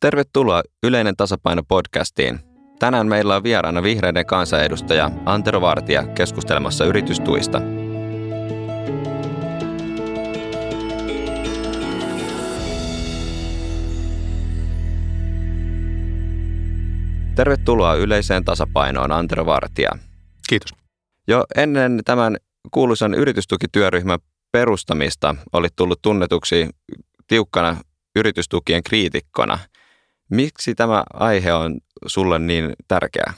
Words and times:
Tervetuloa 0.00 0.62
Yleinen 0.82 1.16
tasapaino 1.16 1.62
podcastiin. 1.68 2.40
Tänään 2.78 3.06
meillä 3.06 3.36
on 3.36 3.42
vieraana 3.42 3.82
vihreiden 3.82 4.26
kansanedustaja 4.26 5.10
Antero 5.24 5.60
Vartija 5.60 6.06
keskustelemassa 6.06 6.84
yritystuista. 6.84 7.60
Tervetuloa 17.34 17.94
Yleiseen 17.94 18.44
tasapainoon 18.44 19.12
Antero 19.12 19.46
Vartija. 19.46 19.90
Kiitos. 20.48 20.74
Jo 21.28 21.44
ennen 21.56 22.00
tämän 22.04 22.36
kuuluisan 22.70 23.14
yritystukityöryhmän 23.14 24.18
perustamista 24.52 25.34
oli 25.52 25.68
tullut 25.76 26.02
tunnetuksi 26.02 26.68
tiukkana 27.26 27.76
yritystukien 28.16 28.82
kriitikkona– 28.82 29.58
Miksi 30.30 30.74
tämä 30.74 31.04
aihe 31.12 31.52
on 31.52 31.80
sulle 32.06 32.38
niin 32.38 32.72
tärkeä? 32.88 33.34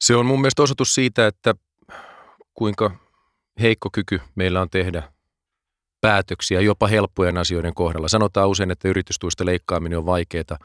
Se 0.00 0.16
on 0.16 0.26
mun 0.26 0.40
mielestä 0.40 0.62
osoitus 0.62 0.94
siitä, 0.94 1.26
että 1.26 1.54
kuinka 2.54 2.90
heikko 3.60 3.88
kyky 3.92 4.20
meillä 4.34 4.60
on 4.60 4.70
tehdä 4.70 5.02
päätöksiä 6.00 6.60
jopa 6.60 6.86
helppojen 6.86 7.38
asioiden 7.38 7.74
kohdalla. 7.74 8.08
Sanotaan 8.08 8.48
usein, 8.48 8.70
että 8.70 8.88
yritystuista 8.88 9.46
leikkaaminen 9.46 9.98
on 9.98 10.06
vaikeaa. 10.06 10.58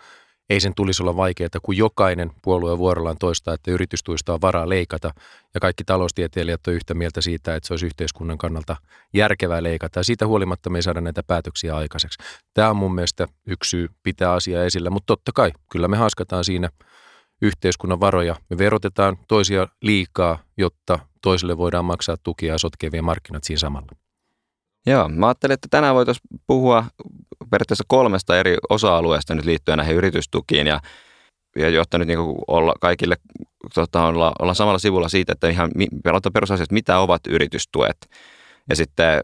Ei 0.49 0.59
sen 0.59 0.76
tulisi 0.76 1.03
olla 1.03 1.16
vaikeaa, 1.16 1.49
kun 1.63 1.77
jokainen 1.77 2.31
puolue 2.41 2.77
vuorollaan 2.77 3.17
toistaa, 3.20 3.53
että 3.53 3.71
yritystuista 3.71 4.34
on 4.34 4.41
varaa 4.41 4.70
leikata. 4.70 5.12
Ja 5.53 5.59
kaikki 5.59 5.84
taloustieteilijät 5.84 6.67
on 6.67 6.73
yhtä 6.73 6.94
mieltä 6.94 7.22
siitä, 7.22 7.55
että 7.55 7.67
se 7.67 7.73
olisi 7.73 7.85
yhteiskunnan 7.85 8.38
kannalta 8.38 8.75
järkevää 9.13 9.63
leikata. 9.63 9.99
Ja 9.99 10.03
siitä 10.03 10.27
huolimatta 10.27 10.70
me 10.70 10.77
ei 10.77 10.81
saada 10.84 11.02
näitä 11.02 11.23
päätöksiä 11.23 11.75
aikaiseksi. 11.75 12.20
Tämä 12.53 12.70
on 12.70 12.75
mun 12.75 12.95
mielestä 12.95 13.27
yksi 13.48 13.70
syy 13.70 13.89
pitää 14.03 14.34
asiaa 14.34 14.63
esillä, 14.63 14.89
mutta 14.89 15.08
totta 15.08 15.31
kai, 15.35 15.52
kyllä 15.72 15.88
me 15.88 15.98
haskataan 15.98 16.44
siinä 16.44 16.70
yhteiskunnan 17.41 18.00
varoja. 18.00 18.36
Me 18.50 18.58
verotetaan 18.58 19.17
toisia 19.27 19.67
liikaa, 19.81 20.39
jotta 20.58 21.00
toisille 21.22 21.58
voidaan 21.58 21.86
maksaa 21.86 22.17
tukia 22.23 22.53
ja 22.53 22.58
sotkevia 22.58 23.03
markkinat 23.03 23.44
siinä 23.44 23.59
samalla. 23.59 24.08
Joo, 24.90 25.09
mä 25.09 25.28
ajattelin, 25.28 25.54
että 25.54 25.68
tänään 25.72 25.95
voitaisiin 25.95 26.40
puhua 26.48 26.84
periaatteessa 27.52 27.84
kolmesta 27.88 28.40
eri 28.40 28.58
osa-alueesta 28.70 29.36
nyt 29.36 29.45
liittyen 29.45 29.78
näihin 29.78 29.95
yritystukiin 29.95 30.68
ja, 30.68 30.80
ja 31.56 31.70
jotta 31.70 31.98
nyt 31.98 32.08
niin 32.08 32.20
olla 32.48 32.73
kaikille 32.82 33.16
tota, 33.73 34.06
olla, 34.06 34.34
olla 34.40 34.54
samalla 34.54 34.80
sivulla 34.80 35.10
siitä, 35.10 35.32
että 35.32 35.50
ihan 35.50 35.72
pelata 36.04 36.32
perusasiat, 36.32 36.72
mitä 36.72 37.00
ovat 37.00 37.22
yritystuet. 37.28 37.98
Ja 38.70 38.76
sitten 38.76 39.22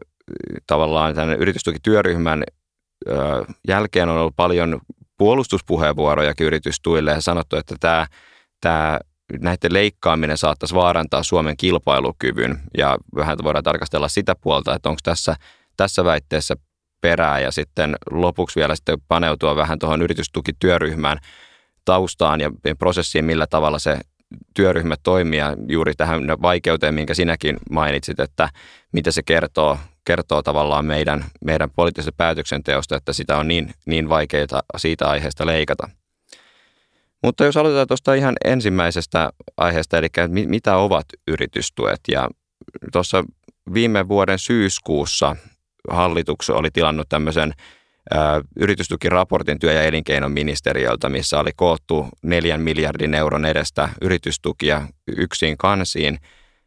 tavallaan 0.66 1.14
tämän 1.14 1.36
yritystukityöryhmän 1.38 2.44
ö, 3.08 3.44
jälkeen 3.68 4.08
on 4.08 4.18
ollut 4.18 4.36
paljon 4.36 4.80
puolustuspuheenvuoroja 5.18 6.34
yritystuille 6.40 7.10
ja 7.10 7.20
sanottu, 7.20 7.56
että 7.56 7.74
tämä, 7.80 8.06
tämä 8.60 9.00
näiden 9.40 9.72
leikkaaminen 9.72 10.38
saattaisi 10.38 10.74
vaarantaa 10.74 11.22
Suomen 11.22 11.56
kilpailukyvyn 11.56 12.60
ja 12.78 12.98
vähän 13.16 13.38
voidaan 13.42 13.64
tarkastella 13.64 14.08
sitä 14.08 14.34
puolta, 14.40 14.74
että 14.74 14.88
onko 14.88 15.00
tässä, 15.02 15.36
tässä 15.76 16.04
väitteessä 16.04 16.54
perää 17.00 17.40
ja 17.40 17.50
sitten 17.50 17.96
lopuksi 18.10 18.60
vielä 18.60 18.76
sitten 18.76 18.98
paneutua 19.08 19.56
vähän 19.56 19.78
tuohon 19.78 20.02
yritystukityöryhmään 20.02 21.18
taustaan 21.84 22.40
ja 22.40 22.50
prosessiin, 22.78 23.24
millä 23.24 23.46
tavalla 23.46 23.78
se 23.78 23.98
työryhmä 24.54 24.94
toimii 25.02 25.38
ja 25.38 25.56
juuri 25.68 25.94
tähän 25.94 26.22
vaikeuteen, 26.42 26.94
minkä 26.94 27.14
sinäkin 27.14 27.56
mainitsit, 27.70 28.20
että 28.20 28.48
mitä 28.92 29.10
se 29.10 29.22
kertoo, 29.22 29.78
kertoo 30.04 30.42
tavallaan 30.42 30.86
meidän, 30.86 31.24
meidän 31.44 31.70
poliittisesta 31.70 32.16
päätöksenteosta, 32.16 32.96
että 32.96 33.12
sitä 33.12 33.36
on 33.36 33.48
niin, 33.48 33.70
niin 33.86 34.08
vaikeaa 34.08 34.62
siitä 34.76 35.08
aiheesta 35.08 35.46
leikata. 35.46 35.88
Mutta 37.22 37.44
jos 37.44 37.56
aloitetaan 37.56 37.86
tuosta 37.86 38.14
ihan 38.14 38.34
ensimmäisestä 38.44 39.30
aiheesta, 39.56 39.98
eli 39.98 40.08
mitä 40.28 40.76
ovat 40.76 41.04
yritystuet. 41.28 42.00
Ja 42.08 42.28
tuossa 42.92 43.24
viime 43.74 44.08
vuoden 44.08 44.38
syyskuussa 44.38 45.36
hallitus 45.90 46.50
oli 46.50 46.70
tilannut 46.70 47.08
tämmöisen 47.08 47.52
yritystukiraportin 48.56 49.58
työ- 49.58 49.72
ja 49.72 49.82
elinkeinoministeriöltä, 49.82 51.08
missä 51.08 51.38
oli 51.38 51.50
koottu 51.56 52.08
neljän 52.22 52.60
miljardin 52.60 53.14
euron 53.14 53.44
edestä 53.44 53.88
yritystukia 54.02 54.88
yksin 55.16 55.58
kansiin. 55.58 56.18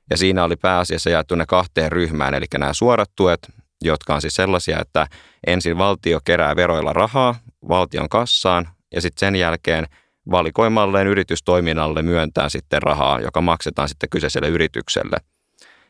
Ja 0.10 0.18
siinä 0.18 0.44
oli 0.44 0.56
pääasiassa 0.56 1.10
jaettu 1.10 1.36
ne 1.36 1.46
kahteen 1.46 1.92
ryhmään, 1.92 2.34
eli 2.34 2.46
nämä 2.58 2.74
suorat 2.74 3.12
tuet, 3.16 3.40
jotka 3.82 4.16
on 4.16 4.22
siis 4.22 4.36
sellaisia, 4.36 4.80
että 4.80 5.08
ensin 5.48 5.78
valtio 5.78 6.20
kerää 6.26 6.56
veroilla 6.56 6.94
rahaa 6.94 7.36
valtion 7.70 8.10
kassaan 8.10 8.70
ja 8.96 9.02
sitten 9.02 9.20
sen 9.20 9.36
jälkeen 9.36 9.88
valikoimalleen 10.32 11.08
yritystoiminnalle 11.08 12.02
myöntää 12.02 12.50
sitten 12.50 12.82
rahaa, 12.82 13.20
joka 13.20 13.42
maksetaan 13.42 13.90
sitten 13.90 14.10
kyseiselle 14.10 14.48
yritykselle. 14.48 15.18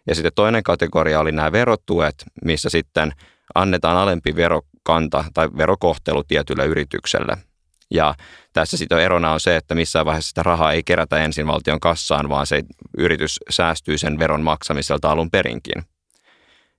Ja 0.08 0.16
sitten 0.16 0.32
toinen 0.36 0.64
kategoria 0.64 1.20
oli 1.20 1.32
nämä 1.32 1.52
verotuet, 1.52 2.16
missä 2.46 2.70
sitten 2.70 3.12
annetaan 3.56 3.98
alempi 3.98 4.36
verokanta 4.36 5.26
tai 5.34 5.50
verokohtelu 5.58 6.24
tietylle 6.24 6.66
yritykselle. 6.66 7.38
Ja 7.92 8.16
tässä 8.54 8.78
sitten 8.78 9.00
erona 9.00 9.32
on 9.32 9.40
se, 9.40 9.56
että 9.56 9.76
missään 9.76 10.06
vaiheessa 10.06 10.30
sitä 10.30 10.44
rahaa 10.44 10.72
ei 10.72 10.84
kerätä 10.84 11.18
ensin 11.18 11.48
valtion 11.48 11.80
kassaan, 11.80 12.30
vaan 12.30 12.48
se 12.48 12.64
yritys 12.98 13.40
säästyy 13.50 13.98
sen 13.98 14.20
veron 14.20 14.42
maksamiselta 14.42 15.12
alun 15.12 15.32
perinkin. 15.32 15.84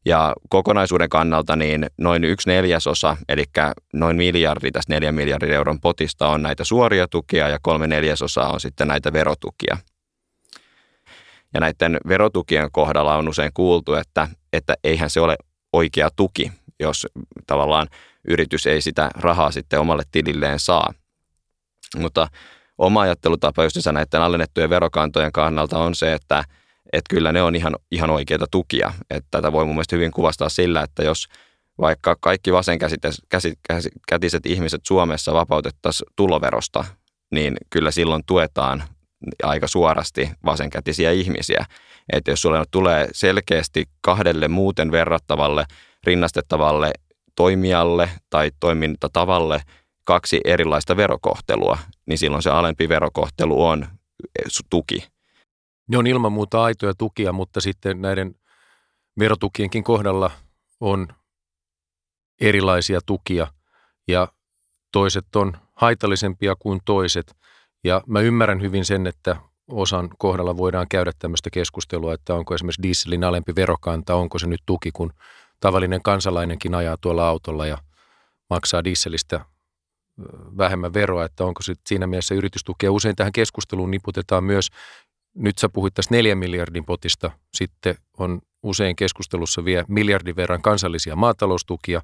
Ja 0.05 0.35
kokonaisuuden 0.49 1.09
kannalta 1.09 1.57
niin 1.57 1.87
noin 1.99 2.25
yksi 2.25 2.51
neljäsosa, 2.51 3.17
eli 3.29 3.45
noin 3.93 4.17
miljardi 4.17 4.71
tästä 4.71 4.93
neljän 4.93 5.15
miljardin 5.15 5.53
euron 5.53 5.81
potista 5.81 6.29
on 6.29 6.43
näitä 6.43 6.65
suoria 6.65 7.09
tukia 7.09 7.49
ja 7.49 7.59
kolme 7.63 7.87
neljäsosaa 7.87 8.53
on 8.53 8.61
sitten 8.61 8.89
näitä 8.89 9.13
verotukia. 9.13 9.77
Ja 11.55 11.61
näiden 11.61 11.99
verotukien 12.09 12.69
kohdalla 12.73 13.17
on 13.17 13.29
usein 13.29 13.51
kuultu, 13.55 13.95
että, 13.95 14.29
että 14.53 14.75
eihän 14.85 15.11
se 15.11 15.21
ole 15.21 15.37
oikea 15.73 16.11
tuki, 16.17 16.53
jos 16.81 17.07
tavallaan 17.47 17.89
yritys 18.29 18.67
ei 18.67 18.83
sitä 18.83 19.11
rahaa 19.15 19.51
sitten 19.51 19.81
omalle 19.81 20.03
tililleen 20.13 20.59
saa. 20.59 20.95
Mutta 21.97 22.29
oma 22.79 23.01
ajattelutapa 23.01 23.65
just 23.65 23.77
näiden 23.93 24.23
alennettujen 24.23 24.71
verokantojen 24.71 25.33
kannalta 25.33 25.79
on 25.79 25.95
se, 25.95 26.13
että, 26.13 26.45
että 26.93 27.11
kyllä 27.11 27.33
ne 27.33 27.43
on 27.43 27.57
ihan, 27.57 27.77
ihan 27.91 28.11
oikeita 28.11 28.47
tukia. 28.51 28.93
Että 29.11 29.29
tätä 29.31 29.53
voi 29.53 29.65
mun 29.65 29.75
mielestä 29.75 29.97
hyvin 29.97 30.11
kuvastaa 30.11 30.49
sillä, 30.49 30.83
että 30.83 31.03
jos 31.03 31.27
vaikka 31.81 32.17
kaikki 32.21 32.53
vasenkätiset 32.53 34.47
ihmiset 34.47 34.81
Suomessa 34.87 35.35
vapautettaisiin 35.35 36.13
tuloverosta, 36.17 36.85
niin 37.31 37.57
kyllä 37.71 37.91
silloin 37.91 38.23
tuetaan 38.27 38.83
aika 39.43 39.67
suorasti 39.67 40.31
vasenkätisiä 40.45 41.11
ihmisiä. 41.11 41.65
Että 42.13 42.31
jos 42.31 42.43
sulle 42.43 42.65
tulee 42.71 43.09
selkeästi 43.13 43.85
kahdelle 44.01 44.49
muuten 44.49 44.93
verrattavalle, 44.93 45.65
rinnastettavalle 46.05 46.93
toimijalle 47.37 48.11
tai 48.31 48.51
toimintatavalle 48.61 49.63
kaksi 50.05 50.41
erilaista 50.45 50.97
verokohtelua, 50.97 51.79
niin 52.07 52.19
silloin 52.19 52.43
se 52.43 52.51
alempi 52.51 52.89
verokohtelu 52.89 53.67
on 53.67 53.87
tuki. 54.71 55.05
Ne 55.91 55.99
on 55.99 56.07
ilman 56.07 56.33
muuta 56.33 56.63
aitoja 56.63 56.95
tukia, 56.95 57.33
mutta 57.33 57.61
sitten 57.61 58.03
näiden 58.03 58.35
verotukienkin 59.19 59.85
kohdalla 59.85 60.31
on 60.81 61.09
erilaisia 62.41 63.01
tukia 63.07 63.47
ja 64.09 64.29
toiset 64.93 65.37
on 65.37 65.53
haitallisempia 65.75 66.57
kuin 66.59 66.81
toiset. 66.85 67.37
Ja 67.85 68.03
mä 68.07 68.21
ymmärrän 68.21 68.61
hyvin 68.61 68.85
sen, 68.85 69.07
että 69.07 69.37
osan 69.69 70.11
kohdalla 70.19 70.57
voidaan 70.57 70.87
käydä 70.89 71.13
tämmöistä 71.19 71.51
keskustelua, 71.51 72.15
että 72.15 72.35
onko 72.35 72.55
esimerkiksi 72.55 72.83
dieselin 72.83 73.25
alempi 73.25 73.55
verokanta, 73.55 74.15
onko 74.15 74.39
se 74.39 74.47
nyt 74.47 74.63
tuki, 74.67 74.91
kun 74.93 75.13
tavallinen 75.61 76.03
kansalainenkin 76.03 76.75
ajaa 76.75 76.97
tuolla 76.97 77.29
autolla 77.29 77.67
ja 77.67 77.79
maksaa 78.51 78.85
dieselistä 78.85 79.41
vähemmän 80.57 80.95
veroa, 80.95 81.25
että 81.25 81.45
onko 81.45 81.63
se 81.63 81.75
siinä 81.87 82.07
mielessä 82.07 82.35
yritystukia. 82.35 82.93
Usein 82.93 83.17
tähän 83.17 83.33
keskusteluun 83.33 83.91
niputetaan 83.91 84.45
myös, 84.45 84.69
nyt 85.35 85.59
sä 85.59 85.69
puhuit 85.69 85.95
tästä 85.95 86.15
neljän 86.15 86.39
miljardin 86.39 86.85
potista, 86.85 87.31
sitten 87.55 87.95
on 88.19 88.41
usein 88.63 88.97
keskustelussa 88.97 89.65
vielä 89.65 89.85
miljardin 89.89 90.37
verran 90.37 90.63
kansallisia 90.63 91.17
maataloustukia, 91.17 92.03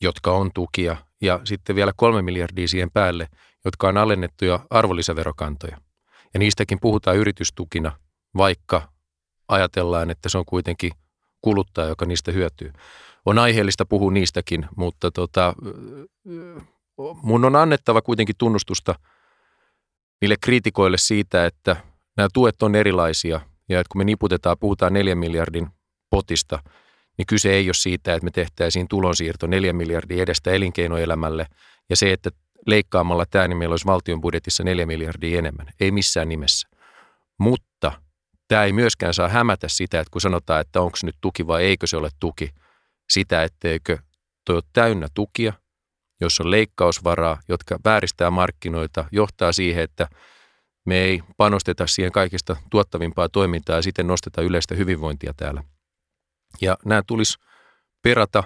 jotka 0.00 0.32
on 0.32 0.50
tukia, 0.54 0.96
ja 1.20 1.40
sitten 1.44 1.76
vielä 1.76 1.92
kolme 1.96 2.22
miljardia 2.22 2.68
siihen 2.68 2.90
päälle, 2.90 3.28
jotka 3.64 3.88
on 3.88 3.96
alennettuja 3.96 4.60
arvonlisäverokantoja. 4.70 5.78
Ja 6.34 6.40
niistäkin 6.40 6.80
puhutaan 6.80 7.16
yritystukina, 7.16 7.92
vaikka 8.36 8.92
ajatellaan, 9.48 10.10
että 10.10 10.28
se 10.28 10.38
on 10.38 10.44
kuitenkin 10.44 10.92
kuluttaja, 11.40 11.88
joka 11.88 12.06
niistä 12.06 12.32
hyötyy. 12.32 12.72
On 13.26 13.38
aiheellista 13.38 13.86
puhua 13.86 14.12
niistäkin, 14.12 14.66
mutta 14.76 15.10
tota, 15.10 15.54
mun 17.22 17.44
on 17.44 17.56
annettava 17.56 18.02
kuitenkin 18.02 18.34
tunnustusta 18.38 18.94
niille 20.20 20.36
kriitikoille 20.40 20.98
siitä, 20.98 21.46
että 21.46 21.76
nämä 22.18 22.28
tuet 22.32 22.62
on 22.62 22.74
erilaisia 22.74 23.40
ja 23.68 23.80
että 23.80 23.88
kun 23.92 24.00
me 24.00 24.04
niputetaan, 24.04 24.56
puhutaan 24.60 24.92
neljän 24.92 25.18
miljardin 25.18 25.68
potista, 26.10 26.62
niin 27.18 27.26
kyse 27.26 27.50
ei 27.50 27.68
ole 27.68 27.74
siitä, 27.74 28.14
että 28.14 28.24
me 28.24 28.30
tehtäisiin 28.30 28.88
tulonsiirto 28.88 29.46
neljän 29.46 29.76
miljardin 29.76 30.22
edestä 30.22 30.50
elinkeinoelämälle 30.50 31.46
ja 31.90 31.96
se, 31.96 32.12
että 32.12 32.30
leikkaamalla 32.66 33.26
tämä, 33.30 33.48
niin 33.48 33.58
meillä 33.58 33.72
olisi 33.72 33.86
valtion 33.86 34.20
budjetissa 34.20 34.64
4 34.64 34.86
miljardia 34.86 35.38
enemmän. 35.38 35.66
Ei 35.80 35.90
missään 35.90 36.28
nimessä. 36.28 36.68
Mutta 37.38 37.92
tämä 38.48 38.64
ei 38.64 38.72
myöskään 38.72 39.14
saa 39.14 39.28
hämätä 39.28 39.68
sitä, 39.68 40.00
että 40.00 40.10
kun 40.10 40.20
sanotaan, 40.20 40.60
että 40.60 40.80
onko 40.80 40.98
nyt 41.02 41.16
tuki 41.20 41.46
vai 41.46 41.64
eikö 41.64 41.86
se 41.86 41.96
ole 41.96 42.08
tuki, 42.20 42.50
sitä, 43.10 43.42
etteikö 43.42 43.98
toi 44.44 44.56
ole 44.56 44.62
täynnä 44.72 45.08
tukia, 45.14 45.52
jos 46.20 46.40
on 46.40 46.50
leikkausvaraa, 46.50 47.40
jotka 47.48 47.78
vääristää 47.84 48.30
markkinoita, 48.30 49.04
johtaa 49.12 49.52
siihen, 49.52 49.84
että 49.84 50.08
me 50.88 50.98
ei 50.98 51.22
panosteta 51.36 51.86
siihen 51.86 52.12
kaikista 52.12 52.56
tuottavimpaa 52.70 53.28
toimintaa 53.28 53.76
ja 53.76 53.82
siten 53.82 54.06
nosteta 54.06 54.42
yleistä 54.42 54.74
hyvinvointia 54.74 55.34
täällä. 55.36 55.62
Ja 56.60 56.76
nämä 56.84 57.02
tulisi 57.06 57.38
perata 58.02 58.44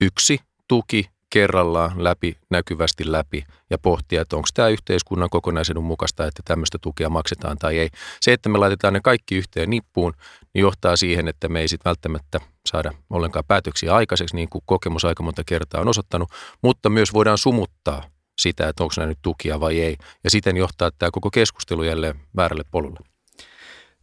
yksi 0.00 0.40
tuki 0.68 1.10
kerrallaan 1.30 2.04
läpi, 2.04 2.36
näkyvästi 2.50 3.12
läpi 3.12 3.44
ja 3.70 3.78
pohtia, 3.78 4.22
että 4.22 4.36
onko 4.36 4.48
tämä 4.54 4.68
yhteiskunnan 4.68 5.30
kokonaisedun 5.30 5.84
mukaista, 5.84 6.26
että 6.26 6.42
tämmöistä 6.44 6.78
tukea 6.78 7.08
maksetaan 7.10 7.58
tai 7.58 7.78
ei. 7.78 7.88
Se, 8.20 8.32
että 8.32 8.48
me 8.48 8.58
laitetaan 8.58 8.94
ne 8.94 9.00
kaikki 9.00 9.36
yhteen 9.36 9.70
nippuun, 9.70 10.12
niin 10.54 10.60
johtaa 10.62 10.96
siihen, 10.96 11.28
että 11.28 11.48
me 11.48 11.60
ei 11.60 11.68
sitten 11.68 11.90
välttämättä 11.90 12.40
saada 12.66 12.92
ollenkaan 13.10 13.44
päätöksiä 13.48 13.94
aikaiseksi, 13.94 14.36
niin 14.36 14.48
kuin 14.48 14.62
kokemus 14.66 15.04
aika 15.04 15.22
monta 15.22 15.42
kertaa 15.46 15.80
on 15.80 15.88
osoittanut, 15.88 16.28
mutta 16.62 16.90
myös 16.90 17.12
voidaan 17.12 17.38
sumuttaa 17.38 18.04
sitä, 18.40 18.68
että 18.68 18.82
onko 18.82 18.94
nämä 18.96 19.06
nyt 19.06 19.18
tukia 19.22 19.60
vai 19.60 19.80
ei, 19.80 19.96
ja 20.24 20.30
siten 20.30 20.56
johtaa 20.56 20.90
tämä 20.98 21.10
koko 21.10 21.30
keskustelu 21.30 21.82
jälleen 21.82 22.14
väärälle 22.36 22.64
polulle. 22.70 23.00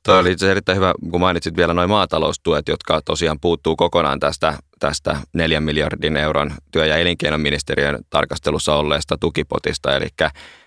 Tuo 0.06 0.18
oli 0.18 0.31
itse 0.31 0.51
erittäin 0.51 0.75
hyvä, 0.75 0.94
kun 1.12 1.19
mainitsit 1.19 1.57
vielä 1.57 1.74
noin 1.74 1.89
maataloustuet, 1.89 2.68
jotka 2.68 3.01
tosiaan 3.01 3.39
puuttuu 3.39 3.75
kokonaan 3.75 4.19
tästä, 4.19 4.57
tästä 4.80 5.18
4 5.34 5.62
miljardin 5.62 6.18
euron 6.18 6.51
työ- 6.72 6.86
ja 6.86 6.98
elinkeinoministeriön 6.98 8.00
tarkastelussa 8.10 8.75
olleesta 8.75 9.18
tukipotista. 9.18 9.95
Eli 9.95 10.07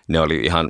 ne 0.08 0.20
oli 0.20 0.36
ihan 0.36 0.68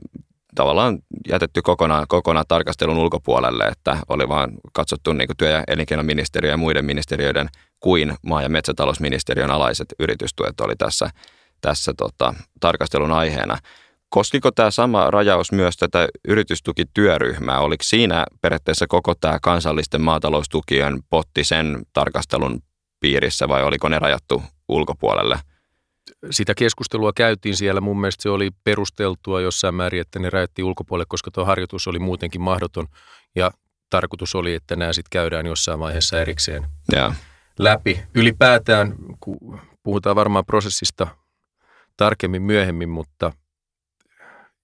tavallaan 0.55 0.99
jätetty 1.29 1.62
kokonaan, 1.62 2.06
kokonaan 2.08 2.44
tarkastelun 2.49 2.99
ulkopuolelle, 2.99 3.64
että 3.64 3.96
oli 4.08 4.29
vaan 4.29 4.50
katsottu 4.73 5.12
niin 5.12 5.29
työ- 5.38 5.50
ja 5.50 5.64
elinkeinoministeriön 5.69 6.53
ja 6.53 6.56
muiden 6.56 6.85
ministeriöiden 6.85 7.49
kuin 7.81 8.14
maa- 8.23 8.43
ja 8.43 8.49
metsätalousministeriön 8.49 9.50
alaiset 9.50 9.94
yritystuet 9.99 10.61
oli 10.61 10.76
tässä, 10.76 11.11
tässä 11.60 11.92
tota, 11.96 12.34
tarkastelun 12.60 13.12
aiheena. 13.12 13.58
Koskiko 14.08 14.50
tämä 14.50 14.70
sama 14.70 15.10
rajaus 15.10 15.52
myös 15.52 15.76
tätä 15.76 16.08
yritystukityöryhmää? 16.28 17.60
Oliko 17.60 17.82
siinä 17.84 18.26
periaatteessa 18.40 18.86
koko 18.86 19.14
tämä 19.14 19.38
kansallisten 19.42 20.00
maataloustukien 20.00 20.98
potti 21.10 21.44
sen 21.44 21.82
tarkastelun 21.92 22.62
piirissä 23.00 23.48
vai 23.48 23.64
oliko 23.64 23.88
ne 23.88 23.98
rajattu 23.98 24.42
ulkopuolelle? 24.68 25.38
Sitä 26.30 26.54
keskustelua 26.54 27.12
käytiin 27.12 27.56
siellä. 27.56 27.80
Mun 27.80 28.00
mielestä 28.00 28.22
se 28.22 28.30
oli 28.30 28.50
perusteltua 28.64 29.40
jossain 29.40 29.74
määrin, 29.74 30.00
että 30.00 30.18
ne 30.18 30.30
rajattiin 30.30 30.64
ulkopuolelle, 30.64 31.06
koska 31.08 31.30
tuo 31.30 31.44
harjoitus 31.44 31.88
oli 31.88 31.98
muutenkin 31.98 32.40
mahdoton. 32.40 32.86
Ja 33.36 33.50
tarkoitus 33.90 34.34
oli, 34.34 34.54
että 34.54 34.76
nämä 34.76 34.92
sitten 34.92 35.10
käydään 35.10 35.46
jossain 35.46 35.80
vaiheessa 35.80 36.20
erikseen 36.20 36.66
ja. 36.92 37.14
läpi. 37.58 38.02
Ylipäätään, 38.14 38.94
kun 39.20 39.60
puhutaan 39.82 40.16
varmaan 40.16 40.46
prosessista 40.46 41.06
tarkemmin 42.00 42.43
myöhemmin, 42.43 42.88
mutta 42.88 43.32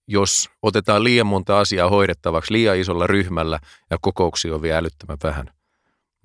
jos 0.09 0.50
otetaan 0.62 1.05
liian 1.05 1.27
monta 1.27 1.61
asiaa 1.61 1.88
hoidettavaksi 1.88 2.53
liian 2.53 2.77
isolla 2.77 3.06
ryhmällä 3.06 3.59
ja 3.91 3.99
kokouksia 4.00 4.55
on 4.55 4.62
vielä 4.62 4.79
älyttömän 4.79 5.19
vähän, 5.23 5.50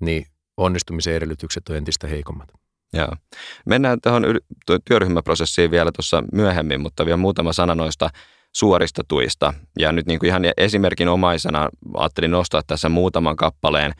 niin 0.00 0.26
onnistumisen 0.56 1.14
edellytykset 1.14 1.68
on 1.68 1.76
entistä 1.76 2.06
heikommat. 2.06 2.48
Joo. 2.92 3.08
Mennään 3.66 4.00
tuohon 4.00 4.24
työryhmäprosessiin 4.84 5.70
vielä 5.70 5.92
tuossa 5.92 6.22
myöhemmin, 6.32 6.80
mutta 6.80 7.06
vielä 7.06 7.16
muutama 7.16 7.52
sana 7.52 7.74
noista 7.74 8.10
suorista 8.52 9.02
tuista. 9.08 9.54
Ja 9.78 9.92
nyt 9.92 10.06
niin 10.06 10.18
kuin 10.18 10.28
ihan 10.28 10.42
esimerkinomaisena 10.56 11.68
ajattelin 11.94 12.30
nostaa 12.30 12.62
tässä 12.66 12.88
muutaman 12.88 13.36
kappaleen 13.36 13.92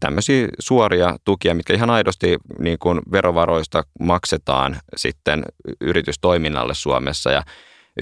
tämmöisiä 0.00 0.48
suoria 0.58 1.16
tukia, 1.24 1.54
mitkä 1.54 1.74
ihan 1.74 1.90
aidosti 1.90 2.36
niin 2.58 2.78
kuin 2.78 3.00
verovaroista 3.12 3.82
maksetaan 4.00 4.76
sitten 4.96 5.44
yritystoiminnalle 5.80 6.74
Suomessa. 6.74 7.30
Ja 7.30 7.42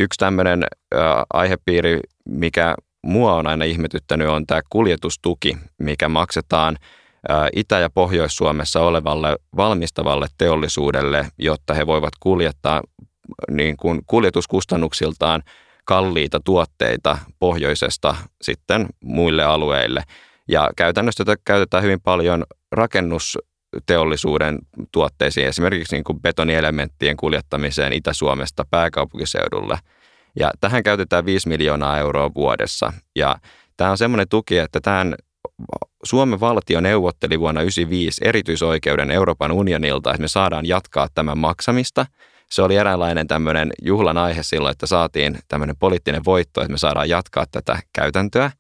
Yksi 0.01 0.19
tämmöinen 0.19 0.65
aihepiiri, 1.33 2.01
mikä 2.29 2.75
mua 3.03 3.35
on 3.35 3.47
aina 3.47 3.65
ihmetyttänyt, 3.65 4.29
on 4.29 4.47
tämä 4.47 4.61
kuljetustuki, 4.71 5.57
mikä 5.79 6.09
maksetaan 6.09 6.77
Itä- 7.57 7.79
ja 7.79 7.91
Pohjois-Suomessa 7.91 8.81
olevalle 8.81 9.37
valmistavalle 9.57 10.27
teollisuudelle, 10.39 11.27
jotta 11.39 11.75
he 11.75 11.87
voivat 11.87 12.13
kuljettaa 12.21 12.83
niin 13.51 13.77
kuin 13.77 14.01
kuljetuskustannuksiltaan 14.07 15.43
kalliita 15.85 16.41
tuotteita 16.45 17.19
pohjoisesta 17.39 18.17
sitten 18.43 18.87
muille 19.05 19.45
alueille. 19.45 20.03
Ja 20.49 20.71
käytännössä 20.77 21.25
tätä 21.25 21.43
käytetään 21.45 21.83
hyvin 21.83 22.01
paljon 22.01 22.45
rakennus 22.73 23.39
teollisuuden 23.87 24.59
tuotteisiin, 24.93 25.47
esimerkiksi 25.47 25.97
niin 25.97 26.05
kuin 26.05 26.21
betonielementtien 26.21 27.17
kuljettamiseen 27.17 27.93
Itä-Suomesta 27.93 28.65
pääkaupunkiseudulle. 28.71 29.79
Ja 30.39 30.51
tähän 30.61 30.83
käytetään 30.83 31.25
5 31.25 31.49
miljoonaa 31.49 31.99
euroa 31.99 32.35
vuodessa. 32.35 32.93
Ja 33.17 33.37
tämä 33.77 33.91
on 33.91 33.99
semmoinen 33.99 34.29
tuki, 34.29 34.59
että 34.59 34.81
tämän 34.81 35.15
Suomen 36.05 36.41
valtio 36.41 36.81
neuvotteli 36.81 37.41
vuonna 37.41 37.61
1995 37.61 38.29
erityisoikeuden 38.29 39.11
Euroopan 39.11 39.53
unionilta, 39.53 40.11
että 40.11 40.23
me 40.23 40.29
saadaan 40.29 40.67
jatkaa 40.67 41.09
tämän 41.15 41.39
maksamista. 41.39 42.07
Se 42.51 42.63
oli 42.63 42.77
eräänlainen 42.77 43.27
tämmöinen 43.27 43.71
juhlan 43.83 44.19
aihe 44.19 44.43
silloin, 44.43 44.73
että 44.73 44.87
saatiin 44.87 45.39
tämmöinen 45.49 45.77
poliittinen 45.77 46.25
voitto, 46.25 46.61
että 46.61 46.73
me 46.73 46.79
saadaan 46.79 47.09
jatkaa 47.09 47.45
tätä 47.53 47.79
käytäntöä. 47.93 48.51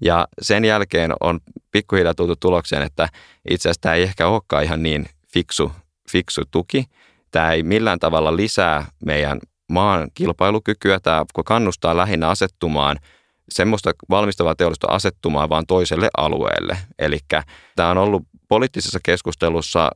Ja 0.00 0.28
sen 0.42 0.64
jälkeen 0.64 1.12
on 1.20 1.40
pikkuhiljaa 1.70 2.14
tultu 2.14 2.36
tulokseen, 2.36 2.82
että 2.82 3.08
itse 3.50 3.68
asiassa 3.68 3.80
tämä 3.80 3.94
ei 3.94 4.02
ehkä 4.02 4.28
olekaan 4.28 4.64
ihan 4.64 4.82
niin 4.82 5.06
fiksu, 5.32 5.72
fiksu 6.10 6.42
tuki. 6.50 6.84
Tämä 7.30 7.52
ei 7.52 7.62
millään 7.62 7.98
tavalla 7.98 8.36
lisää 8.36 8.86
meidän 9.04 9.38
maan 9.68 10.08
kilpailukykyä. 10.14 11.00
Tämä 11.00 11.24
kannustaa 11.44 11.96
lähinnä 11.96 12.28
asettumaan 12.28 12.96
semmoista 13.48 13.92
valmistavaa 14.10 14.54
teollisuutta 14.54 14.94
asettumaan 14.94 15.48
vaan 15.48 15.66
toiselle 15.66 16.10
alueelle. 16.16 16.78
Eli 16.98 17.18
tämä 17.76 17.90
on 17.90 17.98
ollut 17.98 18.22
poliittisessa 18.48 18.98
keskustelussa 19.02 19.90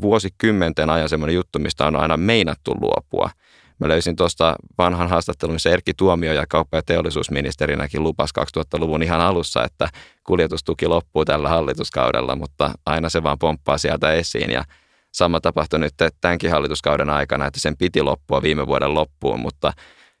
vuosikymmenten 0.00 0.90
ajan 0.90 1.08
semmoinen 1.08 1.34
juttu, 1.34 1.58
mistä 1.58 1.86
on 1.86 1.96
aina 1.96 2.16
meinattu 2.16 2.74
luopua– 2.80 3.30
Mä 3.82 3.88
löysin 3.88 4.16
tuosta 4.16 4.56
vanhan 4.78 5.08
haastattelun, 5.08 5.54
missä 5.54 5.70
Erkki 5.70 5.94
Tuomio 5.94 6.32
ja 6.32 6.46
kauppa- 6.48 6.76
ja 6.76 6.82
teollisuusministerinäkin 6.82 8.02
lupas 8.02 8.30
2000-luvun 8.58 9.02
ihan 9.02 9.20
alussa, 9.20 9.64
että 9.64 9.88
kuljetustuki 10.24 10.86
loppuu 10.86 11.24
tällä 11.24 11.48
hallituskaudella, 11.48 12.36
mutta 12.36 12.70
aina 12.86 13.08
se 13.08 13.22
vaan 13.22 13.38
pomppaa 13.38 13.78
sieltä 13.78 14.12
esiin 14.12 14.50
ja 14.50 14.64
sama 15.12 15.40
tapahtui 15.40 15.80
nyt 15.80 15.94
tämänkin 16.20 16.50
hallituskauden 16.50 17.10
aikana, 17.10 17.46
että 17.46 17.60
sen 17.60 17.76
piti 17.76 18.02
loppua 18.02 18.42
viime 18.42 18.66
vuoden 18.66 18.94
loppuun, 18.94 19.40
mutta 19.40 19.72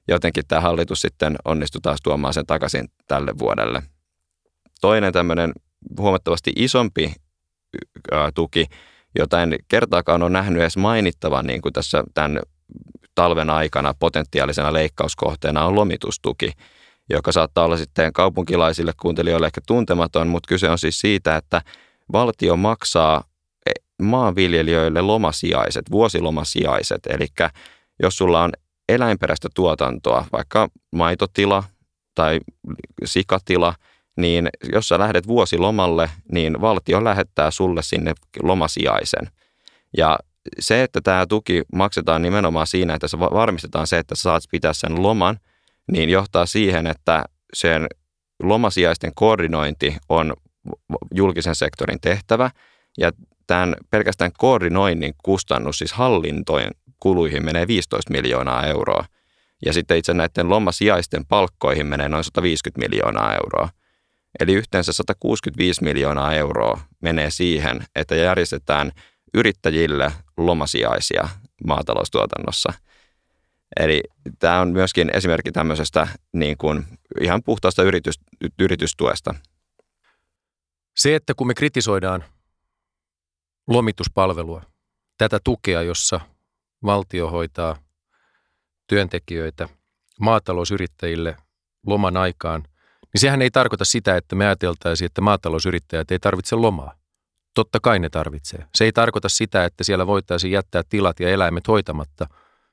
jotenkin 0.08 0.44
tämä 0.48 0.60
hallitus 0.60 1.00
sitten 1.00 1.36
onnistui 1.44 1.80
taas 1.80 1.98
tuomaan 2.02 2.34
sen 2.34 2.46
takaisin 2.46 2.88
tälle 3.08 3.32
vuodelle. 3.38 3.82
Toinen 4.80 5.12
tämmöinen 5.12 5.52
huomattavasti 5.98 6.52
isompi 6.56 7.14
tuki, 8.34 8.66
jota 9.18 9.42
en 9.42 9.56
kertaakaan 9.68 10.22
ole 10.22 10.30
nähnyt 10.30 10.62
edes 10.62 10.76
mainittavan 10.76 11.46
niin 11.46 11.62
kuin 11.62 11.72
tässä 11.72 12.04
tämän 12.14 12.38
talven 13.14 13.50
aikana 13.50 13.94
potentiaalisena 13.98 14.72
leikkauskohteena 14.72 15.64
on 15.64 15.74
lomitustuki, 15.74 16.52
joka 17.10 17.32
saattaa 17.32 17.64
olla 17.64 17.76
sitten 17.76 18.12
kaupunkilaisille 18.12 18.92
kuuntelijoille 19.02 19.46
ehkä 19.46 19.60
tuntematon, 19.66 20.28
mutta 20.28 20.48
kyse 20.48 20.70
on 20.70 20.78
siis 20.78 21.00
siitä, 21.00 21.36
että 21.36 21.62
valtio 22.12 22.56
maksaa 22.56 23.24
maanviljelijöille 24.02 25.00
lomasijaiset, 25.00 25.90
vuosilomasijaiset, 25.90 27.06
eli 27.06 27.26
jos 28.02 28.16
sulla 28.16 28.42
on 28.42 28.52
eläinperäistä 28.88 29.48
tuotantoa, 29.54 30.24
vaikka 30.32 30.68
maitotila 30.92 31.64
tai 32.14 32.40
sikatila, 33.04 33.74
niin 34.16 34.48
jos 34.72 34.88
sä 34.88 34.98
lähdet 34.98 35.26
vuosilomalle, 35.26 36.10
niin 36.32 36.60
valtio 36.60 37.04
lähettää 37.04 37.50
sulle 37.50 37.82
sinne 37.82 38.14
lomasijaisen. 38.42 39.30
Ja 39.96 40.18
se, 40.58 40.82
että 40.82 41.00
tämä 41.00 41.26
tuki 41.26 41.62
maksetaan 41.74 42.22
nimenomaan 42.22 42.66
siinä, 42.66 42.94
että 42.94 43.08
se 43.08 43.18
varmistetaan 43.18 43.86
se, 43.86 43.98
että 43.98 44.14
saat 44.14 44.42
pitää 44.50 44.72
sen 44.72 45.02
loman, 45.02 45.38
niin 45.92 46.10
johtaa 46.10 46.46
siihen, 46.46 46.86
että 46.86 47.24
sen 47.54 47.86
lomasijaisten 48.42 49.12
koordinointi 49.14 49.96
on 50.08 50.34
julkisen 51.14 51.54
sektorin 51.54 52.00
tehtävä 52.00 52.50
ja 52.98 53.12
tämän 53.46 53.74
pelkästään 53.90 54.30
koordinoinnin 54.38 55.14
kustannus, 55.22 55.78
siis 55.78 55.92
hallintojen 55.92 56.70
kuluihin 57.00 57.44
menee 57.44 57.66
15 57.66 58.12
miljoonaa 58.12 58.66
euroa. 58.66 59.04
Ja 59.66 59.72
sitten 59.72 59.98
itse 59.98 60.14
näiden 60.14 60.48
lomasijaisten 60.48 61.26
palkkoihin 61.26 61.86
menee 61.86 62.08
noin 62.08 62.24
150 62.24 62.88
miljoonaa 62.88 63.34
euroa. 63.34 63.68
Eli 64.40 64.52
yhteensä 64.52 64.92
165 64.92 65.84
miljoonaa 65.84 66.34
euroa 66.34 66.80
menee 67.00 67.30
siihen, 67.30 67.84
että 67.94 68.14
järjestetään 68.14 68.92
yrittäjille 69.34 70.12
lomasijaisia 70.36 71.28
maataloustuotannossa. 71.66 72.72
Eli 73.80 74.02
tämä 74.38 74.60
on 74.60 74.68
myöskin 74.68 75.10
esimerkki 75.16 75.52
tämmöisestä 75.52 76.08
niin 76.32 76.56
kuin 76.56 76.84
ihan 77.20 77.42
puhtaasta 77.42 77.82
yritys, 77.82 78.20
yritystuesta. 78.58 79.34
Se, 80.96 81.14
että 81.14 81.34
kun 81.34 81.46
me 81.46 81.54
kritisoidaan 81.54 82.24
lomituspalvelua, 83.68 84.62
tätä 85.18 85.38
tukea, 85.44 85.82
jossa 85.82 86.20
valtio 86.84 87.30
hoitaa 87.30 87.76
työntekijöitä 88.86 89.68
maatalousyrittäjille 90.20 91.36
loman 91.86 92.16
aikaan, 92.16 92.62
niin 93.12 93.20
sehän 93.20 93.42
ei 93.42 93.50
tarkoita 93.50 93.84
sitä, 93.84 94.16
että 94.16 94.36
me 94.36 94.46
ajateltaisiin, 94.46 95.06
että 95.06 95.20
maatalousyrittäjät 95.20 96.10
ei 96.10 96.18
tarvitse 96.18 96.56
lomaa. 96.56 97.01
Totta 97.54 97.78
kai 97.82 97.98
ne 97.98 98.10
tarvitsee. 98.10 98.64
Se 98.74 98.84
ei 98.84 98.92
tarkoita 98.92 99.28
sitä, 99.28 99.64
että 99.64 99.84
siellä 99.84 100.06
voitaisiin 100.06 100.52
jättää 100.52 100.82
tilat 100.88 101.20
ja 101.20 101.28
eläimet 101.28 101.68
hoitamatta 101.68 102.26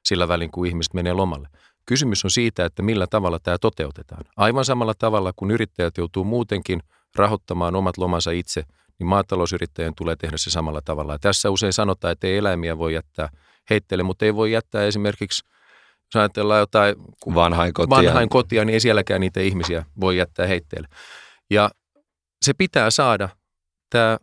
sillä 0.05 0.27
välin, 0.27 0.51
kun 0.51 0.67
ihmiset 0.67 0.93
menee 0.93 1.13
lomalle. 1.13 1.47
Kysymys 1.85 2.25
on 2.25 2.31
siitä, 2.31 2.65
että 2.65 2.83
millä 2.83 3.07
tavalla 3.07 3.39
tämä 3.39 3.57
toteutetaan. 3.57 4.25
Aivan 4.37 4.65
samalla 4.65 4.93
tavalla, 4.93 5.33
kun 5.35 5.51
yrittäjät 5.51 5.97
joutuu 5.97 6.23
muutenkin 6.23 6.79
rahoittamaan 7.15 7.75
omat 7.75 7.97
lomansa 7.97 8.31
itse, 8.31 8.63
niin 8.99 9.07
maatalousyrittäjien 9.07 9.95
tulee 9.95 10.15
tehdä 10.15 10.37
se 10.37 10.49
samalla 10.49 10.81
tavalla. 10.85 11.13
Ja 11.13 11.19
tässä 11.19 11.49
usein 11.49 11.73
sanotaan, 11.73 12.11
että 12.11 12.27
ei 12.27 12.37
eläimiä 12.37 12.77
voi 12.77 12.93
jättää 12.93 13.29
heitteille, 13.69 14.03
mutta 14.03 14.25
ei 14.25 14.35
voi 14.35 14.51
jättää 14.51 14.83
esimerkiksi, 14.83 15.45
jos 16.05 16.15
ajatellaan 16.15 16.59
jotain 16.59 16.95
vanhainkotia, 17.35 17.97
vanhainkotia 17.97 18.65
niin 18.65 18.73
ei 18.73 18.79
sielläkään 18.79 19.21
niitä 19.21 19.39
ihmisiä 19.39 19.85
voi 20.01 20.17
jättää 20.17 20.47
heitteille. 20.47 20.87
Ja 21.49 21.69
se 22.41 22.53
pitää 22.53 22.91
saada 22.91 23.29
tämä 23.89 24.17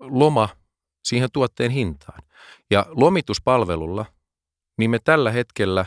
loma 0.00 0.48
siihen 1.04 1.28
tuotteen 1.32 1.70
hintaan. 1.70 2.22
Ja 2.70 2.86
lomituspalvelulla, 2.88 4.06
niin 4.78 4.90
me 4.90 4.98
tällä 4.98 5.32
hetkellä 5.32 5.84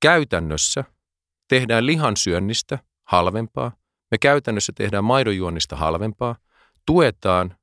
käytännössä 0.00 0.84
tehdään 1.48 1.86
lihansyönnistä 1.86 2.78
halvempaa, 3.04 3.72
me 4.10 4.18
käytännössä 4.18 4.72
tehdään 4.76 5.04
maidonjuonnista 5.04 5.76
halvempaa, 5.76 6.36
tuetaan 6.86 7.56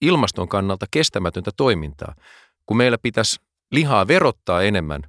ilmaston 0.00 0.48
kannalta 0.48 0.86
kestämätöntä 0.90 1.50
toimintaa, 1.56 2.14
kun 2.66 2.76
meillä 2.76 2.98
pitäisi 2.98 3.40
lihaa 3.70 4.08
verottaa 4.08 4.62
enemmän, 4.62 5.02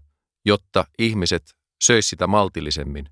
jotta 0.45 0.85
ihmiset 0.99 1.43
söisivät 1.83 2.09
sitä 2.09 2.27
maltillisemmin, 2.27 3.09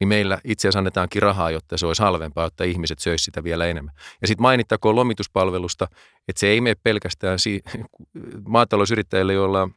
niin 0.00 0.08
meillä 0.08 0.38
itse 0.44 0.68
asiassa 0.68 0.78
annetaankin 0.78 1.22
rahaa, 1.22 1.50
jotta 1.50 1.78
se 1.78 1.86
olisi 1.86 2.02
halvempaa, 2.02 2.44
jotta 2.44 2.64
ihmiset 2.64 2.98
söisivät 2.98 3.24
sitä 3.24 3.44
vielä 3.44 3.66
enemmän. 3.66 3.94
Ja 4.22 4.28
sitten 4.28 4.42
mainittakoon 4.42 4.96
lomituspalvelusta, 4.96 5.88
että 6.28 6.40
se 6.40 6.46
ei 6.46 6.60
mene 6.60 6.74
pelkästään 6.82 7.38
si- 7.38 7.62
maatalousyrittäjille, 8.48 9.32
joilla 9.32 9.62
on 9.62 9.74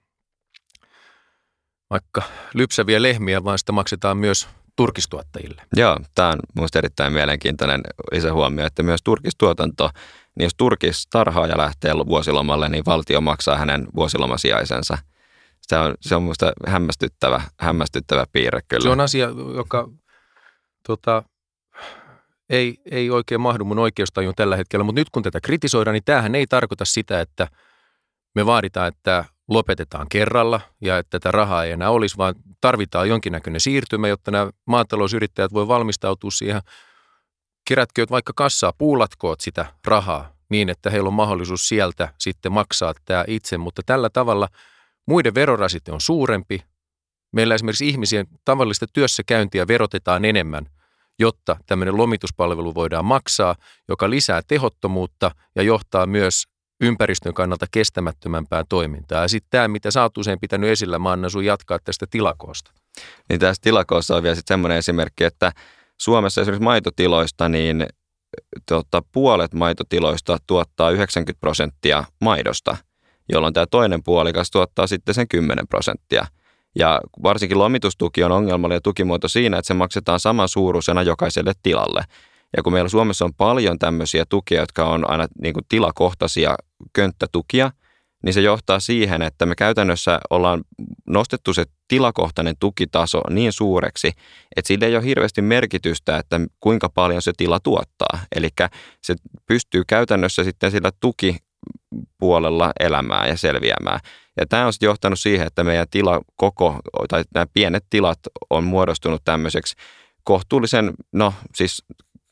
vaikka 1.89 2.21
lypsäviä 2.53 3.01
lehmiä, 3.01 3.43
vaan 3.43 3.59
sitä 3.59 3.71
maksetaan 3.71 4.17
myös 4.17 4.47
turkistuottajille. 4.75 5.61
Joo, 5.75 5.99
tämä 6.15 6.29
on 6.29 6.39
minusta 6.55 6.79
erittäin 6.79 7.13
mielenkiintoinen 7.13 7.81
lisähuomio, 8.11 8.65
että 8.65 8.83
myös 8.83 8.99
turkistuotanto, 9.03 9.89
niin 10.37 10.43
jos 10.43 10.53
turkistarhaaja 10.57 11.57
lähtee 11.57 11.93
vuosilomalle, 11.93 12.69
niin 12.69 12.85
valtio 12.85 13.21
maksaa 13.21 13.57
hänen 13.57 13.87
vuosilomasiaisensa. 13.95 14.97
Se 15.61 15.77
on, 15.77 15.95
se 16.01 16.15
on 16.15 16.23
minusta 16.23 16.53
hämmästyttävä, 16.67 17.41
hämmästyttävä 17.59 18.25
piirre 18.31 18.59
kyllä. 18.67 18.83
Se 18.83 18.89
on 18.89 18.99
asia, 18.99 19.29
joka 19.55 19.89
tota, 20.87 21.23
ei, 22.49 22.77
ei 22.91 23.09
oikein 23.09 23.41
mahdu 23.41 23.65
mun 23.65 23.79
oikeustajuun 23.79 24.35
tällä 24.35 24.55
hetkellä, 24.55 24.83
mutta 24.83 25.01
nyt 25.01 25.09
kun 25.09 25.23
tätä 25.23 25.41
kritisoidaan, 25.41 25.93
niin 25.93 26.03
tämähän 26.05 26.35
ei 26.35 26.47
tarkoita 26.47 26.85
sitä, 26.85 27.21
että 27.21 27.47
me 28.35 28.45
vaaditaan, 28.45 28.87
että 28.87 29.25
lopetetaan 29.49 30.07
kerralla 30.09 30.61
ja 30.81 30.97
että 30.97 31.19
tätä 31.19 31.31
rahaa 31.31 31.63
ei 31.63 31.71
enää 31.71 31.89
olisi, 31.89 32.17
vaan 32.17 32.35
tarvitaan 32.61 33.09
jonkinnäköinen 33.09 33.61
siirtymä, 33.61 34.07
jotta 34.07 34.31
nämä 34.31 34.49
maatalousyrittäjät 34.65 35.53
voi 35.53 35.67
valmistautua 35.67 36.31
siihen. 36.31 36.61
Kerätkööt 37.67 38.11
vaikka 38.11 38.33
kassaa, 38.35 38.73
puulatkoot 38.77 39.41
sitä 39.41 39.65
rahaa 39.85 40.33
niin, 40.49 40.69
että 40.69 40.89
heillä 40.89 41.07
on 41.07 41.13
mahdollisuus 41.13 41.67
sieltä 41.67 42.13
sitten 42.17 42.51
maksaa 42.51 42.93
tämä 43.05 43.23
itse, 43.27 43.57
mutta 43.57 43.81
tällä 43.85 44.09
tavalla 44.09 44.47
muiden 45.07 45.35
verorasite 45.35 45.91
on 45.91 46.01
suurempi. 46.01 46.63
Meillä 47.31 47.55
esimerkiksi 47.55 47.89
ihmisien 47.89 48.27
tavallista 48.45 48.85
työssäkäyntiä 48.93 49.67
verotetaan 49.67 50.25
enemmän, 50.25 50.69
jotta 51.19 51.57
tämmöinen 51.65 51.97
lomituspalvelu 51.97 52.75
voidaan 52.75 53.05
maksaa, 53.05 53.55
joka 53.89 54.09
lisää 54.09 54.41
tehottomuutta 54.47 55.31
ja 55.55 55.63
johtaa 55.63 56.05
myös 56.05 56.43
ympäristön 56.81 57.33
kannalta 57.33 57.65
kestämättömämpää 57.71 58.63
toimintaa. 58.69 59.21
Ja 59.21 59.27
sitten 59.27 59.47
tämä, 59.49 59.67
mitä 59.67 59.91
sä 59.91 60.01
oot 60.01 60.17
usein 60.17 60.39
pitänyt 60.39 60.69
esillä, 60.69 60.99
mä 60.99 61.11
annan 61.11 61.31
sun 61.31 61.45
jatkaa 61.45 61.79
tästä 61.83 62.05
tilakoosta. 62.09 62.71
Niin 63.29 63.39
tässä 63.39 63.61
tilakoossa 63.61 64.15
on 64.15 64.23
vielä 64.23 64.35
sitten 64.35 64.53
semmoinen 64.53 64.77
esimerkki, 64.77 65.23
että 65.23 65.51
Suomessa 66.01 66.41
esimerkiksi 66.41 66.63
maitotiloista, 66.63 67.49
niin 67.49 67.87
tota, 68.65 69.01
puolet 69.11 69.53
maitotiloista 69.53 70.37
tuottaa 70.47 70.91
90 70.91 71.39
prosenttia 71.39 72.03
maidosta, 72.21 72.77
jolloin 73.29 73.53
tämä 73.53 73.65
toinen 73.65 74.03
puolikas 74.03 74.51
tuottaa 74.51 74.87
sitten 74.87 75.15
sen 75.15 75.27
10 75.27 75.67
prosenttia. 75.67 76.25
Ja 76.75 77.01
varsinkin 77.23 77.59
lomitustuki 77.59 78.23
on 78.23 78.31
ongelmallinen 78.31 78.81
tukimuoto 78.81 79.27
siinä, 79.27 79.57
että 79.57 79.67
se 79.67 79.73
maksetaan 79.73 80.19
saman 80.19 80.49
suuruisena 80.49 81.01
jokaiselle 81.01 81.53
tilalle. 81.63 82.03
Ja 82.57 82.63
kun 82.63 82.73
meillä 82.73 82.89
Suomessa 82.89 83.25
on 83.25 83.33
paljon 83.33 83.79
tämmöisiä 83.79 84.25
tukia, 84.29 84.59
jotka 84.59 84.85
on 84.85 85.09
aina 85.09 85.27
niin 85.41 85.53
kuin 85.53 85.65
tilakohtaisia 85.69 86.55
könttätukia, 86.93 87.71
niin 88.23 88.33
se 88.33 88.41
johtaa 88.41 88.79
siihen, 88.79 89.21
että 89.21 89.45
me 89.45 89.55
käytännössä 89.55 90.19
ollaan 90.29 90.63
nostettu 91.07 91.53
se 91.53 91.65
tilakohtainen 91.87 92.55
tukitaso 92.59 93.21
niin 93.29 93.51
suureksi, 93.51 94.11
että 94.55 94.67
sillä 94.67 94.85
ei 94.85 94.95
ole 94.95 95.05
hirveästi 95.05 95.41
merkitystä, 95.41 96.17
että 96.17 96.39
kuinka 96.59 96.89
paljon 96.89 97.21
se 97.21 97.31
tila 97.37 97.59
tuottaa. 97.59 98.19
Eli 98.35 98.49
se 99.01 99.15
pystyy 99.45 99.83
käytännössä 99.87 100.43
sitten 100.43 100.71
sillä 100.71 100.91
tukipuolella 100.99 102.71
elämään 102.79 103.29
ja 103.29 103.37
selviämään. 103.37 103.99
Ja 104.37 104.45
tämä 104.45 104.65
on 104.65 104.73
sitten 104.73 104.87
johtanut 104.87 105.19
siihen, 105.19 105.47
että 105.47 105.63
meidän 105.63 105.87
tila 105.91 106.21
koko, 106.35 106.79
tai 107.09 107.23
nämä 107.33 107.45
pienet 107.53 107.85
tilat 107.89 108.19
on 108.49 108.63
muodostunut 108.63 109.21
tämmöiseksi 109.25 109.75
kohtuullisen, 110.23 110.93
no 111.11 111.33
siis 111.55 111.83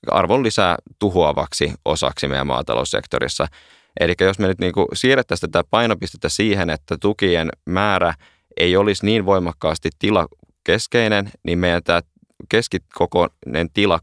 arvon 0.08 0.44
lisää 0.44 0.76
tuhoavaksi 1.00 1.74
osaksi 1.86 2.28
meidän 2.28 2.48
maataloussektorissa. 2.48 3.48
Eli 4.00 4.14
jos 4.22 4.40
me 4.40 4.48
nyt 4.48 4.60
niin 4.60 4.74
kuin 4.74 4.88
siirrettäisiin 4.94 5.52
tätä 5.52 5.68
painopistettä 5.70 6.30
siihen, 6.30 6.70
että 6.70 6.98
tukien 7.02 7.50
määrä 7.66 8.14
ei 8.58 8.78
olisi 8.78 9.06
niin 9.06 9.26
voimakkaasti 9.26 9.90
tilakeskeinen, 10.00 11.32
niin 11.44 11.60
meidän 11.60 11.84
tämä 11.84 12.02
keskikokoinen 12.50 13.70
tila, 13.74 14.00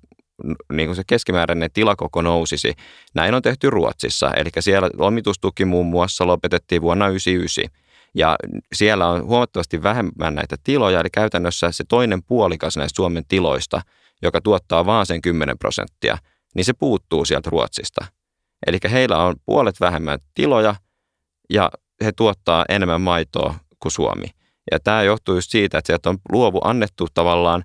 niin 0.73 0.88
kuin 0.88 0.97
se 0.97 1.02
keskimääräinen 1.07 1.71
tilakoko 1.73 2.23
nousisi. 2.23 2.75
Näin 3.14 3.35
on 3.35 3.43
tehty 3.43 3.71
Ruotsissa, 3.71 4.31
eli 4.37 4.50
siellä 4.61 4.90
lomitustuki 4.99 5.64
muun 5.64 5.87
muassa 5.87 6.26
lopetettiin 6.26 6.83
vuonna 6.83 7.05
1999. 7.05 7.88
Ja 8.14 8.36
siellä 8.72 9.08
on 9.08 9.26
huomattavasti 9.26 9.82
vähemmän 9.82 10.34
näitä 10.34 10.56
tiloja, 10.64 11.00
eli 11.00 11.10
käytännössä 11.10 11.72
se 11.72 11.84
toinen 11.88 12.22
puolikas 12.22 12.76
näistä 12.76 12.96
Suomen 12.96 13.24
tiloista– 13.28 13.82
joka 14.22 14.40
tuottaa 14.40 14.86
vaan 14.86 15.06
sen 15.06 15.22
10 15.22 15.58
prosenttia, 15.58 16.18
niin 16.54 16.64
se 16.64 16.72
puuttuu 16.72 17.24
sieltä 17.24 17.50
Ruotsista. 17.50 18.06
Eli 18.66 18.78
heillä 18.90 19.18
on 19.24 19.36
puolet 19.46 19.80
vähemmän 19.80 20.18
tiloja 20.34 20.74
ja 21.50 21.70
he 22.04 22.12
tuottaa 22.12 22.64
enemmän 22.68 23.00
maitoa 23.00 23.54
kuin 23.78 23.92
Suomi. 23.92 24.26
Ja 24.70 24.80
tämä 24.80 25.02
johtuu 25.02 25.34
just 25.34 25.50
siitä, 25.50 25.78
että 25.78 25.86
sieltä 25.86 26.10
on 26.10 26.18
luovu 26.32 26.60
annettu 26.64 27.06
tavallaan 27.14 27.64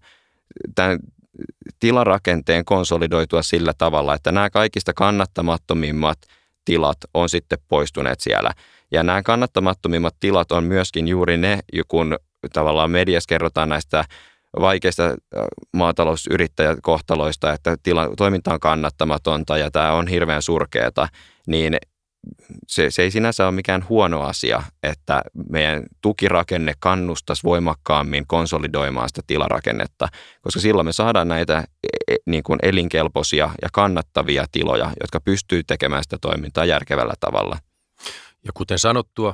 tämän 0.75 0.99
tilarakenteen 1.79 2.65
konsolidoitua 2.65 3.41
sillä 3.41 3.73
tavalla, 3.77 4.13
että 4.13 4.31
nämä 4.31 4.49
kaikista 4.49 4.93
kannattamattomimmat 4.93 6.17
tilat 6.65 6.97
on 7.13 7.29
sitten 7.29 7.59
poistuneet 7.67 8.19
siellä. 8.19 8.51
Ja 8.91 9.03
nämä 9.03 9.23
kannattamattomimmat 9.23 10.15
tilat 10.19 10.51
on 10.51 10.63
myöskin 10.63 11.07
juuri 11.07 11.37
ne, 11.37 11.59
kun 11.87 12.17
tavallaan 12.53 12.91
mediassa 12.91 13.27
kerrotaan 13.27 13.69
näistä 13.69 14.05
vaikeista 14.59 15.03
maatalousyrittäjäkohtaloista, 15.73 17.53
että 17.53 17.77
tila, 17.83 18.09
toiminta 18.17 18.53
on 18.53 18.59
kannattamatonta 18.59 19.57
ja 19.57 19.71
tämä 19.71 19.91
on 19.91 20.07
hirveän 20.07 20.41
surkeata, 20.41 21.07
niin 21.47 21.77
se, 22.67 22.91
se 22.91 23.01
ei 23.01 23.11
sinänsä 23.11 23.45
ole 23.45 23.51
mikään 23.51 23.85
huono 23.89 24.21
asia, 24.21 24.63
että 24.83 25.21
meidän 25.49 25.83
tukirakenne 26.01 26.73
kannustaisi 26.79 27.43
voimakkaammin 27.43 28.27
konsolidoimaan 28.27 29.09
sitä 29.09 29.21
tilarakennetta, 29.27 30.07
koska 30.41 30.59
silloin 30.59 30.85
me 30.85 30.93
saadaan 30.93 31.27
näitä 31.27 31.57
e, 31.57 32.13
e, 32.13 32.15
niin 32.25 32.43
kuin 32.43 32.59
elinkelpoisia 32.61 33.49
ja 33.61 33.69
kannattavia 33.73 34.45
tiloja, 34.51 34.91
jotka 35.01 35.19
pystyy 35.19 35.63
tekemään 35.63 36.03
sitä 36.03 36.17
toimintaa 36.21 36.65
järkevällä 36.65 37.13
tavalla. 37.19 37.57
Ja 38.45 38.51
kuten 38.53 38.79
sanottua, 38.79 39.33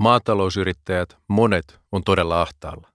maatalousyrittäjät, 0.00 1.16
monet 1.28 1.80
on 1.92 2.04
todella 2.04 2.42
ahtaalla. 2.42 2.92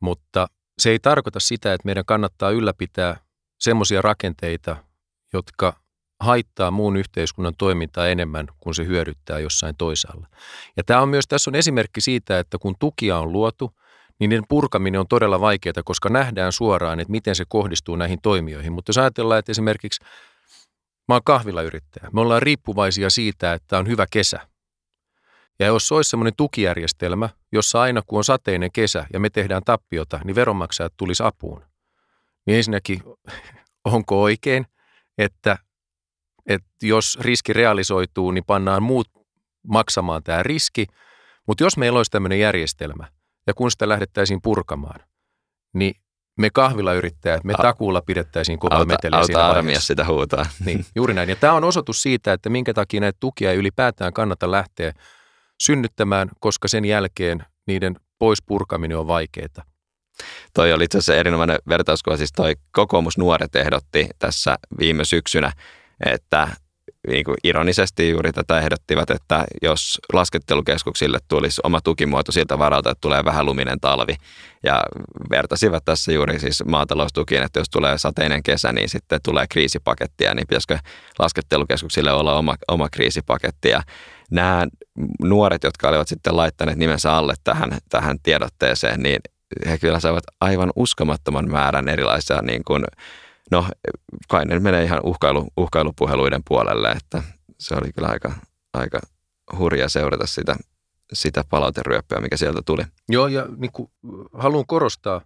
Mutta 0.00 0.46
se 0.78 0.90
ei 0.90 0.98
tarkoita 0.98 1.40
sitä, 1.40 1.74
että 1.74 1.86
meidän 1.86 2.04
kannattaa 2.04 2.50
ylläpitää 2.50 3.16
semmoisia 3.58 4.02
rakenteita, 4.02 4.76
jotka 5.32 5.82
haittaa 6.20 6.70
muun 6.70 6.96
yhteiskunnan 6.96 7.54
toimintaa 7.58 8.08
enemmän 8.08 8.46
kuin 8.60 8.74
se 8.74 8.86
hyödyttää 8.86 9.38
jossain 9.38 9.76
toisaalla. 9.76 10.26
Ja 10.76 10.84
tämä 10.84 11.00
on 11.00 11.08
myös, 11.08 11.24
tässä 11.28 11.50
on 11.50 11.54
esimerkki 11.54 12.00
siitä, 12.00 12.38
että 12.38 12.58
kun 12.58 12.74
tukia 12.78 13.18
on 13.18 13.32
luotu, 13.32 13.72
niin 14.18 14.28
niiden 14.28 14.48
purkaminen 14.48 15.00
on 15.00 15.08
todella 15.08 15.40
vaikeaa, 15.40 15.82
koska 15.84 16.08
nähdään 16.08 16.52
suoraan, 16.52 17.00
että 17.00 17.10
miten 17.10 17.34
se 17.34 17.44
kohdistuu 17.48 17.96
näihin 17.96 18.18
toimijoihin. 18.22 18.72
Mutta 18.72 18.90
jos 18.90 18.98
ajatellaan, 18.98 19.38
että 19.38 19.52
esimerkiksi 19.52 20.04
mä 21.08 21.14
oon 21.14 21.24
kahvilayrittäjä, 21.24 22.10
me 22.12 22.20
ollaan 22.20 22.42
riippuvaisia 22.42 23.10
siitä, 23.10 23.52
että 23.52 23.78
on 23.78 23.88
hyvä 23.88 24.06
kesä. 24.10 24.48
Ja 25.58 25.66
jos 25.66 25.92
olisi 25.92 26.10
semmoinen 26.10 26.36
tukijärjestelmä, 26.36 27.28
jossa 27.52 27.80
aina 27.80 28.02
kun 28.06 28.18
on 28.18 28.24
sateinen 28.24 28.72
kesä 28.72 29.06
ja 29.12 29.20
me 29.20 29.30
tehdään 29.30 29.62
tappiota, 29.64 30.20
niin 30.24 30.34
veronmaksajat 30.34 30.92
tulisi 30.96 31.22
apuun. 31.22 31.62
Niin 32.46 32.56
ensinnäkin, 32.56 33.02
onko 33.84 34.22
oikein, 34.22 34.66
että, 35.18 35.58
että 36.46 36.68
jos 36.82 37.18
riski 37.20 37.52
realisoituu, 37.52 38.30
niin 38.30 38.44
pannaan 38.44 38.82
muut 38.82 39.08
maksamaan 39.68 40.22
tämä 40.22 40.42
riski. 40.42 40.86
Mutta 41.46 41.64
jos 41.64 41.76
meillä 41.76 41.96
olisi 41.96 42.10
tämmöinen 42.10 42.40
järjestelmä, 42.40 43.08
ja 43.46 43.54
kun 43.54 43.70
sitä 43.70 43.88
lähdettäisiin 43.88 44.42
purkamaan, 44.42 45.00
niin 45.72 46.01
me 46.38 46.50
kahvilayrittäjät, 46.50 47.44
me 47.44 47.54
takuulla 47.62 48.00
pidettäisiin 48.00 48.58
kovaa 48.58 48.84
meteliä 48.84 49.18
auta 49.18 49.26
siinä 49.26 49.48
vaiheessa. 49.48 49.86
sitä 49.86 50.04
huutaa. 50.04 50.46
Niin, 50.64 50.86
juuri 50.96 51.14
näin. 51.14 51.28
Ja 51.28 51.36
tämä 51.36 51.52
on 51.52 51.64
osoitus 51.64 52.02
siitä, 52.02 52.32
että 52.32 52.50
minkä 52.50 52.74
takia 52.74 53.00
näitä 53.00 53.16
tukia 53.20 53.50
ei 53.50 53.56
ylipäätään 53.56 54.12
kannata 54.12 54.50
lähteä 54.50 54.92
synnyttämään, 55.62 56.28
koska 56.40 56.68
sen 56.68 56.84
jälkeen 56.84 57.44
niiden 57.66 57.96
pois 58.18 58.42
purkaminen 58.46 58.98
on 58.98 59.06
vaikeaa. 59.06 59.64
Toi 60.54 60.72
oli 60.72 60.84
itse 60.84 60.98
asiassa 60.98 61.14
erinomainen 61.14 61.58
vertauskuva. 61.68 62.16
Siis 62.16 62.32
toi 62.32 62.54
kokoomusnuoret 62.72 63.56
ehdotti 63.56 64.08
tässä 64.18 64.56
viime 64.78 65.04
syksynä, 65.04 65.52
että 66.06 66.48
niin 67.08 67.24
kuin 67.24 67.36
ironisesti 67.44 68.10
juuri 68.10 68.32
tätä 68.32 68.58
ehdottivat, 68.58 69.10
että 69.10 69.44
jos 69.62 70.00
laskettelukeskuksille 70.12 71.18
tulisi 71.28 71.60
oma 71.64 71.80
tukimuoto 71.80 72.32
siltä 72.32 72.58
varalta, 72.58 72.90
että 72.90 73.00
tulee 73.00 73.24
vähän 73.24 73.46
luminen 73.46 73.80
talvi. 73.80 74.16
Ja 74.64 74.82
vertasivat 75.30 75.84
tässä 75.84 76.12
juuri 76.12 76.38
siis 76.38 76.64
maataloustukiin, 76.64 77.42
että 77.42 77.60
jos 77.60 77.70
tulee 77.70 77.98
sateinen 77.98 78.42
kesä, 78.42 78.72
niin 78.72 78.88
sitten 78.88 79.20
tulee 79.24 79.46
kriisipakettia, 79.50 80.34
niin 80.34 80.46
pitäisikö 80.48 80.78
laskettelukeskuksille 81.18 82.12
olla 82.12 82.38
oma, 82.38 82.54
oma 82.68 82.88
kriisipaketti. 82.88 83.68
Ja 83.68 83.82
nämä 84.30 84.66
nuoret, 85.22 85.64
jotka 85.64 85.88
olivat 85.88 86.08
sitten 86.08 86.36
laittaneet 86.36 86.78
nimensä 86.78 87.12
alle 87.12 87.34
tähän, 87.44 87.78
tähän 87.88 88.16
tiedotteeseen, 88.22 89.02
niin 89.02 89.20
he 89.66 89.78
kyllä 89.78 90.00
saivat 90.00 90.24
aivan 90.40 90.72
uskomattoman 90.76 91.50
määrän 91.50 91.88
erilaisia 91.88 92.42
niin 92.42 92.64
kuin, 92.66 92.84
no 93.52 93.66
kai 94.28 94.44
ne 94.44 94.58
menee 94.58 94.84
ihan 94.84 95.00
uhkailu, 95.04 95.48
uhkailupuheluiden 95.56 96.42
puolelle, 96.48 96.90
että 96.90 97.22
se 97.58 97.74
oli 97.74 97.92
kyllä 97.92 98.08
aika, 98.08 98.32
aika 98.72 99.00
hurja 99.58 99.88
seurata 99.88 100.26
sitä, 100.26 100.56
sitä 101.12 101.44
palauteryöppöä, 101.50 102.20
mikä 102.20 102.36
sieltä 102.36 102.60
tuli. 102.66 102.82
Joo, 103.08 103.26
ja 103.26 103.46
niin 103.56 103.72
kuin, 103.72 103.90
haluan 104.32 104.66
korostaa, 104.66 105.20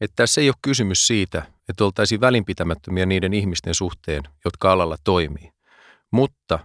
että 0.00 0.14
tässä 0.16 0.40
ei 0.40 0.48
ole 0.48 0.56
kysymys 0.62 1.06
siitä, 1.06 1.42
että 1.68 1.84
oltaisiin 1.84 2.20
välinpitämättömiä 2.20 3.06
niiden 3.06 3.34
ihmisten 3.34 3.74
suhteen, 3.74 4.22
jotka 4.44 4.72
alalla 4.72 4.96
toimii. 5.04 5.52
Mutta 6.10 6.58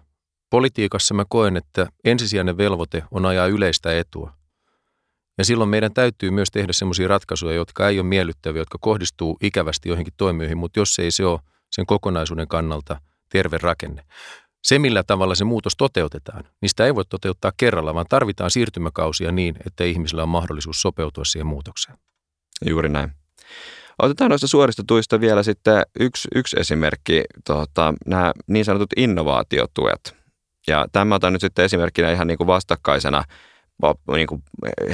politiikassa 0.50 1.14
mä 1.14 1.26
koen, 1.30 1.58
että 1.58 1.88
ensisijainen 2.06 2.58
velvoite 2.58 3.04
on 3.12 3.26
ajaa 3.26 3.48
yleistä 3.48 3.98
etua. 3.98 4.34
Ja 5.40 5.46
silloin 5.46 5.70
meidän 5.70 5.94
täytyy 5.94 6.32
myös 6.32 6.52
tehdä 6.52 6.74
sellaisia 6.74 7.08
ratkaisuja, 7.08 7.56
jotka 7.56 7.90
ei 7.90 8.00
ole 8.00 8.08
miellyttäviä, 8.08 8.62
jotka 8.62 8.78
kohdistuu 8.82 9.38
ikävästi 9.42 9.90
joihinkin 9.90 10.14
toimijoihin, 10.18 10.58
mutta 10.58 10.80
jos 10.80 11.00
ei 11.00 11.12
se 11.12 11.26
ole 11.26 11.40
sen 11.72 11.86
kokonaisuuden 11.86 12.48
kannalta 12.48 13.02
terve 13.30 13.58
rakenne. 13.58 14.04
Se, 14.64 14.80
millä 14.80 15.04
tavalla 15.04 15.36
se 15.36 15.44
muutos 15.44 15.74
toteutetaan, 15.78 16.44
sitä 16.66 16.86
ei 16.86 16.96
voi 16.96 17.06
toteuttaa 17.06 17.52
kerralla, 17.58 17.94
vaan 17.94 18.06
tarvitaan 18.10 18.52
siirtymäkausia 18.52 19.32
niin, 19.32 19.56
että 19.66 19.84
ihmisillä 19.84 20.24
on 20.24 20.30
mahdollisuus 20.30 20.82
sopeutua 20.82 21.26
siihen 21.26 21.48
muutokseen. 21.48 21.98
Juuri 22.66 22.90
näin. 22.90 23.12
Otetaan 24.00 24.30
noista 24.30 24.48
suorista 24.48 24.84
tuista 24.88 25.20
vielä 25.20 25.44
sitten 25.44 25.84
yksi, 26.00 26.28
yksi 26.36 26.56
esimerkki, 26.60 27.24
tota, 27.46 27.94
nämä 28.06 28.32
niin 28.48 28.66
sanotut 28.66 28.90
innovaatiotuet. 28.98 30.16
Ja 30.68 30.88
tämä 30.92 31.16
otan 31.16 31.34
nyt 31.34 31.42
sitten 31.42 31.66
esimerkkinä 31.66 32.12
ihan 32.12 32.28
niin 32.28 32.38
kuin 32.38 32.48
vastakkaisena 32.48 33.24
niin 34.16 34.28
kuin 34.28 34.44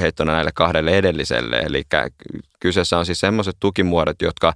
heittona 0.00 0.32
näille 0.32 0.50
kahdelle 0.54 0.98
edelliselle. 0.98 1.56
Eli 1.56 1.82
kyseessä 2.60 2.98
on 2.98 3.06
siis 3.06 3.20
sellaiset 3.20 3.56
tukimuodot, 3.60 4.22
jotka 4.22 4.52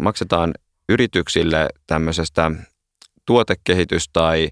maksetaan 0.00 0.54
yrityksille 0.88 1.68
tämmöisestä 1.86 2.50
tuotekehitys- 3.26 4.10
tai 4.12 4.48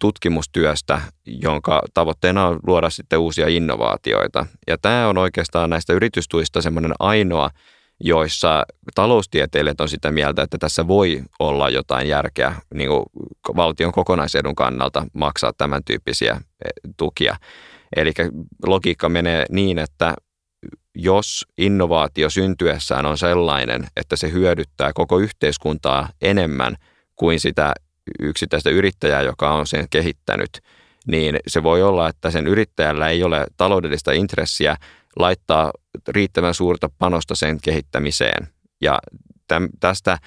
tutkimustyöstä, 0.00 1.00
jonka 1.26 1.82
tavoitteena 1.94 2.46
on 2.46 2.60
luoda 2.66 2.90
sitten 2.90 3.18
uusia 3.18 3.48
innovaatioita. 3.48 4.46
Ja 4.66 4.78
tämä 4.78 5.08
on 5.08 5.18
oikeastaan 5.18 5.70
näistä 5.70 5.92
yritystuista 5.92 6.62
semmoinen 6.62 6.92
ainoa, 6.98 7.50
joissa 8.00 8.64
taloustieteilijät 8.94 9.80
on 9.80 9.88
sitä 9.88 10.10
mieltä, 10.10 10.42
että 10.42 10.58
tässä 10.58 10.88
voi 10.88 11.22
olla 11.38 11.70
jotain 11.70 12.08
järkeä 12.08 12.54
niin 12.74 12.88
kuin 12.88 13.04
valtion 13.56 13.92
kokonaisedun 13.92 14.54
kannalta 14.54 15.06
maksaa 15.12 15.52
tämän 15.58 15.84
tyyppisiä 15.84 16.40
e, 16.64 16.68
tukia. 16.96 17.36
Eli 17.96 18.12
logiikka 18.66 19.08
menee 19.08 19.44
niin, 19.50 19.78
että 19.78 20.14
jos 20.94 21.46
innovaatio 21.58 22.30
syntyessään 22.30 23.06
on 23.06 23.18
sellainen, 23.18 23.86
että 23.96 24.16
se 24.16 24.32
hyödyttää 24.32 24.92
koko 24.94 25.18
yhteiskuntaa 25.18 26.08
enemmän 26.22 26.76
kuin 27.16 27.40
sitä 27.40 27.72
yksittäistä 28.20 28.70
yrittäjää, 28.70 29.22
joka 29.22 29.52
on 29.52 29.66
sen 29.66 29.86
kehittänyt, 29.90 30.50
niin 31.10 31.38
se 31.46 31.62
voi 31.62 31.82
olla, 31.82 32.08
että 32.08 32.30
sen 32.30 32.46
yrittäjällä 32.46 33.08
ei 33.08 33.22
ole 33.22 33.46
taloudellista 33.56 34.12
intressiä 34.12 34.76
laittaa 35.16 35.72
riittävän 36.08 36.54
suurta 36.54 36.90
panosta 36.98 37.34
sen 37.34 37.58
kehittämiseen. 37.62 38.48
Ja 38.80 38.98
tästä 39.80 40.18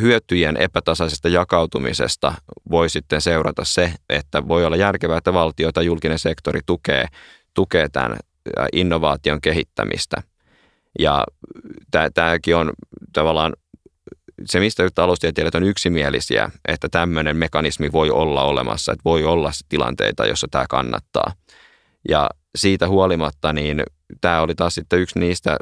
hyötyjen 0.00 0.56
epätasaisesta 0.56 1.28
jakautumisesta 1.28 2.34
voi 2.70 2.88
sitten 2.88 3.20
seurata 3.20 3.64
se, 3.64 3.92
että 4.08 4.48
voi 4.48 4.64
olla 4.64 4.76
järkevää, 4.76 5.18
että 5.18 5.32
valtio 5.32 5.72
tai 5.72 5.86
julkinen 5.86 6.18
sektori 6.18 6.60
tukee, 6.66 7.06
tukee 7.54 7.88
tämän 7.88 8.16
innovaation 8.72 9.40
kehittämistä. 9.40 10.22
Ja 10.98 11.24
tämäkin 12.14 12.56
on 12.56 12.72
tavallaan 13.12 13.52
se, 14.44 14.60
mistä 14.60 14.88
taloustieteilijät 14.94 15.54
on 15.54 15.62
yksimielisiä, 15.62 16.50
että 16.68 16.88
tämmöinen 16.88 17.36
mekanismi 17.36 17.92
voi 17.92 18.10
olla 18.10 18.42
olemassa, 18.42 18.92
että 18.92 19.04
voi 19.04 19.24
olla 19.24 19.50
tilanteita, 19.68 20.26
jossa 20.26 20.46
tämä 20.50 20.64
kannattaa. 20.70 21.32
Ja 22.08 22.30
siitä 22.56 22.88
huolimatta, 22.88 23.52
niin 23.52 23.82
tämä 24.20 24.40
oli 24.40 24.54
taas 24.54 24.74
sitten 24.74 25.00
yksi 25.00 25.18
niistä, 25.18 25.56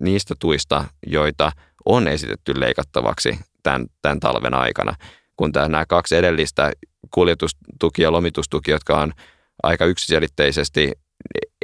niistä 0.00 0.34
tuista, 0.38 0.84
joita 1.06 1.52
on 1.84 2.08
esitetty 2.08 2.60
leikattavaksi 2.60 3.38
tämän, 3.62 3.86
tämän 4.02 4.20
talven 4.20 4.54
aikana, 4.54 4.94
kun 5.36 5.52
tämä, 5.52 5.68
nämä 5.68 5.86
kaksi 5.86 6.16
edellistä 6.16 6.72
kuljetustuki 7.10 8.02
ja 8.02 8.12
lomitustuki, 8.12 8.70
jotka 8.70 9.00
on 9.00 9.12
aika 9.62 9.84
yksiselitteisesti, 9.84 10.92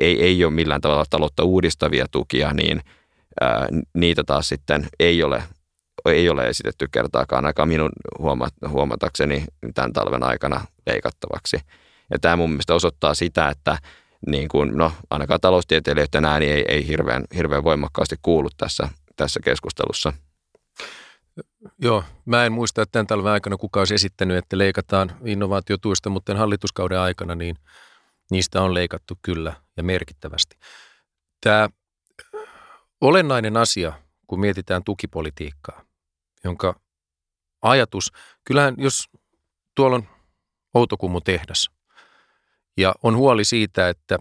ei, 0.00 0.22
ei 0.22 0.44
ole 0.44 0.52
millään 0.52 0.80
tavalla 0.80 1.04
taloutta 1.10 1.44
uudistavia 1.44 2.06
tukia, 2.10 2.52
niin 2.52 2.80
ää, 3.40 3.68
niitä 3.94 4.24
taas 4.24 4.48
sitten 4.48 4.86
ei 5.00 5.22
ole, 5.22 5.42
ei 6.10 6.28
ole 6.28 6.48
esitetty 6.48 6.88
kertaakaan 6.92 7.46
aika 7.46 7.66
minun 7.66 7.90
huomatakseni 8.68 9.44
tämän 9.74 9.92
talven 9.92 10.22
aikana 10.22 10.60
leikattavaksi. 10.86 11.60
Ja 12.10 12.18
tämä 12.18 12.36
mun 12.36 12.50
mielestä 12.50 12.74
osoittaa 12.74 13.14
sitä, 13.14 13.48
että 13.48 13.78
niin 14.26 14.48
kuin, 14.48 14.76
no, 14.76 14.92
ainakaan 15.10 15.40
taloustieteilijöiden 15.40 16.24
ääni 16.24 16.46
ei, 16.46 16.64
ei 16.68 16.88
hirveän, 16.88 17.24
hirveän 17.36 17.64
voimakkaasti 17.64 18.16
kuulu 18.22 18.48
tässä, 18.56 18.88
tässä 19.16 19.40
keskustelussa. 19.44 20.12
Joo, 21.78 22.04
mä 22.24 22.46
en 22.46 22.52
muista, 22.52 22.82
että 22.82 22.92
tämän 22.92 23.06
talven 23.06 23.32
aikana 23.32 23.56
kukaan 23.56 23.80
olisi 23.80 23.94
esittänyt, 23.94 24.36
että 24.36 24.58
leikataan 24.58 25.16
innovaatiotuista, 25.24 26.10
mutta 26.10 26.34
hallituskauden 26.34 26.98
aikana 26.98 27.34
niin 27.34 27.56
niistä 28.30 28.62
on 28.62 28.74
leikattu 28.74 29.18
kyllä 29.22 29.54
ja 29.76 29.82
merkittävästi. 29.82 30.56
Tämä 31.40 31.68
olennainen 33.00 33.56
asia, 33.56 33.92
kun 34.26 34.40
mietitään 34.40 34.84
tukipolitiikkaa, 34.84 35.84
jonka 36.44 36.80
ajatus, 37.62 38.12
kyllähän 38.44 38.74
jos 38.78 39.08
tuolla 39.74 39.96
on 39.96 40.08
Outokummu 40.74 41.20
tehdas, 41.20 41.70
ja 42.76 42.94
on 43.02 43.16
huoli 43.16 43.44
siitä, 43.44 43.88
että 43.88 44.18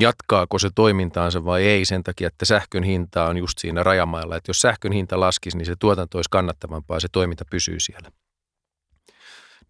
jatkaako 0.00 0.58
se 0.58 0.70
toimintaansa 0.74 1.44
vai 1.44 1.64
ei 1.64 1.84
sen 1.84 2.02
takia, 2.02 2.28
että 2.28 2.44
sähkön 2.44 2.82
hinta 2.82 3.24
on 3.24 3.36
just 3.36 3.58
siinä 3.58 3.82
rajamailla. 3.82 4.36
Että 4.36 4.50
jos 4.50 4.60
sähkön 4.60 4.92
hinta 4.92 5.20
laskisi, 5.20 5.56
niin 5.56 5.66
se 5.66 5.74
tuotanto 5.78 6.18
olisi 6.18 6.30
kannattavampaa 6.30 6.96
ja 6.96 7.00
se 7.00 7.08
toiminta 7.12 7.44
pysyy 7.50 7.80
siellä. 7.80 8.10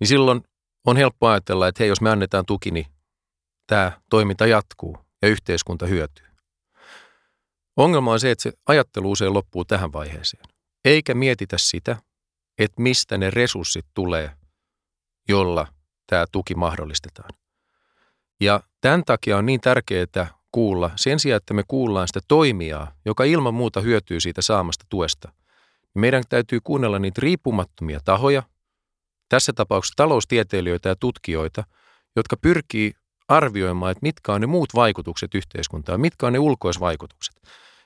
Niin 0.01 0.09
silloin 0.09 0.43
on 0.87 0.97
helppo 0.97 1.27
ajatella, 1.27 1.69
että 1.69 1.83
hei, 1.83 1.89
jos 1.89 2.01
me 2.01 2.11
annetaan 2.11 2.47
tuki, 2.47 2.71
niin 2.71 2.87
tämä 3.67 3.93
toiminta 4.11 4.47
jatkuu 4.47 4.99
ja 5.23 5.29
yhteiskunta 5.29 5.87
hyötyy. 5.87 6.27
Ongelma 7.77 8.13
on 8.13 8.21
se, 8.21 8.31
että 8.31 8.43
se 8.43 8.53
ajattelu 8.67 9.11
usein 9.11 9.35
loppuu 9.35 9.65
tähän 9.65 9.93
vaiheeseen. 9.93 10.54
Eikä 10.85 11.15
mietitä 11.15 11.59
sitä, 11.59 11.97
että 12.59 12.83
mistä 12.83 13.19
ne 13.19 13.31
resurssit 13.31 13.87
tulee, 13.95 14.31
jolla 15.29 15.67
tämä 16.07 16.25
tuki 16.33 16.55
mahdollistetaan. 16.55 17.31
Ja 18.41 18.61
tämän 18.81 19.05
takia 19.05 19.37
on 19.37 19.47
niin 19.47 19.61
tärkeää, 19.61 20.35
kuulla, 20.53 20.91
sen 20.97 21.21
sijaan, 21.21 21.37
että 21.37 21.55
me 21.55 21.63
kuullaan 21.69 22.09
sitä 22.09 22.21
toimijaa, 22.29 22.93
joka 23.05 23.25
ilman 23.25 23.55
muuta 23.55 23.81
hyötyy 23.81 24.21
siitä 24.21 24.43
saamasta 24.43 24.85
tuesta, 24.89 25.29
niin 25.83 26.01
meidän 26.01 26.25
täytyy 26.29 26.61
kuunnella 26.65 26.99
niitä 26.99 27.21
riippumattomia 27.21 28.01
tahoja, 28.05 28.43
tässä 29.29 29.53
tapauksessa 29.53 29.97
taloustieteilijöitä 29.97 30.89
ja 30.89 30.97
tutkijoita, 30.97 31.65
jotka 32.17 32.37
pyrkii 32.37 32.93
arvioimaan, 33.29 33.91
että 33.91 34.03
mitkä 34.03 34.33
on 34.33 34.41
ne 34.41 34.47
muut 34.47 34.75
vaikutukset 34.75 35.35
yhteiskuntaan, 35.35 36.01
mitkä 36.01 36.27
on 36.27 36.33
ne 36.33 36.39
ulkoisvaikutukset. 36.39 37.35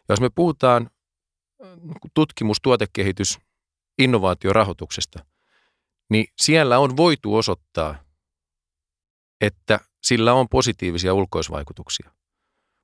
Jos 0.09 0.21
me 0.21 0.31
puhutaan 0.35 0.91
tutkimus, 2.15 2.59
tuotekehitys, 2.63 3.39
innovaatiorahoituksesta, 3.99 5.25
niin 6.11 6.27
siellä 6.37 6.79
on 6.79 6.97
voitu 6.97 7.37
osoittaa, 7.37 7.99
että 9.41 9.81
sillä 10.03 10.35
on 10.35 10.49
positiivisia 10.49 11.15
ulkoisvaikutuksia. 11.15 12.11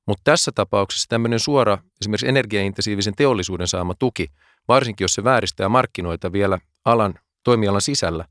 Mutta 0.07 0.21
tässä 0.23 0.51
tapauksessa 0.55 1.09
tämmöinen 1.09 1.39
suora, 1.39 1.77
esimerkiksi 2.01 2.27
energiaintensiivisen 2.27 3.15
teollisuuden 3.15 3.67
saama 3.67 3.93
tuki, 3.99 4.27
varsinkin 4.67 5.03
jos 5.03 5.13
se 5.13 5.23
vääristää 5.23 5.69
markkinoita 5.69 6.31
vielä 6.31 6.59
alan, 6.85 7.13
toimialan 7.43 7.81
sisällä, 7.81 8.25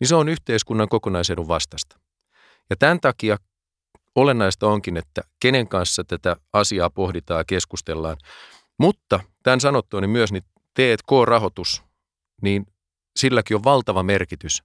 niin 0.00 0.08
se 0.08 0.14
on 0.14 0.28
yhteiskunnan 0.28 0.88
kokonaisedun 0.88 1.48
vastasta. 1.48 1.98
Ja 2.70 2.76
tämän 2.76 3.00
takia 3.00 3.36
olennaista 4.14 4.66
onkin, 4.66 4.96
että 4.96 5.22
kenen 5.40 5.68
kanssa 5.68 6.04
tätä 6.04 6.36
asiaa 6.52 6.90
pohditaan 6.90 7.40
ja 7.40 7.44
keskustellaan. 7.44 8.16
Mutta 8.78 9.20
tämän 9.42 9.60
sanottua 9.60 10.00
niin 10.00 10.10
myös 10.10 10.32
niin 10.32 10.44
T&K-rahoitus, 10.74 11.82
niin 12.42 12.66
silläkin 13.16 13.56
on 13.56 13.64
valtava 13.64 14.02
merkitys, 14.02 14.62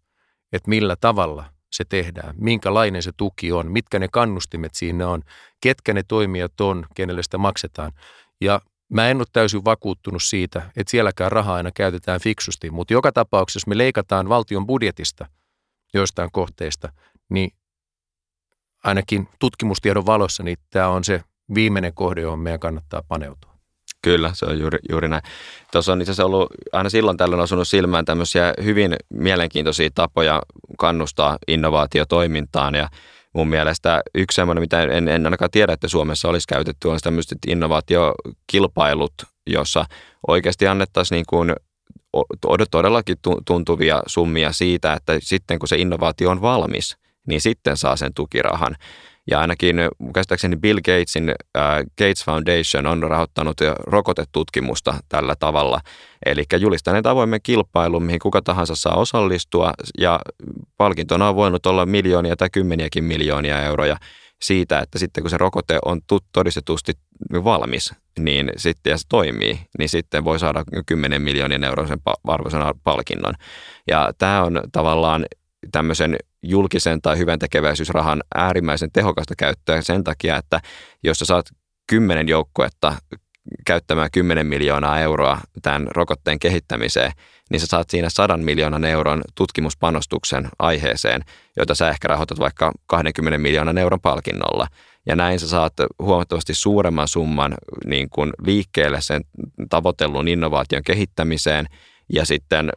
että 0.52 0.69
millä 0.69 0.95
tavalla 0.95 1.45
se 1.72 1.86
tehdään, 1.86 2.36
minkälainen 2.38 3.04
se 3.04 3.12
tuki 3.17 3.52
on, 3.52 3.72
mitkä 3.72 4.00
ne 4.00 4.08
kannustimet 4.08 4.76
siinä 4.76 5.08
on, 5.08 5.24
ketkä 5.62 5.93
ne 5.93 6.04
toimijat 6.04 6.62
on, 6.62 6.86
kenelle 6.95 7.24
sitä 7.24 7.38
maksetaan. 7.38 7.91
Ja 8.41 8.62
mä 8.89 9.10
en 9.10 9.17
ole 9.17 9.26
täysin 9.34 9.65
vakuuttunut 9.65 10.24
siitä, 10.24 10.72
että 10.78 10.91
sielläkään 10.91 11.32
rahaa 11.32 11.56
aina 11.56 11.72
käytetään 11.72 12.19
fiksusti, 12.22 12.72
mutta 12.72 12.93
joka 12.93 13.12
tapauksessa, 13.12 13.69
me 13.69 13.78
leikataan 13.78 14.30
valtion 14.30 14.67
budjetista 14.67 15.26
joistain 15.93 16.30
kohteista, 16.32 16.93
niin 17.30 17.52
ainakin 18.84 19.28
tutkimustiedon 19.39 20.06
valossa, 20.06 20.43
niin 20.43 20.58
tämä 20.69 20.88
on 20.88 21.04
se 21.04 21.24
viimeinen 21.56 21.93
kohde, 21.93 22.22
johon 22.22 22.39
meidän 22.39 22.60
kannattaa 22.60 23.04
paneutua. 23.08 23.48
Kyllä, 24.01 24.31
se 24.33 24.45
on 24.45 24.59
juuri, 24.59 24.79
juuri 24.89 25.07
näin. 25.07 25.23
Tuossa 25.71 25.91
on 25.91 26.01
itse 26.01 26.12
asiassa 26.12 26.25
ollut 26.25 26.47
aina 26.71 26.89
silloin 26.89 27.17
tällöin 27.17 27.41
osunut 27.41 27.67
silmään 27.67 28.05
tämmöisiä 28.05 28.53
hyvin 28.63 28.95
mielenkiintoisia 29.09 29.89
tapoja 29.95 30.41
kannustaa 30.77 31.38
innovaatiotoimintaan 31.47 32.75
ja 32.75 32.89
mun 33.33 33.47
mielestä 33.47 34.01
yksi 34.15 34.35
semmoinen, 34.35 34.62
mitä 34.62 34.83
en, 34.83 35.07
en 35.07 35.25
ainakaan 35.25 35.51
tiedä, 35.51 35.73
että 35.73 35.88
Suomessa 35.88 36.29
olisi 36.29 36.47
käytetty, 36.47 36.88
on 36.88 36.99
tämmöiset 37.03 37.38
innovaatiokilpailut, 37.47 39.13
jossa 39.47 39.85
oikeasti 40.27 40.67
annettaisiin 40.67 41.15
niin 41.15 41.25
kuin 41.29 41.53
todellakin 42.71 43.17
tuntuvia 43.45 44.03
summia 44.07 44.51
siitä, 44.51 44.93
että 44.93 45.13
sitten 45.19 45.59
kun 45.59 45.67
se 45.67 45.77
innovaatio 45.77 46.29
on 46.29 46.41
valmis, 46.41 46.97
niin 47.27 47.41
sitten 47.41 47.77
saa 47.77 47.95
sen 47.95 48.13
tukirahan. 48.13 48.75
Ja 49.32 49.39
ainakin 49.39 49.75
käsittääkseni 50.13 50.55
Bill 50.55 50.79
Gatesin 50.79 51.29
äh, 51.29 51.77
Gates 51.97 52.25
Foundation 52.25 52.88
on 52.88 53.03
rahoittanut 53.03 53.58
rokotetutkimusta 53.77 54.93
tällä 55.10 55.36
tavalla. 55.39 55.79
Eli 56.25 56.43
julistaneet 56.60 57.05
avoimen 57.05 57.39
kilpailun, 57.43 58.03
mihin 58.03 58.19
kuka 58.19 58.41
tahansa 58.41 58.75
saa 58.75 58.95
osallistua 58.95 59.73
ja 59.97 60.19
palkintona 60.77 61.29
on 61.29 61.36
voinut 61.36 61.65
olla 61.65 61.86
miljoonia 61.86 62.36
tai 62.36 62.49
kymmeniäkin 62.51 63.03
miljoonia 63.03 63.63
euroja 63.63 63.97
siitä, 64.41 64.79
että 64.79 64.99
sitten 64.99 65.23
kun 65.23 65.29
se 65.29 65.38
rokote 65.38 65.79
on 65.86 66.01
todistetusti 66.34 66.93
valmis, 67.34 67.93
niin 68.19 68.51
sitten 68.58 68.91
ja 68.91 68.97
se 68.97 69.03
toimii, 69.10 69.60
niin 69.77 69.89
sitten 69.89 70.23
voi 70.23 70.39
saada 70.39 70.63
10 70.86 71.21
miljoonan 71.21 71.63
euroisen 71.63 71.99
arvoisen 72.23 72.62
palkinnon. 72.84 73.34
Ja 73.88 74.12
tämä 74.17 74.43
on 74.43 74.62
tavallaan 74.71 75.25
tämmöisen 75.72 76.15
julkisen 76.43 77.02
tai 77.02 77.17
hyvän 77.17 77.39
tekeväisyysrahan 77.39 78.24
äärimmäisen 78.36 78.91
tehokasta 78.91 79.34
käyttöä 79.38 79.82
sen 79.82 80.04
takia, 80.04 80.38
että 80.38 80.62
jos 81.04 81.19
sä 81.19 81.26
saat 81.26 81.45
kymmenen 81.88 82.28
joukkuetta 82.28 82.95
käyttämään 83.65 84.10
10 84.12 84.48
miljoonaa 84.48 85.00
euroa 85.00 85.38
tämän 85.62 85.88
rokotteen 85.95 86.39
kehittämiseen, 86.39 87.12
niin 87.52 87.60
sä 87.60 87.65
saat 87.65 87.89
siinä 87.89 88.10
100 88.10 88.38
miljoonan 88.38 88.86
euron 88.86 89.22
tutkimuspanostuksen 89.36 90.50
aiheeseen, 90.60 91.22
jota 91.58 91.76
sä 91.76 91.89
ehkä 91.89 92.08
rahoitat 92.08 92.39
vaikka 92.39 92.72
20 92.88 93.38
miljoonan 93.38 93.78
euron 93.78 94.02
palkinnolla. 94.02 94.67
Ja 95.06 95.15
näin 95.15 95.39
sä 95.39 95.48
saat 95.48 95.74
huomattavasti 96.00 96.54
suuremman 96.54 97.08
summan 97.08 97.54
niin 97.86 98.10
kuin 98.10 98.32
liikkeelle 98.45 99.02
sen 99.02 99.22
tavoitellun 99.69 100.28
innovaation 100.28 100.84
kehittämiseen 100.84 101.65
ja 102.13 102.26
sitten 102.26 102.69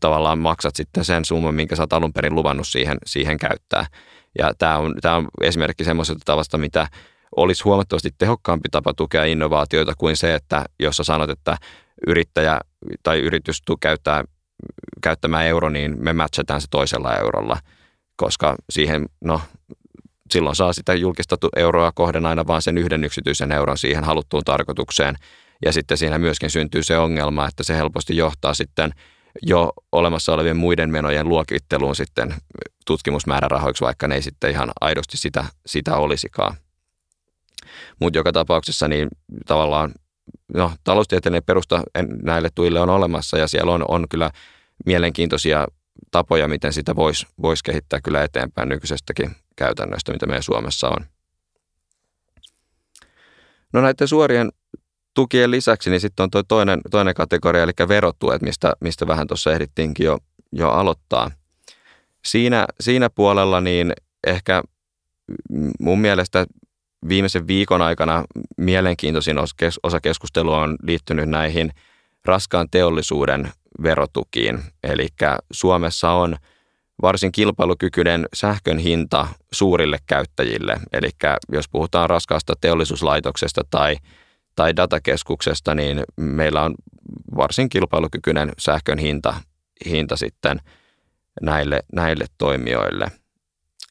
tavallaan 0.00 0.38
maksat 0.38 0.76
sitten 0.76 1.04
sen 1.04 1.24
summan, 1.24 1.54
minkä 1.54 1.76
sä 1.76 1.82
oot 1.82 1.92
alun 1.92 2.12
perin 2.12 2.34
luvannut 2.34 2.68
siihen, 2.68 2.98
siihen 3.06 3.38
käyttää. 3.38 3.86
Ja 4.38 4.54
tämä 4.58 4.78
on, 4.78 4.94
tämä 5.00 5.16
on 5.16 5.28
esimerkki 5.40 5.84
semmoisesta 5.84 6.22
tavasta, 6.24 6.58
mitä 6.58 6.88
olisi 7.36 7.62
huomattavasti 7.64 8.10
tehokkaampi 8.18 8.68
tapa 8.70 8.94
tukea 8.94 9.24
innovaatioita 9.24 9.92
kuin 9.98 10.16
se, 10.16 10.34
että 10.34 10.64
jos 10.80 10.96
sä 10.96 11.04
sanot, 11.04 11.30
että 11.30 11.56
yrittäjä 12.06 12.60
tai 13.02 13.18
yritys 13.20 13.62
käyttää 13.80 14.24
käyttämään 15.02 15.46
euro, 15.46 15.68
niin 15.68 15.96
me 15.98 16.12
matchataan 16.12 16.60
se 16.60 16.66
toisella 16.70 17.16
eurolla, 17.16 17.56
koska 18.16 18.56
siihen, 18.70 19.06
no 19.24 19.40
silloin 20.30 20.56
saa 20.56 20.72
sitä 20.72 20.94
julkista 20.94 21.36
euroa 21.56 21.92
kohden 21.94 22.26
aina 22.26 22.46
vaan 22.46 22.62
sen 22.62 22.78
yhden 22.78 23.04
yksityisen 23.04 23.52
euron 23.52 23.78
siihen 23.78 24.04
haluttuun 24.04 24.44
tarkoitukseen. 24.44 25.16
Ja 25.64 25.72
sitten 25.72 25.98
siinä 25.98 26.18
myöskin 26.18 26.50
syntyy 26.50 26.82
se 26.82 26.98
ongelma, 26.98 27.48
että 27.48 27.62
se 27.62 27.76
helposti 27.76 28.16
johtaa 28.16 28.54
sitten 28.54 28.92
jo 29.42 29.72
olemassa 29.92 30.32
olevien 30.32 30.56
muiden 30.56 30.90
menojen 30.90 31.28
luokitteluun 31.28 31.96
sitten 31.96 32.34
tutkimusmäärärahoiksi, 32.86 33.84
vaikka 33.84 34.08
ne 34.08 34.14
ei 34.14 34.22
sitten 34.22 34.50
ihan 34.50 34.70
aidosti 34.80 35.16
sitä, 35.16 35.44
sitä 35.66 35.96
olisikaan. 35.96 36.56
Mutta 38.00 38.18
joka 38.18 38.32
tapauksessa 38.32 38.88
niin 38.88 39.08
tavallaan 39.46 39.92
no, 40.54 40.72
taloustieteellinen 40.84 41.44
perusta 41.46 41.82
näille 42.22 42.48
tuille 42.54 42.80
on 42.80 42.90
olemassa 42.90 43.38
ja 43.38 43.48
siellä 43.48 43.72
on, 43.72 43.84
on 43.88 44.08
kyllä 44.08 44.30
mielenkiintoisia 44.86 45.66
tapoja, 46.10 46.48
miten 46.48 46.72
sitä 46.72 46.96
voisi 46.96 47.26
vois 47.42 47.62
kehittää 47.62 48.00
kyllä 48.00 48.22
eteenpäin 48.22 48.68
nykyisestäkin 48.68 49.36
käytännöstä, 49.56 50.12
mitä 50.12 50.26
meidän 50.26 50.42
Suomessa 50.42 50.88
on. 50.88 51.06
No 53.72 53.80
näiden 53.80 54.08
suorien 54.08 54.50
tukien 55.14 55.50
lisäksi 55.50 55.90
niin 55.90 56.00
sitten 56.00 56.24
on 56.24 56.30
tuo 56.30 56.42
toinen, 56.42 56.80
toinen 56.90 57.14
kategoria, 57.14 57.62
eli 57.62 57.72
verotuet, 57.88 58.42
mistä, 58.42 58.72
mistä 58.80 59.06
vähän 59.06 59.26
tuossa 59.26 59.52
ehdittiinkin 59.52 60.04
jo, 60.06 60.18
jo 60.52 60.70
aloittaa. 60.70 61.30
Siinä, 62.24 62.66
siinä 62.80 63.10
puolella 63.10 63.60
niin 63.60 63.92
ehkä 64.26 64.62
mun 65.80 66.00
mielestä 66.00 66.46
viimeisen 67.08 67.46
viikon 67.46 67.82
aikana 67.82 68.24
mielenkiintoisin 68.56 69.38
osa 69.82 70.00
keskustelua 70.00 70.60
on 70.60 70.76
liittynyt 70.82 71.28
näihin 71.28 71.70
raskaan 72.24 72.68
teollisuuden 72.70 73.52
verotukiin. 73.82 74.58
Eli 74.82 75.08
Suomessa 75.52 76.10
on 76.10 76.36
varsin 77.02 77.32
kilpailukykyinen 77.32 78.26
sähkön 78.34 78.78
hinta 78.78 79.28
suurille 79.52 79.98
käyttäjille. 80.06 80.80
Eli 80.92 81.10
jos 81.52 81.68
puhutaan 81.68 82.10
raskaasta 82.10 82.54
teollisuuslaitoksesta 82.60 83.62
tai, 83.70 83.96
tai 84.56 84.76
datakeskuksesta, 84.76 85.74
niin 85.74 86.02
meillä 86.16 86.62
on 86.62 86.74
varsin 87.36 87.68
kilpailukykyinen 87.68 88.52
sähkön 88.58 88.98
hinta, 88.98 89.34
hinta 89.86 90.16
sitten 90.16 90.58
näille, 91.42 91.82
näille 91.92 92.24
toimijoille. 92.38 93.06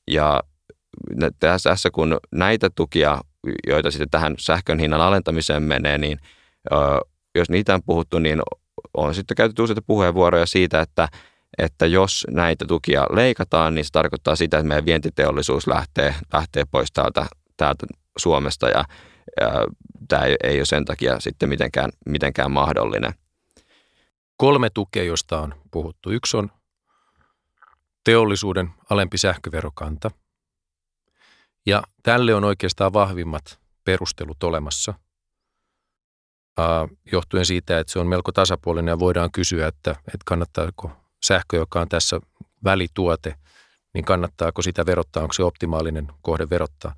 Ja 0.07 0.41
tässä 1.39 1.89
kun 1.91 2.17
näitä 2.31 2.69
tukia, 2.75 3.21
joita 3.67 3.91
sitten 3.91 4.09
tähän 4.09 4.35
sähkön 4.37 4.79
hinnan 4.79 5.01
alentamiseen 5.01 5.63
menee, 5.63 5.97
niin 5.97 6.19
jos 7.35 7.49
niitä 7.49 7.73
on 7.73 7.83
puhuttu, 7.85 8.19
niin 8.19 8.41
on 8.93 9.15
sitten 9.15 9.35
käytetty 9.35 9.61
useita 9.61 9.81
puheenvuoroja 9.87 10.45
siitä, 10.45 10.81
että, 10.81 11.07
että 11.57 11.85
jos 11.85 12.27
näitä 12.29 12.65
tukia 12.67 13.05
leikataan, 13.09 13.75
niin 13.75 13.85
se 13.85 13.91
tarkoittaa 13.91 14.35
sitä, 14.35 14.57
että 14.57 14.67
meidän 14.67 14.85
vientiteollisuus 14.85 15.67
lähtee, 15.67 16.15
lähtee 16.33 16.63
pois 16.71 16.91
täältä, 16.91 17.25
täältä 17.57 17.87
Suomesta 18.17 18.69
ja, 18.69 18.83
ja 19.41 19.67
tämä 20.07 20.21
ei, 20.21 20.35
ei 20.43 20.59
ole 20.59 20.65
sen 20.65 20.85
takia 20.85 21.19
sitten 21.19 21.49
mitenkään, 21.49 21.91
mitenkään 22.05 22.51
mahdollinen. 22.51 23.13
Kolme 24.37 24.69
tukea, 24.69 25.03
josta 25.03 25.39
on 25.41 25.53
puhuttu. 25.71 26.11
Yksi 26.11 26.37
on 26.37 26.51
teollisuuden 28.03 28.69
alempi 28.89 29.17
sähköverokanta– 29.17 30.11
ja 31.65 31.83
tälle 32.03 32.35
on 32.35 32.43
oikeastaan 32.43 32.93
vahvimmat 32.93 33.59
perustelut 33.83 34.43
olemassa, 34.43 34.93
johtuen 37.11 37.45
siitä, 37.45 37.79
että 37.79 37.93
se 37.93 37.99
on 37.99 38.07
melko 38.07 38.31
tasapuolinen 38.31 38.91
ja 38.91 38.99
voidaan 38.99 39.31
kysyä, 39.31 39.67
että, 39.67 39.91
että 39.91 40.23
kannattaako 40.25 40.91
sähkö, 41.25 41.57
joka 41.57 41.81
on 41.81 41.89
tässä 41.89 42.19
välituote, 42.63 43.35
niin 43.93 44.05
kannattaako 44.05 44.61
sitä 44.61 44.85
verottaa, 44.85 45.23
onko 45.23 45.33
se 45.33 45.43
optimaalinen 45.43 46.07
kohde 46.21 46.49
verottaa. 46.49 46.95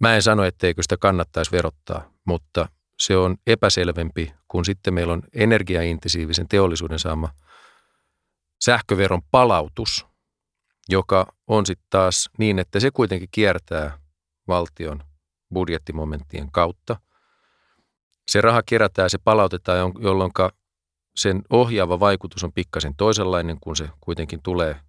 Mä 0.00 0.14
en 0.14 0.22
sano, 0.22 0.44
etteikö 0.44 0.82
sitä 0.82 0.96
kannattaisi 0.96 1.52
verottaa, 1.52 2.12
mutta 2.24 2.68
se 2.98 3.16
on 3.16 3.36
epäselvempi, 3.46 4.34
kun 4.48 4.64
sitten 4.64 4.94
meillä 4.94 5.12
on 5.12 5.22
energiaintensiivisen 5.34 6.48
teollisuuden 6.48 6.98
saama 6.98 7.28
sähköveron 8.64 9.22
palautus, 9.30 10.06
joka 10.88 11.26
on 11.46 11.66
sitten 11.66 11.86
taas 11.90 12.30
niin, 12.38 12.58
että 12.58 12.80
se 12.80 12.90
kuitenkin 12.90 13.28
kiertää 13.32 13.98
valtion 14.48 15.02
budjettimomenttien 15.54 16.52
kautta. 16.52 16.96
Se 18.28 18.40
raha 18.40 18.62
kerätään, 18.62 19.10
se 19.10 19.18
palautetaan, 19.18 19.92
jolloin 19.98 20.32
sen 21.16 21.42
ohjaava 21.50 22.00
vaikutus 22.00 22.44
on 22.44 22.52
pikkasen 22.52 22.96
toisenlainen, 22.96 23.58
kun 23.60 23.76
se 23.76 23.90
kuitenkin 24.00 24.42
tulee 24.42 24.80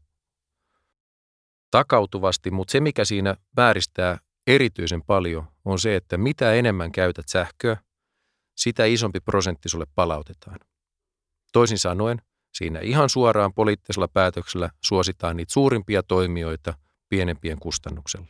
takautuvasti, 1.71 2.52
mutta 2.52 2.71
se 2.71 2.80
mikä 2.80 3.06
siinä 3.06 3.36
vääristää 3.58 4.17
erityisen 4.56 5.02
paljon 5.04 5.48
on 5.66 5.80
se, 5.80 5.96
että 5.96 6.18
mitä 6.18 6.54
enemmän 6.54 6.92
käytät 6.92 7.28
sähköä, 7.28 7.78
sitä 8.58 8.86
isompi 8.86 9.20
prosentti 9.20 9.70
sulle 9.70 9.86
palautetaan. 9.96 10.60
Toisin 11.54 11.78
sanoen, 11.80 12.22
siinä 12.54 12.80
ihan 12.80 13.10
suoraan 13.10 13.54
poliittisella 13.54 14.08
päätöksellä 14.08 14.70
suositaan 14.84 15.38
niitä 15.38 15.54
suurimpia 15.54 16.04
toimijoita 16.04 16.74
pienempien 17.10 17.60
kustannuksella. 17.60 18.28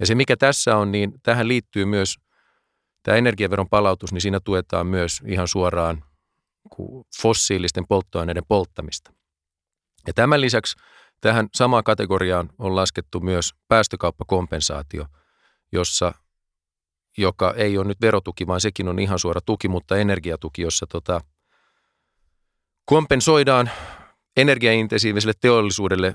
Ja 0.00 0.06
se 0.06 0.14
mikä 0.14 0.36
tässä 0.36 0.76
on, 0.76 0.92
niin 0.92 1.12
tähän 1.22 1.48
liittyy 1.48 1.84
myös 1.84 2.16
tämä 3.02 3.16
energiaveron 3.16 3.68
palautus, 3.68 4.12
niin 4.12 4.20
siinä 4.20 4.40
tuetaan 4.40 4.86
myös 4.86 5.22
ihan 5.26 5.48
suoraan 5.48 6.04
fossiilisten 7.22 7.86
polttoaineiden 7.88 8.44
polttamista. 8.48 9.12
Ja 10.06 10.12
tämän 10.14 10.40
lisäksi 10.40 10.76
tähän 11.20 11.48
samaan 11.54 11.84
kategoriaan 11.84 12.50
on 12.58 12.76
laskettu 12.76 13.20
myös 13.20 13.54
päästökauppakompensaatio, 13.68 15.06
jossa, 15.72 16.14
joka 17.18 17.54
ei 17.56 17.78
ole 17.78 17.86
nyt 17.86 18.00
verotuki, 18.00 18.46
vaan 18.46 18.60
sekin 18.60 18.88
on 18.88 18.98
ihan 18.98 19.18
suora 19.18 19.40
tuki, 19.40 19.68
mutta 19.68 19.96
energiatuki, 19.96 20.62
jossa 20.62 20.86
tota, 20.86 21.20
kompensoidaan 22.84 23.70
energiaintensiiviselle 24.36 25.34
teollisuudelle 25.40 26.14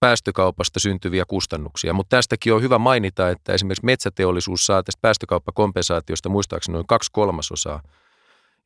päästökaupasta 0.00 0.80
syntyviä 0.80 1.24
kustannuksia. 1.28 1.92
Mutta 1.92 2.16
tästäkin 2.16 2.54
on 2.54 2.62
hyvä 2.62 2.78
mainita, 2.78 3.30
että 3.30 3.52
esimerkiksi 3.52 3.84
metsäteollisuus 3.84 4.66
saa 4.66 4.82
tästä 4.82 4.98
päästökauppakompensaatiosta 5.02 6.28
muistaakseni 6.28 6.72
noin 6.72 6.86
kaksi 6.86 7.10
kolmasosaa. 7.12 7.82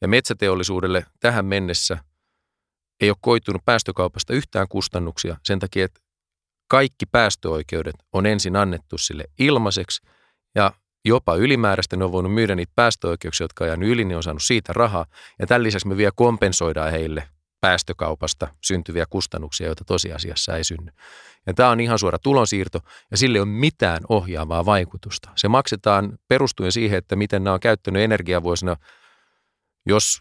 Ja 0.00 0.08
metsäteollisuudelle 0.08 1.06
tähän 1.20 1.44
mennessä 1.44 1.98
ei 3.00 3.10
ole 3.10 3.16
koitunut 3.20 3.64
päästökaupasta 3.64 4.32
yhtään 4.32 4.68
kustannuksia 4.68 5.36
sen 5.44 5.58
takia, 5.58 5.84
että 5.84 6.00
kaikki 6.68 7.06
päästöoikeudet 7.06 7.94
on 8.12 8.26
ensin 8.26 8.56
annettu 8.56 8.98
sille 8.98 9.24
ilmaiseksi 9.38 10.02
ja 10.54 10.72
jopa 11.04 11.34
ylimääräistä. 11.34 11.96
Ne 11.96 12.04
on 12.04 12.12
voinut 12.12 12.34
myydä 12.34 12.54
niitä 12.54 12.72
päästöoikeuksia, 12.76 13.44
jotka 13.44 13.64
on 13.64 13.82
yli, 13.82 14.04
niin 14.04 14.16
on 14.16 14.22
saanut 14.22 14.42
siitä 14.42 14.72
rahaa. 14.72 15.06
Ja 15.38 15.46
tämän 15.46 15.62
lisäksi 15.62 15.88
me 15.88 15.96
vielä 15.96 16.12
kompensoidaan 16.16 16.90
heille 16.90 17.28
päästökaupasta 17.60 18.48
syntyviä 18.64 19.04
kustannuksia, 19.10 19.66
joita 19.66 19.84
tosiasiassa 19.84 20.56
ei 20.56 20.64
synny. 20.64 20.92
Ja 21.46 21.54
tämä 21.54 21.70
on 21.70 21.80
ihan 21.80 21.98
suora 21.98 22.18
tulonsiirto 22.18 22.80
ja 23.10 23.16
sille 23.16 23.38
ei 23.38 23.42
ole 23.42 23.48
mitään 23.48 24.00
ohjaavaa 24.08 24.66
vaikutusta. 24.66 25.30
Se 25.36 25.48
maksetaan 25.48 26.18
perustuen 26.28 26.72
siihen, 26.72 26.98
että 26.98 27.16
miten 27.16 27.44
nämä 27.44 27.54
on 27.54 27.60
käyttänyt 27.60 28.02
energiavuosina. 28.02 28.76
Jos 29.86 30.20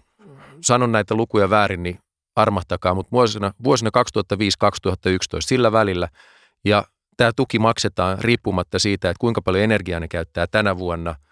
sanon 0.62 0.92
näitä 0.92 1.16
lukuja 1.16 1.50
väärin, 1.50 1.84
niin 1.84 2.00
armahtakaa, 2.36 2.94
mutta 2.94 3.12
vuosina, 3.12 3.52
vuosina 3.64 3.90
2005-2011 4.36 4.38
sillä 5.40 5.72
välillä 5.72 6.10
ja 6.66 6.84
tämä 7.18 7.32
tuki 7.36 7.60
maksetaan 7.60 8.18
riippumatta 8.20 8.80
siitä, 8.80 9.10
että 9.10 9.20
kuinka 9.20 9.42
paljon 9.42 9.64
energiaa 9.64 10.00
ne 10.00 10.08
käyttää 10.08 10.48
tänä 10.48 10.78
vuonna– 10.78 11.16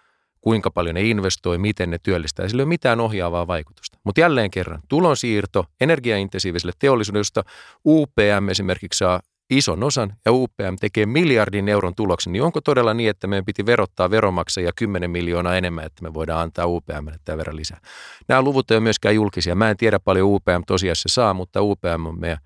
kuinka 0.42 0.70
paljon 0.70 0.94
ne 0.94 1.02
investoi, 1.02 1.58
miten 1.58 1.90
ne 1.90 1.98
työllistää. 2.02 2.48
Sillä 2.48 2.60
ei 2.60 2.64
ole 2.64 2.68
mitään 2.68 3.00
ohjaavaa 3.00 3.46
vaikutusta. 3.46 3.98
Mutta 4.04 4.20
jälleen 4.20 4.50
kerran, 4.50 4.82
tulonsiirto 4.88 5.66
energiaintensiiviselle 5.80 6.72
teollisuudelle, 6.78 7.20
josta 7.20 7.44
UPM 7.86 8.48
esimerkiksi 8.50 8.98
saa 8.98 9.20
ison 9.58 9.82
osan 9.82 10.16
ja 10.24 10.32
UPM 10.32 10.76
tekee 10.80 11.06
miljardin 11.06 11.68
euron 11.68 11.94
tuloksen, 11.94 12.32
niin 12.32 12.42
onko 12.42 12.60
todella 12.60 12.94
niin, 12.94 13.10
että 13.10 13.26
meidän 13.26 13.44
piti 13.44 13.66
verottaa 13.66 14.10
veromaksajia 14.10 14.72
10 14.76 15.10
miljoonaa 15.10 15.56
enemmän, 15.56 15.84
että 15.84 16.02
me 16.02 16.14
voidaan 16.14 16.40
antaa 16.40 16.66
UPMlle 16.66 17.16
tämän 17.24 17.38
verran 17.38 17.56
lisää? 17.56 17.80
Nämä 18.28 18.42
luvut 18.42 18.70
ei 18.70 18.74
ole 18.74 18.82
myöskään 18.82 19.14
julkisia. 19.14 19.54
Mä 19.54 19.70
en 19.70 19.76
tiedä 19.76 19.98
paljon 19.98 20.28
UPM 20.28 20.62
tosiasiassa 20.66 21.08
saa, 21.08 21.34
mutta 21.34 21.62
UPM 21.62 22.06
on 22.06 22.20
meidän 22.20 22.38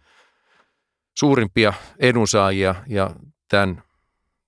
suurimpia 1.19 1.73
edunsaajia 1.99 2.75
ja 2.87 3.11
tämän 3.49 3.83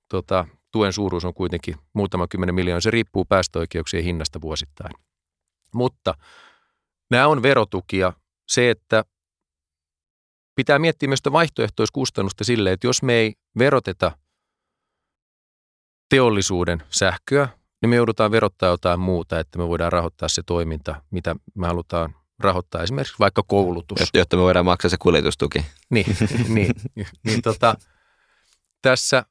tota, 0.08 0.44
tuen 0.72 0.92
suuruus 0.92 1.24
on 1.24 1.34
kuitenkin 1.34 1.74
muutama 1.92 2.26
kymmenen 2.28 2.54
miljoonaa. 2.54 2.80
Se 2.80 2.90
riippuu 2.90 3.24
päästöoikeuksien 3.24 4.04
hinnasta 4.04 4.40
vuosittain. 4.40 4.92
Mutta 5.74 6.14
nämä 7.10 7.26
on 7.26 7.42
verotukia. 7.42 8.12
Se, 8.48 8.70
että 8.70 9.04
pitää 10.58 10.78
miettiä 10.78 11.08
myös 11.08 11.20
vaihtoehtoiskustannusta 11.32 12.44
sille, 12.44 12.72
että 12.72 12.86
jos 12.86 13.02
me 13.02 13.14
ei 13.14 13.34
veroteta 13.58 14.12
teollisuuden 16.10 16.82
sähköä, 16.90 17.48
niin 17.82 17.90
me 17.90 17.96
joudutaan 17.96 18.30
verottaa 18.30 18.68
jotain 18.68 19.00
muuta, 19.00 19.40
että 19.40 19.58
me 19.58 19.68
voidaan 19.68 19.92
rahoittaa 19.92 20.28
se 20.28 20.42
toiminta, 20.46 21.02
mitä 21.10 21.36
me 21.54 21.66
halutaan 21.66 22.14
rahoittaa, 22.38 22.82
esimerkiksi 22.82 23.14
vaikka 23.18 23.42
koulutus. 23.42 23.98
Jotta 24.14 24.36
me 24.36 24.42
voidaan 24.42 24.64
maksaa 24.64 24.88
se 24.88 24.96
kuljetustuki. 25.00 25.64
Niin, 25.90 26.16
niin, 26.54 26.74
niin 27.24 27.42
tota, 27.42 27.74
tässä 28.82 29.24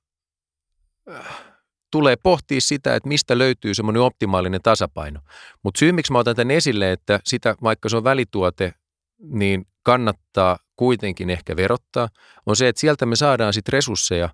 tulee 1.92 2.16
pohtia 2.16 2.62
sitä, 2.62 2.96
että 2.96 3.10
mistä 3.10 3.38
löytyy 3.38 3.74
semmoinen 3.74 4.02
optimaalinen 4.02 4.62
tasapaino. 4.62 5.20
Mutta 5.64 5.80
syy, 5.80 5.92
miksi 5.92 6.12
mä 6.12 6.20
otan 6.20 6.36
tämän 6.36 6.52
esille, 6.52 6.92
että 6.92 7.20
sitä, 7.24 7.56
vaikka 7.64 7.90
se 7.90 7.98
on 7.98 8.04
välituote, 8.04 8.74
niin 9.20 9.66
kannattaa 9.84 10.60
kuitenkin 10.78 11.30
ehkä 11.30 11.56
verottaa, 11.56 12.10
on 12.46 12.56
se, 12.56 12.68
että 12.68 12.80
sieltä 12.80 13.06
me 13.06 13.16
saadaan 13.16 13.54
sitten 13.54 13.74
resursseja 13.74 14.30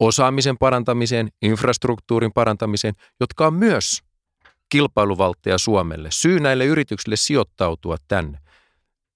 osaamisen 0.00 0.58
parantamiseen, 0.58 1.28
infrastruktuurin 1.42 2.32
parantamiseen, 2.32 2.94
jotka 3.20 3.46
on 3.46 3.54
myös 3.54 4.00
kilpailuvaltteja 4.68 5.58
Suomelle. 5.58 6.08
Syy 6.12 6.40
näille 6.40 6.64
yrityksille 6.64 7.16
sijoittautua 7.16 7.96
tänne. 8.08 8.38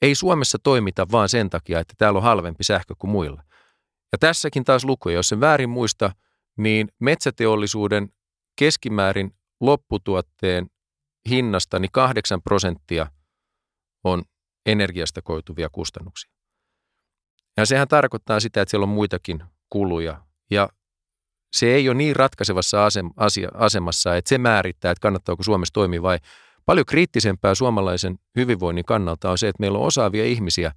Ei 0.02 0.14
Suomessa 0.14 0.58
toimita 0.62 1.06
vaan 1.12 1.28
sen 1.28 1.50
takia, 1.50 1.80
että 1.80 1.94
täällä 1.98 2.16
on 2.16 2.22
halvempi 2.22 2.64
sähkö 2.64 2.94
kuin 2.98 3.10
muilla. 3.10 3.42
Ja 4.12 4.18
tässäkin 4.18 4.64
taas 4.64 4.84
lukuja, 4.84 5.14
jos 5.14 5.28
sen 5.28 5.40
väärin 5.40 5.70
muista– 5.70 6.12
niin 6.58 6.88
metsäteollisuuden 6.98 8.08
keskimäärin 8.56 9.34
lopputuotteen 9.60 10.70
hinnasta 11.30 11.78
niin 11.78 11.92
8 11.92 12.42
prosenttia 12.42 13.06
on 14.04 14.22
energiasta 14.72 15.22
koituvia 15.22 15.68
kustannuksia. 15.68 16.30
Ja 17.56 17.66
sehän 17.66 17.88
tarkoittaa 17.88 18.40
sitä, 18.40 18.62
että 18.62 18.70
siellä 18.70 18.84
on 18.84 18.88
muitakin 18.88 19.42
kuluja. 19.70 20.22
Ja 20.50 20.68
se 21.52 21.66
ei 21.66 21.88
ole 21.88 21.96
niin 21.96 22.16
ratkaisevassa 22.16 22.88
asemassa, 23.54 24.16
että 24.16 24.28
se 24.28 24.38
määrittää, 24.38 24.90
että 24.90 25.02
kannattaako 25.02 25.42
Suomessa 25.42 25.72
toimia 25.72 26.02
vai 26.02 26.18
paljon 26.66 26.86
kriittisempää 26.86 27.54
suomalaisen 27.54 28.18
hyvinvoinnin 28.36 28.84
kannalta 28.84 29.30
on 29.30 29.38
se, 29.38 29.48
että 29.48 29.60
meillä 29.60 29.78
on 29.78 29.86
osaavia 29.86 30.24
ihmisiä, 30.24 30.72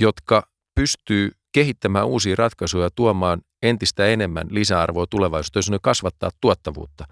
jotka 0.00 0.42
pystyy 0.74 1.30
kehittämään 1.52 2.06
uusia 2.06 2.36
ratkaisuja 2.38 2.84
ja 2.84 2.90
tuomaan 2.94 3.42
entistä 3.62 4.06
enemmän 4.06 4.46
lisäarvoa 4.50 5.06
tulevaisuudessa, 5.06 5.74
jos 5.74 5.80
kasvattaa 5.82 6.30
tuottavuutta. 6.40 7.04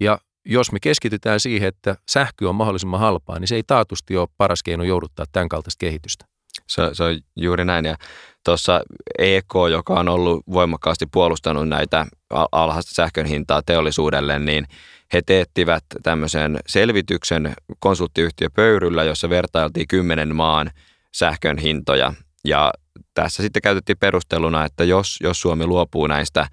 Ja 0.00 0.18
jos 0.46 0.72
me 0.72 0.78
keskitytään 0.80 1.40
siihen, 1.40 1.68
että 1.68 1.96
sähkö 2.08 2.48
on 2.48 2.54
mahdollisimman 2.54 3.00
halpaa, 3.00 3.38
niin 3.38 3.48
se 3.48 3.54
ei 3.54 3.62
taatusti 3.66 4.16
ole 4.16 4.28
paras 4.36 4.62
keino 4.62 4.84
jouduttaa 4.84 5.26
tämän 5.32 5.48
kaltaista 5.48 5.80
kehitystä. 5.80 6.24
Se, 6.66 6.82
se 6.92 7.04
on 7.04 7.18
juuri 7.36 7.64
näin. 7.64 7.84
Ja 7.84 7.96
tuossa 8.44 8.80
EK, 9.18 9.54
joka 9.70 9.94
on 9.94 10.08
ollut 10.08 10.42
voimakkaasti 10.52 11.06
puolustanut 11.12 11.68
näitä 11.68 12.06
alhaista 12.52 12.94
sähkön 12.94 13.26
hintaa 13.26 13.62
teollisuudelle, 13.62 14.38
niin 14.38 14.66
he 15.12 15.22
teettivät 15.22 15.84
tämmöisen 16.02 16.58
selvityksen 16.66 17.54
konsulttiyhtiö 17.78 18.48
Pöyryllä, 18.50 19.04
jossa 19.04 19.30
vertailtiin 19.30 19.88
kymmenen 19.88 20.36
maan 20.36 20.70
sähkön 21.14 21.58
hintoja. 21.58 22.14
Ja 22.44 22.72
tässä 23.14 23.42
sitten 23.42 23.62
käytettiin 23.62 23.98
perusteluna, 23.98 24.64
että 24.64 24.84
jos, 24.84 25.18
jos 25.22 25.40
Suomi 25.40 25.66
luopuu 25.66 26.06
näistä, 26.06 26.48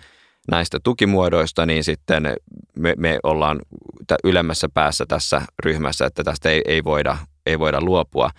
näistä 0.51 0.79
tukimuodoista, 0.83 1.65
niin 1.65 1.83
sitten 1.83 2.23
me, 2.77 2.93
me 2.97 3.19
ollaan 3.23 3.59
ylemmässä 4.23 4.69
päässä 4.73 5.05
tässä 5.07 5.41
ryhmässä, 5.63 6.05
että 6.05 6.23
tästä 6.23 6.49
ei, 6.49 6.61
ei, 6.65 6.83
voida, 6.83 7.17
ei 7.45 7.59
voida 7.59 7.81
luopua. 7.81 8.29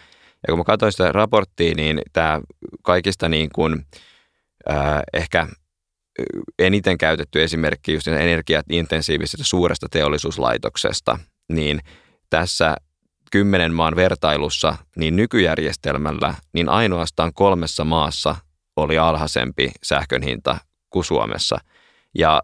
Ja 0.47 0.53
kun 0.53 0.59
mä 0.59 0.65
katsoin 0.65 0.93
sitä 0.93 1.13
raporttia, 1.13 1.75
niin 1.75 2.03
tämä 2.13 2.41
kaikista 2.83 3.29
niin 3.29 3.51
kuin, 3.55 3.87
äh, 4.71 5.03
ehkä 5.13 5.47
eniten 6.59 6.99
käytetty 6.99 7.43
esimerkki 7.43 7.93
just 7.93 8.09
energiaintensiivisestä 8.09 9.45
suuresta 9.45 9.87
teollisuuslaitoksesta, 9.91 11.19
niin 11.53 11.81
tässä 12.31 12.77
kymmenen 13.31 13.75
maan 13.75 13.97
vertailussa, 13.97 14.77
niin 14.97 15.17
nykyjärjestelmällä, 15.17 16.35
niin 16.53 16.69
ainoastaan 16.69 17.35
kolmessa 17.35 17.85
maassa 17.85 18.37
oli 18.77 18.99
alhaisempi 18.99 19.71
sähkön 19.83 20.23
hinta 20.23 20.59
kuin 20.91 21.05
Suomessa. 21.05 21.59
Ja 22.15 22.43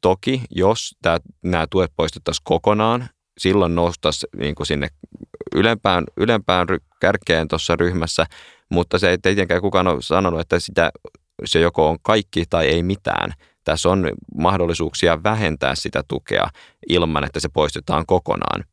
toki, 0.00 0.42
jos 0.50 0.96
tää, 1.02 1.18
nämä 1.42 1.66
tuet 1.70 1.92
poistettaisiin 1.96 2.44
kokonaan, 2.44 3.08
silloin 3.38 3.74
noustaisi 3.74 4.26
niin 4.36 4.54
kuin 4.54 4.66
sinne 4.66 4.88
ylempään, 5.54 6.04
ylempään 6.16 6.66
kärkeen 7.00 7.48
tuossa 7.48 7.76
ryhmässä, 7.76 8.26
mutta 8.68 8.98
se 8.98 9.10
ei 9.10 9.18
tietenkään 9.18 9.60
kukaan 9.60 9.86
ole 9.86 10.02
sanonut, 10.02 10.40
että 10.40 10.60
sitä, 10.60 10.90
se 11.44 11.60
joko 11.60 11.88
on 11.88 11.98
kaikki 12.02 12.44
tai 12.50 12.66
ei 12.66 12.82
mitään. 12.82 13.32
Tässä 13.64 13.88
on 13.88 14.10
mahdollisuuksia 14.34 15.22
vähentää 15.22 15.74
sitä 15.74 16.02
tukea 16.08 16.48
ilman, 16.88 17.24
että 17.24 17.40
se 17.40 17.48
poistetaan 17.48 18.06
kokonaan. 18.06 18.64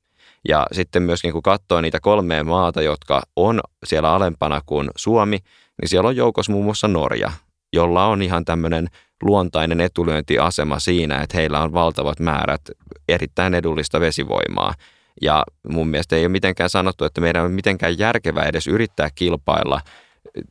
Ja 0.47 0.67
sitten 0.71 1.03
myöskin 1.03 1.31
kun 1.31 1.41
katsoo 1.41 1.81
niitä 1.81 1.99
kolmea 1.99 2.43
maata, 2.43 2.81
jotka 2.81 3.21
on 3.35 3.59
siellä 3.85 4.13
alempana 4.13 4.61
kuin 4.65 4.89
Suomi, 4.95 5.37
niin 5.81 5.89
siellä 5.89 6.07
on 6.07 6.15
joukossa 6.15 6.51
muun 6.51 6.65
muassa 6.65 6.87
Norja, 6.87 7.31
jolla 7.73 8.05
on 8.05 8.21
ihan 8.21 8.45
tämmöinen 8.45 8.87
luontainen 9.23 9.81
etulyöntiasema 9.81 10.79
siinä, 10.79 11.21
että 11.21 11.37
heillä 11.37 11.61
on 11.61 11.73
valtavat 11.73 12.19
määrät 12.19 12.61
erittäin 13.09 13.53
edullista 13.53 13.99
vesivoimaa. 13.99 14.73
Ja 15.21 15.43
mun 15.69 15.87
mielestä 15.87 16.15
ei 16.15 16.21
ole 16.21 16.29
mitenkään 16.29 16.69
sanottu, 16.69 17.05
että 17.05 17.21
meidän 17.21 17.45
on 17.45 17.51
mitenkään 17.51 17.99
järkevää 17.99 18.45
edes 18.45 18.67
yrittää 18.67 19.09
kilpailla 19.15 19.81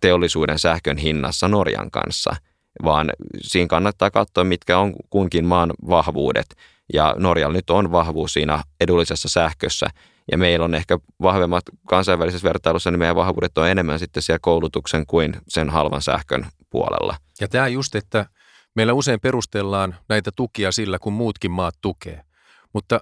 teollisuuden 0.00 0.59
sähkön 0.59 0.96
hinnassa 0.96 1.48
Norjan 1.48 1.90
kanssa, 1.90 2.37
vaan 2.85 3.11
siinä 3.40 3.68
kannattaa 3.68 4.11
katsoa, 4.11 4.44
mitkä 4.44 4.79
on 4.79 4.92
kunkin 5.11 5.44
maan 5.44 5.72
vahvuudet. 5.88 6.46
Ja 6.92 7.14
Norjalla 7.18 7.57
nyt 7.57 7.70
on 7.70 7.92
vahvuus 7.92 8.33
siinä 8.33 8.62
edullisessa 8.81 9.29
sähkössä, 9.29 9.87
ja 10.33 10.38
meillä 10.38 10.64
on 10.64 10.74
ehkä 10.74 10.98
vahvemmat 11.22 11.64
kansainvälisessä 11.88 12.48
vertailussa, 12.48 12.90
niin 12.90 12.98
meidän 12.98 13.16
vahvuudet 13.16 13.59
on 13.59 13.68
enemmän 13.68 13.98
sitten 13.98 14.22
siellä 14.22 14.38
koulutuksen 14.42 15.07
kuin 15.07 15.37
sen 15.48 15.70
halvan 15.70 16.03
sähkön 16.03 16.46
puolella. 16.70 17.16
Ja 17.40 17.48
tämä 17.48 17.68
just, 17.68 17.94
että 17.94 18.27
meillä 18.75 18.93
usein 18.93 19.21
perustellaan 19.21 19.97
näitä 20.09 20.31
tukia 20.37 20.73
sillä, 20.73 20.99
kun 20.99 21.13
muutkin 21.13 21.51
maat 21.51 21.75
tukee. 21.81 22.25
Mutta 22.73 23.01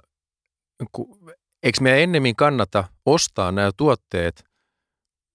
eikö 1.63 1.81
meidän 1.81 1.99
ennemmin 1.99 2.35
kannata 2.35 2.83
ostaa 3.05 3.51
nämä 3.51 3.71
tuotteet 3.77 4.45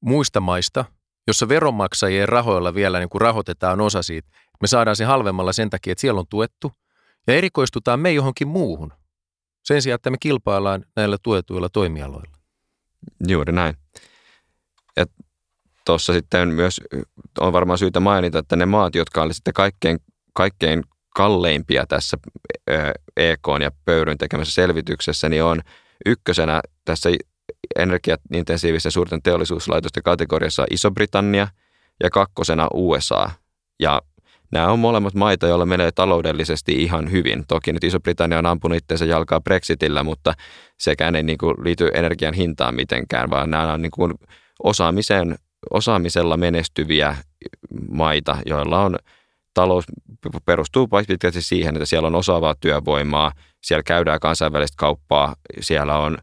muista 0.01 0.41
maista, 0.41 0.85
jossa 1.27 1.49
veronmaksajien 1.49 2.29
rahoilla 2.29 2.75
vielä 2.75 2.99
niin 2.99 3.09
kuin 3.09 3.21
rahoitetaan 3.21 3.81
osa 3.81 4.03
siitä. 4.03 4.31
Me 4.61 4.67
saadaan 4.67 4.97
se 4.97 5.05
halvemmalla 5.05 5.53
sen 5.53 5.71
takia, 5.71 5.93
että 5.93 6.01
siellä 6.01 6.21
on 6.21 6.27
tuettu 6.31 6.73
ja 7.27 7.35
erikoistutaan 7.35 8.01
me 8.01 8.13
johonkin 8.13 8.49
muuhun. 8.49 8.93
Sen 9.65 9.83
sijaan, 9.83 9.95
että 9.95 10.11
me 10.11 10.17
kilpaillaan 10.21 10.85
näillä 10.97 11.17
tuetuilla 11.23 11.69
toimialoilla. 11.69 12.39
Juuri 13.29 13.53
näin. 13.53 13.75
Tuossa 15.85 16.13
sitten 16.13 16.49
myös 16.49 16.81
on 17.41 17.53
varmaan 17.53 17.79
syytä 17.79 18.01
mainita, 18.01 18.39
että 18.39 18.57
ne 18.57 18.67
maat, 18.67 18.95
jotka 18.95 19.23
olivat 19.23 19.37
sitten 19.37 19.55
kaikkein, 19.55 19.99
kaikkein 20.39 20.83
kalleimpia 21.15 21.87
tässä 21.87 22.17
EK 23.17 23.49
ja 23.63 23.71
Pöyryn 23.85 24.19
tekemässä 24.19 24.55
selvityksessä, 24.55 25.29
niin 25.29 25.43
on 25.43 25.61
ykkösenä 26.07 26.61
tässä 26.85 27.11
energiaintensiivisten 27.79 28.93
suurten 28.93 29.23
teollisuuslaitosten 29.23 30.03
kategoriassa 30.03 30.67
Iso-Britannia 30.71 31.49
ja 32.03 32.11
kakkosena 32.11 32.69
USA. 32.75 33.31
Ja 33.81 34.03
nämä 34.53 34.69
on 34.69 34.79
molemmat 34.79 35.15
maita, 35.15 35.47
joilla 35.47 35.67
menee 35.67 35.93
taloudellisesti 35.93 36.73
ihan 36.73 37.11
hyvin. 37.11 37.45
Toki 37.49 37.73
nyt 37.73 37.85
Iso-Britannia 37.85 38.39
on 38.39 38.47
ampunut 38.47 38.79
itseensä 38.79 39.05
jalkaa 39.05 39.41
Brexitillä, 39.41 40.03
mutta 40.03 40.35
sekään 40.81 41.17
ei 41.17 41.23
niin 41.23 41.39
kuin 41.39 41.55
liity 41.65 41.91
energian 41.95 42.35
hintaan 42.35 42.75
mitenkään, 42.75 43.31
vaan 43.31 43.51
nämä 43.51 43.73
on 43.73 43.83
niin 43.83 43.91
kuin 43.91 44.15
osaamisen, 44.65 45.37
osaamisella 45.71 46.37
menestyviä 46.37 47.17
maita, 47.91 48.37
joilla 48.47 48.85
on 48.85 48.99
talous 49.55 49.85
perustuu 50.45 50.89
pitkälti 51.09 51.43
siihen, 51.43 51.77
että 51.77 51.87
siellä 51.87 52.07
on 52.07 52.15
osaavaa 52.15 52.55
työvoimaa, 52.61 53.33
siellä 53.61 53.83
käydään 53.83 54.21
kansainvälistä 54.21 54.75
kauppaa, 54.79 55.37
siellä 55.61 55.99
on 55.99 56.19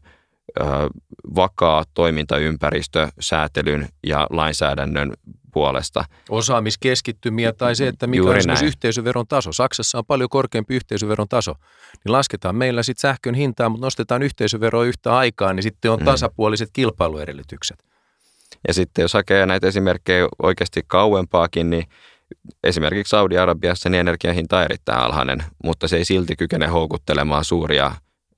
ö, 0.60 0.64
vakaa 1.34 1.84
toimintaympäristö 1.94 3.08
säätelyn 3.20 3.88
ja 4.06 4.26
lainsäädännön 4.30 5.12
puolesta. 5.52 6.04
Osaamiskeskittymiä 6.30 7.52
tai 7.52 7.76
se, 7.76 7.88
että 7.88 8.06
mikä 8.06 8.18
Juuri 8.18 8.30
on 8.30 8.38
esimerkiksi 8.38 8.64
näin. 8.64 8.68
yhteisöveron 8.68 9.26
taso. 9.26 9.52
Saksassa 9.52 9.98
on 9.98 10.06
paljon 10.06 10.28
korkeampi 10.28 10.74
yhteisöveron 10.74 11.28
taso. 11.28 11.54
Niin 12.04 12.12
lasketaan 12.12 12.56
meillä 12.56 12.82
sitten 12.82 13.00
sähkön 13.00 13.34
hintaa, 13.34 13.68
mutta 13.68 13.86
nostetaan 13.86 14.22
yhteisöveroa 14.22 14.84
yhtä 14.84 15.16
aikaa, 15.16 15.52
niin 15.52 15.62
sitten 15.62 15.90
on 15.90 15.98
mm. 15.98 16.04
tasapuoliset 16.04 16.68
mm. 16.68 16.72
kilpailuedellytykset. 16.72 17.84
Ja 18.68 18.74
sitten 18.74 19.02
jos 19.02 19.14
hakee 19.14 19.46
näitä 19.46 19.66
esimerkkejä 19.66 20.28
oikeasti 20.42 20.82
kauempaakin, 20.86 21.70
niin 21.70 21.84
esimerkiksi 22.64 23.10
Saudi-Arabiassa 23.10 23.88
niin 23.88 24.00
energian 24.00 24.34
hinta 24.34 24.56
on 24.56 24.64
erittäin 24.64 25.00
alhainen, 25.00 25.44
mutta 25.64 25.88
se 25.88 25.96
ei 25.96 26.04
silti 26.04 26.36
kykene 26.36 26.66
houkuttelemaan 26.66 27.44
suuria 27.44 27.92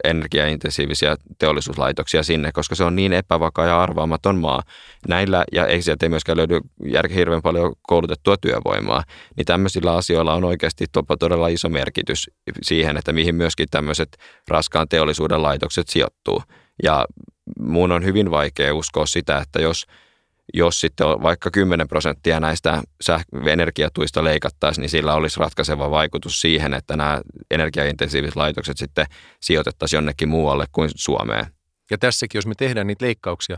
energiaintensiivisiä 0.05 1.17
teollisuuslaitoksia 1.39 2.23
sinne, 2.23 2.53
koska 2.53 2.75
se 2.75 2.85
on 2.85 2.97
niin 2.97 3.13
epävakaa 3.13 3.67
ja 3.67 3.83
arvaamaton 3.83 4.37
maa. 4.37 4.63
Näillä, 5.09 5.45
ja 5.53 5.67
ei 5.67 5.83
sieltä 5.83 6.07
ei 6.07 6.11
myöskään 6.11 6.39
löydy 6.39 6.61
hirveän 7.15 7.43
paljon 7.43 7.73
koulutettua 7.83 8.37
työvoimaa, 8.37 9.05
niin 9.37 9.45
tämmöisillä 9.45 9.97
asioilla 9.97 10.35
on 10.35 10.45
oikeasti 10.45 10.87
todella 11.19 11.49
iso 11.49 11.69
merkitys 11.69 12.31
siihen, 12.63 12.97
että 12.97 13.13
mihin 13.13 13.35
myöskin 13.35 13.67
tämmöiset 13.71 14.09
raskaan 14.49 14.89
teollisuuden 14.89 15.43
laitokset 15.43 15.89
sijoittuu. 15.89 16.43
Ja 16.83 17.07
mun 17.61 17.93
on 17.93 18.05
hyvin 18.05 18.31
vaikea 18.31 18.75
uskoa 18.75 19.07
sitä, 19.07 19.39
että 19.39 19.61
jos– 19.61 19.85
jos 20.55 20.81
sitten 20.81 21.07
vaikka 21.07 21.51
10 21.51 21.89
prosenttia 21.89 22.41
näistä 22.41 22.83
energiatuista 23.47 24.25
leikattaisiin, 24.25 24.83
niin 24.83 24.91
sillä 24.91 25.15
olisi 25.15 25.41
ratkaiseva 25.41 25.91
vaikutus 25.91 26.41
siihen, 26.41 26.75
että 26.75 26.97
nämä 26.97 27.21
energiaintensiiviset 27.51 28.37
laitokset 28.37 28.79
sitten 28.79 29.07
sijoitettaisiin 29.41 29.99
jonnekin 29.99 30.29
muualle 30.29 30.65
kuin 30.73 30.91
Suomeen. 30.95 31.47
Ja 31.91 31.99
tässäkin, 31.99 32.39
jos 32.39 32.47
me 32.47 32.55
tehdään 32.55 32.87
niitä 32.87 33.05
leikkauksia, 33.05 33.57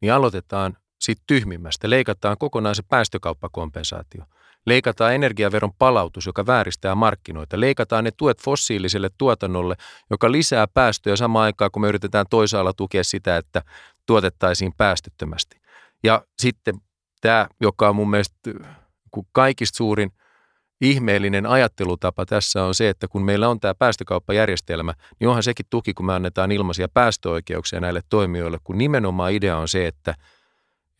niin 0.00 0.12
aloitetaan 0.12 0.76
siitä 1.00 1.22
tyhmimmästä. 1.26 1.90
Leikataan 1.90 2.36
kokonaan 2.38 2.74
se 2.74 2.82
päästökauppakompensaatio. 2.82 4.24
Leikataan 4.66 5.14
energiaveron 5.14 5.72
palautus, 5.78 6.26
joka 6.26 6.46
vääristää 6.46 6.94
markkinoita. 6.94 7.60
Leikataan 7.60 8.04
ne 8.04 8.10
tuet 8.10 8.42
fossiiliselle 8.42 9.10
tuotannolle, 9.18 9.76
joka 10.10 10.32
lisää 10.32 10.66
päästöjä 10.66 11.16
samaan 11.16 11.44
aikaan, 11.44 11.70
kun 11.70 11.82
me 11.82 11.88
yritetään 11.88 12.26
toisaalla 12.30 12.72
tukea 12.72 13.04
sitä, 13.04 13.36
että 13.36 13.62
tuotettaisiin 14.06 14.72
päästöttömästi. 14.76 15.59
Ja 16.04 16.24
sitten 16.38 16.74
tämä, 17.20 17.48
joka 17.60 17.88
on 17.88 17.96
mun 17.96 18.10
mielestä 18.10 18.50
kaikista 19.32 19.76
suurin 19.76 20.12
ihmeellinen 20.80 21.46
ajattelutapa 21.46 22.26
tässä 22.26 22.64
on 22.64 22.74
se, 22.74 22.88
että 22.88 23.08
kun 23.08 23.22
meillä 23.22 23.48
on 23.48 23.60
tämä 23.60 23.74
päästökauppajärjestelmä, 23.74 24.94
niin 25.20 25.28
onhan 25.28 25.42
sekin 25.42 25.66
tuki, 25.70 25.94
kun 25.94 26.06
me 26.06 26.14
annetaan 26.14 26.52
ilmaisia 26.52 26.88
päästöoikeuksia 26.88 27.80
näille 27.80 28.00
toimijoille, 28.08 28.58
kun 28.64 28.78
nimenomaan 28.78 29.32
idea 29.32 29.58
on 29.58 29.68
se, 29.68 29.86
että, 29.86 30.14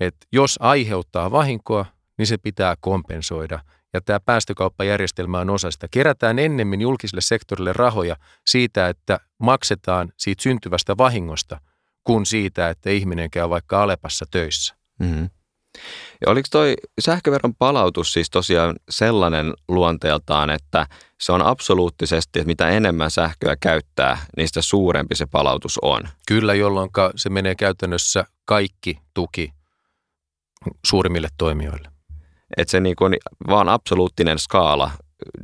että 0.01 0.27
jos 0.33 0.59
aiheuttaa 0.63 1.31
vahinkoa, 1.31 1.87
niin 2.19 2.27
se 2.27 2.39
pitää 2.39 2.77
kompensoida. 2.81 3.61
Ja 3.93 4.01
tämä 4.01 4.21
päästökauppajärjestelmä 4.21 5.41
on 5.41 5.51
osa 5.51 5.71
sitä. 5.71 5.89
Kerätään 5.91 6.39
ennemmin 6.39 6.81
julkiselle 6.81 7.21
sektorille 7.21 7.73
rahoja 7.73 8.17
siitä, 8.47 8.89
että 8.89 9.21
maksetaan 9.39 10.13
siitä 10.17 10.43
syntyvästä 10.43 10.97
vahingosta, 10.97 11.61
kuin 12.05 12.27
siitä, 12.27 12.71
että 12.71 12.91
ihminen 12.91 13.31
käy 13.31 13.49
vaikka 13.49 13.83
Alepassa 13.83 14.27
töissä. 14.31 14.80
Mm-hmm. 15.01 15.31
Ja 16.21 16.33
oliko 16.33 16.47
toi 16.51 16.75
sähköveron 17.01 17.55
palautus 17.55 18.13
siis 18.13 18.31
tosiaan 18.31 18.77
sellainen 18.91 19.55
luonteeltaan, 19.69 20.51
että 20.51 20.87
se 21.21 21.33
on 21.33 21.43
absoluuttisesti, 21.43 22.39
että 22.39 22.47
mitä 22.47 22.69
enemmän 22.69 23.11
sähköä 23.11 23.57
käyttää, 23.61 24.19
niin 24.37 24.49
sitä 24.49 24.63
suurempi 24.63 25.17
se 25.17 25.27
palautus 25.27 25.79
on? 25.83 26.03
Kyllä, 26.29 26.55
jolloin 26.55 26.91
se 27.17 27.31
menee 27.31 27.55
käytännössä 27.55 28.25
kaikki 28.45 28.99
tuki 29.15 29.53
suurimmille 30.87 31.29
toimijoille. 31.39 31.89
Että 32.57 32.71
se 32.71 32.81
niin 32.81 32.97
kuin 32.97 33.17
vaan 33.49 33.69
absoluuttinen 33.69 34.39
skaala 34.39 34.91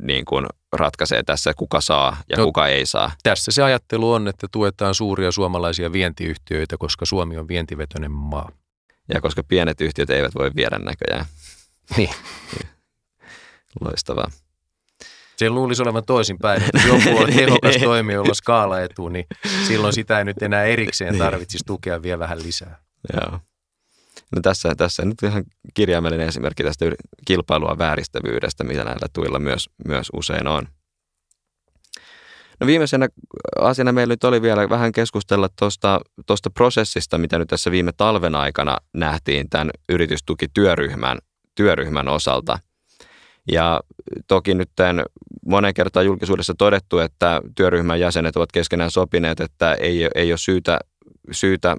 niin 0.01 0.25
kuin 0.25 0.45
ratkaisee 0.73 1.23
tässä, 1.23 1.53
kuka 1.53 1.81
saa 1.81 2.17
ja 2.29 2.37
no, 2.37 2.45
kuka 2.45 2.67
ei 2.67 2.85
saa. 2.85 3.11
Tässä 3.23 3.51
se 3.51 3.63
ajattelu 3.63 4.11
on, 4.11 4.27
että 4.27 4.47
tuetaan 4.51 4.95
suuria 4.95 5.31
suomalaisia 5.31 5.91
vientiyhtiöitä, 5.91 6.77
koska 6.77 7.05
Suomi 7.05 7.37
on 7.37 7.47
vientivetoinen 7.47 8.11
maa. 8.11 8.51
Ja 9.13 9.21
koska 9.21 9.43
pienet 9.43 9.81
yhtiöt 9.81 10.09
eivät 10.09 10.35
voi 10.35 10.51
viedä 10.55 10.79
näköjään. 10.79 11.25
Niin. 11.97 12.09
Loistavaa. 13.81 14.31
Se 15.37 15.49
luulisi 15.49 15.81
olevan 15.81 16.03
toisinpäin, 16.05 16.63
että 16.63 16.87
jos 16.87 17.05
joku 17.05 17.17
on 17.17 17.33
tehokas 17.33 17.77
toimija, 17.77 18.15
jolla 18.15 18.33
skaala 18.33 18.81
etu, 18.81 19.09
niin 19.09 19.25
silloin 19.67 19.93
sitä 19.93 20.19
ei 20.19 20.25
nyt 20.25 20.41
enää 20.41 20.63
erikseen 20.63 21.11
niin. 21.11 21.19
tarvitsisi 21.19 21.63
tukea 21.67 22.01
vielä 22.01 22.19
vähän 22.19 22.43
lisää. 22.43 22.79
Joo. 23.13 23.39
No 24.35 24.41
tässä, 24.41 24.75
tässä 24.75 25.05
nyt 25.05 25.23
ihan 25.23 25.43
kirjaimellinen 25.73 26.27
esimerkki 26.27 26.63
tästä 26.63 26.85
kilpailua 27.25 27.77
vääristävyydestä, 27.77 28.63
mitä 28.63 28.83
näillä 28.83 29.07
tuilla 29.13 29.39
myös, 29.39 29.69
myös 29.87 30.07
usein 30.13 30.47
on. 30.47 30.67
No 32.59 32.67
viimeisenä 32.67 33.07
asiana 33.59 33.91
meillä 33.91 34.13
nyt 34.13 34.23
oli 34.23 34.41
vielä 34.41 34.69
vähän 34.69 34.91
keskustella 34.91 35.49
tuosta 36.25 36.49
prosessista, 36.53 37.17
mitä 37.17 37.39
nyt 37.39 37.47
tässä 37.47 37.71
viime 37.71 37.91
talven 37.97 38.35
aikana 38.35 38.77
nähtiin 38.93 39.49
tämän 39.49 39.69
yritystukityöryhmän 39.89 41.17
työryhmän 41.55 42.07
osalta. 42.07 42.59
Ja 43.51 43.81
toki 44.27 44.53
nyt 44.53 44.69
tämän 44.75 45.05
monen 45.45 45.73
kertaan 45.73 46.05
julkisuudessa 46.05 46.53
todettu, 46.57 46.99
että 46.99 47.41
työryhmän 47.55 47.99
jäsenet 47.99 48.35
ovat 48.35 48.51
keskenään 48.51 48.91
sopineet, 48.91 49.39
että 49.39 49.73
ei, 49.73 50.09
ei 50.15 50.31
ole 50.31 50.37
syytä, 50.37 50.79
syytä 51.31 51.77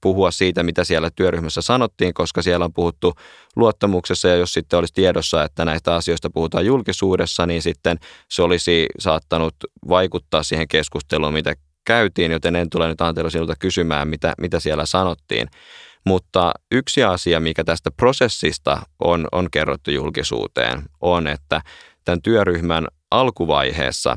puhua 0.00 0.30
siitä, 0.30 0.62
mitä 0.62 0.84
siellä 0.84 1.10
työryhmässä 1.10 1.62
sanottiin, 1.62 2.14
koska 2.14 2.42
siellä 2.42 2.64
on 2.64 2.72
puhuttu 2.72 3.14
luottamuksessa 3.56 4.28
ja 4.28 4.36
jos 4.36 4.52
sitten 4.52 4.78
olisi 4.78 4.94
tiedossa, 4.94 5.44
että 5.44 5.64
näistä 5.64 5.94
asioista 5.94 6.30
puhutaan 6.30 6.66
julkisuudessa, 6.66 7.46
niin 7.46 7.62
sitten 7.62 7.98
se 8.28 8.42
olisi 8.42 8.86
saattanut 8.98 9.54
vaikuttaa 9.88 10.42
siihen 10.42 10.68
keskusteluun, 10.68 11.32
mitä 11.32 11.54
käytiin, 11.84 12.32
joten 12.32 12.56
en 12.56 12.70
tule 12.70 12.88
nyt 12.88 13.00
Antelo 13.00 13.30
sinulta 13.30 13.54
kysymään, 13.58 14.08
mitä, 14.08 14.34
mitä 14.40 14.60
siellä 14.60 14.86
sanottiin. 14.86 15.48
Mutta 16.06 16.52
yksi 16.72 17.02
asia, 17.02 17.40
mikä 17.40 17.64
tästä 17.64 17.90
prosessista 17.90 18.82
on, 19.04 19.28
on 19.32 19.48
kerrottu 19.50 19.90
julkisuuteen, 19.90 20.82
on, 21.00 21.26
että 21.26 21.62
tämän 22.04 22.22
työryhmän 22.22 22.86
alkuvaiheessa 23.10 24.16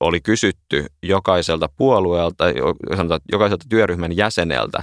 oli 0.00 0.20
kysytty 0.20 0.86
jokaiselta 1.02 1.68
puolueelta, 1.76 2.44
sanotaan, 2.96 3.20
jokaiselta 3.32 3.66
työryhmän 3.68 4.16
jäseneltä, 4.16 4.82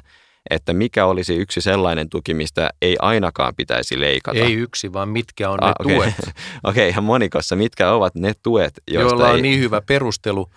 että 0.49 0.73
mikä 0.73 1.05
olisi 1.05 1.35
yksi 1.35 1.61
sellainen 1.61 2.09
tuki, 2.09 2.33
mistä 2.33 2.69
ei 2.81 2.95
ainakaan 2.99 3.55
pitäisi 3.55 3.99
leikata. 3.99 4.39
Ei 4.39 4.53
yksi, 4.53 4.93
vaan 4.93 5.09
mitkä 5.09 5.49
on 5.49 5.59
ne 5.61 5.67
ah, 5.67 5.73
okay. 5.79 5.95
tuet. 5.95 6.13
Okei, 6.29 6.33
okay, 6.63 6.87
ihan 6.87 7.03
monikossa. 7.03 7.55
Mitkä 7.55 7.91
ovat 7.91 8.15
ne 8.15 8.33
tuet, 8.43 8.73
joista 8.91 9.09
Joilla 9.09 9.29
on 9.29 9.35
ei... 9.35 9.41
niin 9.41 9.59
hyvä 9.59 9.81
perustelu, 9.81 10.49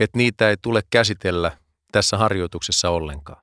että 0.00 0.18
niitä 0.18 0.50
ei 0.50 0.56
tule 0.62 0.82
käsitellä 0.90 1.52
tässä 1.92 2.16
harjoituksessa 2.16 2.90
ollenkaan. 2.90 3.42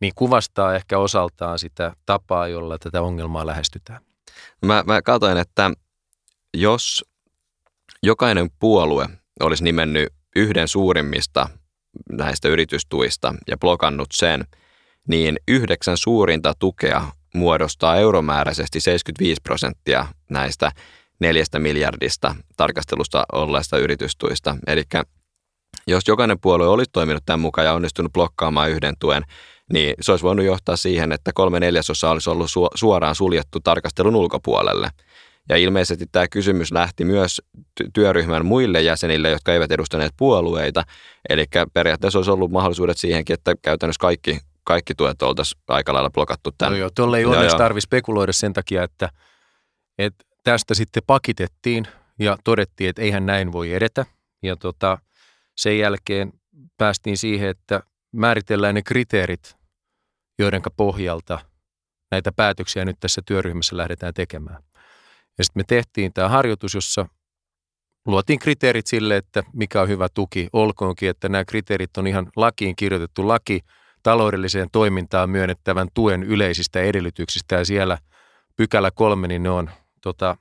Niin 0.00 0.12
kuvastaa 0.14 0.74
ehkä 0.74 0.98
osaltaan 0.98 1.58
sitä 1.58 1.92
tapaa, 2.06 2.48
jolla 2.48 2.78
tätä 2.78 3.02
ongelmaa 3.02 3.46
lähestytään. 3.46 4.00
Mä, 4.66 4.84
mä 4.86 5.02
katsoin, 5.02 5.38
että 5.38 5.70
jos 6.54 7.04
jokainen 8.02 8.50
puolue 8.58 9.08
olisi 9.40 9.64
nimennyt 9.64 10.08
yhden 10.36 10.68
suurimmista 10.68 11.48
näistä 12.12 12.48
yritystuista 12.48 13.34
ja 13.48 13.58
blokannut 13.58 14.08
sen, 14.12 14.44
niin 15.08 15.36
yhdeksän 15.48 15.96
suurinta 15.96 16.52
tukea 16.58 17.02
muodostaa 17.34 17.96
euromääräisesti 17.96 18.80
75 18.80 19.40
prosenttia 19.42 20.06
näistä 20.30 20.72
neljästä 21.20 21.58
miljardista 21.58 22.34
tarkastelusta 22.56 23.24
olleista 23.32 23.78
yritystuista. 23.78 24.56
Eli 24.66 24.82
jos 25.86 26.08
jokainen 26.08 26.40
puolue 26.40 26.68
olisi 26.68 26.90
toiminut 26.92 27.22
tämän 27.26 27.40
mukaan 27.40 27.66
ja 27.66 27.72
onnistunut 27.72 28.12
blokkaamaan 28.12 28.70
yhden 28.70 28.94
tuen, 28.98 29.22
niin 29.72 29.94
se 30.00 30.12
olisi 30.12 30.22
voinut 30.22 30.46
johtaa 30.46 30.76
siihen, 30.76 31.12
että 31.12 31.30
kolme 31.34 31.60
neljäsosaa 31.60 32.10
olisi 32.10 32.30
ollut 32.30 32.50
suoraan 32.74 33.14
suljettu 33.14 33.60
tarkastelun 33.60 34.16
ulkopuolelle. 34.16 34.90
Ja 35.52 35.56
ilmeisesti 35.58 36.06
tämä 36.12 36.28
kysymys 36.28 36.72
lähti 36.72 37.04
myös 37.04 37.42
työryhmän 37.94 38.46
muille 38.46 38.82
jäsenille, 38.82 39.30
jotka 39.30 39.52
eivät 39.52 39.72
edustaneet 39.72 40.12
puolueita. 40.16 40.84
Eli 41.28 41.44
periaatteessa 41.72 42.18
olisi 42.18 42.30
ollut 42.30 42.50
mahdollisuudet 42.50 42.98
siihenkin, 42.98 43.34
että 43.34 43.54
käytännössä 43.62 44.00
kaikki, 44.00 44.40
kaikki 44.64 44.94
tuet 44.94 45.22
oltaisiin 45.22 45.62
aika 45.68 45.94
lailla 45.94 46.10
blokattu 46.10 46.50
tämän. 46.58 46.72
No 46.72 46.78
joo, 46.78 46.90
tuolle 46.94 47.18
ei 47.18 47.24
onneksi 47.24 47.56
tarvitsisi 47.56 47.84
spekuloida 47.84 48.32
sen 48.32 48.52
takia, 48.52 48.82
että, 48.82 49.10
että 49.98 50.24
tästä 50.44 50.74
sitten 50.74 51.02
pakitettiin 51.06 51.86
ja 52.18 52.36
todettiin, 52.44 52.90
että 52.90 53.02
eihän 53.02 53.26
näin 53.26 53.52
voi 53.52 53.72
edetä. 53.72 54.06
Ja 54.42 54.56
tota, 54.56 54.98
sen 55.56 55.78
jälkeen 55.78 56.32
päästiin 56.76 57.16
siihen, 57.16 57.48
että 57.48 57.82
määritellään 58.12 58.74
ne 58.74 58.82
kriteerit, 58.82 59.56
joiden 60.38 60.62
pohjalta 60.76 61.38
näitä 62.10 62.32
päätöksiä 62.32 62.84
nyt 62.84 62.96
tässä 63.00 63.22
työryhmässä 63.26 63.76
lähdetään 63.76 64.14
tekemään. 64.14 64.62
Ja 65.38 65.44
sitten 65.44 65.60
me 65.60 65.64
tehtiin 65.68 66.12
tämä 66.12 66.28
harjoitus, 66.28 66.74
jossa 66.74 67.06
luotiin 68.06 68.38
kriteerit 68.38 68.86
sille, 68.86 69.16
että 69.16 69.42
mikä 69.52 69.82
on 69.82 69.88
hyvä 69.88 70.08
tuki. 70.14 70.48
Olkoonkin, 70.52 71.10
että 71.10 71.28
nämä 71.28 71.44
kriteerit 71.44 71.96
on 71.96 72.06
ihan 72.06 72.30
lakiin 72.36 72.76
kirjoitettu 72.76 73.28
laki 73.28 73.60
taloudelliseen 74.02 74.68
toimintaan 74.72 75.30
myönnettävän 75.30 75.88
tuen 75.94 76.22
yleisistä 76.22 76.80
edellytyksistä. 76.80 77.56
Ja 77.56 77.64
siellä 77.64 77.98
pykälä 78.56 78.90
kolme, 78.90 79.28
niin 79.28 79.42
ne 79.42 79.50
on 79.50 79.70
tota, 80.00 80.36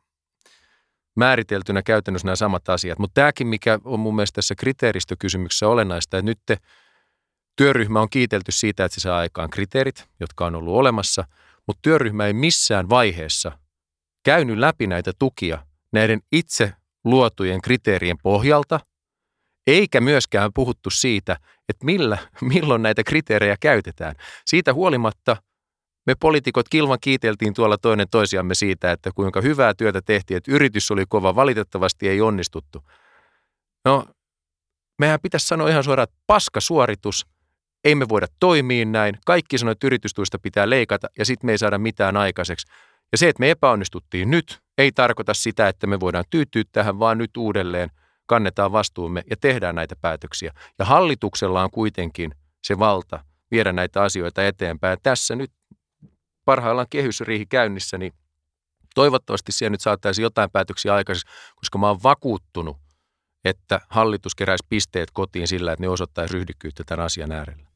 määriteltynä 1.16 1.82
käytännössä 1.82 2.26
nämä 2.26 2.36
samat 2.36 2.70
asiat. 2.70 3.00
Mutta 3.00 3.14
tämäkin, 3.14 3.48
mikä 3.48 3.80
on 3.84 4.00
mun 4.00 4.16
mielestä 4.16 4.36
tässä 4.36 4.56
kriteeristökysymyksessä 4.56 5.68
olennaista, 5.68 6.18
että 6.18 6.26
nyt 6.26 6.40
te, 6.46 6.58
työryhmä 7.56 8.02
on 8.02 8.10
kiitelty 8.10 8.52
siitä, 8.52 8.86
että 8.86 8.96
se 8.96 9.02
saa 9.02 9.18
aikaan 9.18 9.50
kriteerit, 9.50 10.08
jotka 10.20 10.46
on 10.46 10.56
ollut 10.56 10.76
olemassa, 10.76 11.24
mutta 11.68 11.80
työryhmä 11.82 12.28
ei 12.28 12.34
missään 12.34 12.90
vaiheessa 12.90 13.52
käynyt 14.24 14.58
läpi 14.58 14.88
näitä 14.88 15.12
tukia 15.20 15.66
näiden 15.92 16.20
itse 16.32 16.74
luotujen 17.04 17.62
kriteerien 17.62 18.18
pohjalta, 18.24 18.80
eikä 19.68 20.02
myöskään 20.02 20.52
puhuttu 20.54 20.90
siitä, 20.90 21.38
että 21.70 21.86
millä, 21.86 22.18
milloin 22.54 22.82
näitä 22.82 23.04
kriteerejä 23.04 23.56
käytetään. 23.60 24.16
Siitä 24.46 24.74
huolimatta 24.74 25.38
me 26.08 26.16
poliitikot 26.20 26.70
kilvan 26.70 26.98
kiiteltiin 27.02 27.54
tuolla 27.54 27.78
toinen 27.78 28.08
toisiamme 28.12 28.56
siitä, 28.56 28.92
että 28.92 29.12
kuinka 29.16 29.42
hyvää 29.42 29.74
työtä 29.74 30.02
tehtiin, 30.02 30.38
että 30.38 30.52
yritys 30.52 30.92
oli 30.92 31.06
kova, 31.10 31.36
valitettavasti 31.36 32.10
ei 32.10 32.22
onnistuttu. 32.22 32.84
No, 33.86 34.06
mehän 35.00 35.20
pitäisi 35.22 35.48
sanoa 35.48 35.70
ihan 35.70 35.84
suoraan, 35.84 36.04
että 36.04 36.24
paska 36.28 36.62
suoritus, 36.62 37.28
ei 37.84 37.96
me 37.96 38.10
voida 38.10 38.28
toimia 38.40 38.86
näin, 38.86 39.18
kaikki 39.26 39.58
sanoo, 39.58 39.72
että 39.72 39.88
yritystuista 39.88 40.40
pitää 40.40 40.70
leikata 40.70 41.08
ja 41.18 41.26
sitten 41.26 41.48
me 41.48 41.52
ei 41.52 41.58
saada 41.58 41.78
mitään 41.78 42.18
aikaiseksi. 42.18 42.68
Ja 43.12 43.18
se, 43.18 43.30
että 43.30 43.40
me 43.40 43.52
epäonnistuttiin 43.52 44.32
nyt, 44.32 44.62
ei 44.78 44.92
tarkoita 44.92 45.34
sitä, 45.34 45.68
että 45.68 45.88
me 45.88 46.00
voidaan 46.00 46.26
tyytyä 46.30 46.64
tähän, 46.72 47.00
vaan 47.00 47.18
nyt 47.18 47.38
uudelleen 47.38 47.90
kannetaan 48.26 48.72
vastuumme 48.72 49.24
ja 49.30 49.38
tehdään 49.38 49.76
näitä 49.76 49.96
päätöksiä. 49.96 50.54
Ja 50.80 50.86
hallituksella 50.86 51.64
on 51.64 51.72
kuitenkin 51.72 52.32
se 52.64 52.80
valta 52.80 53.24
viedä 53.52 53.72
näitä 53.72 54.04
asioita 54.04 54.48
eteenpäin. 54.48 54.98
Tässä 55.04 55.36
nyt 55.36 55.52
parhaillaan 56.46 56.88
kehysriihi 56.90 57.46
käynnissä, 57.46 57.98
niin 57.98 58.14
toivottavasti 58.96 59.52
siellä 59.52 59.72
nyt 59.72 59.82
saataisiin 59.82 60.24
jotain 60.24 60.52
päätöksiä 60.52 60.94
aikaiseksi, 60.94 61.34
koska 61.56 61.78
mä 61.78 61.88
oon 61.88 62.04
vakuuttunut, 62.04 62.78
että 63.46 63.82
hallitus 63.90 64.36
keräisi 64.36 64.66
pisteet 64.70 65.12
kotiin 65.12 65.48
sillä, 65.48 65.72
että 65.72 65.84
ne 65.84 65.90
osoittaisi 65.90 66.34
ryhdikkyyttä 66.34 66.84
tämän 66.84 67.06
asian 67.06 67.32
äärellä. 67.32 67.71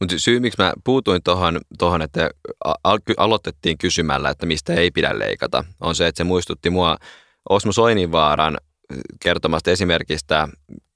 Mutta 0.00 0.18
syy, 0.18 0.40
miksi 0.40 0.62
mä 0.62 0.72
puutuin 0.84 1.22
tuohon, 1.22 1.60
tohon, 1.78 2.02
että 2.02 2.30
al- 2.84 2.98
aloitettiin 3.16 3.78
kysymällä, 3.78 4.30
että 4.30 4.46
mistä 4.46 4.74
ei 4.74 4.90
pidä 4.90 5.18
leikata, 5.18 5.64
on 5.80 5.94
se, 5.94 6.06
että 6.06 6.16
se 6.16 6.24
muistutti 6.24 6.70
mua 6.70 6.96
Osmo 7.48 7.72
Soininvaaran 7.72 8.58
kertomasta 9.22 9.70
esimerkistä 9.70 10.48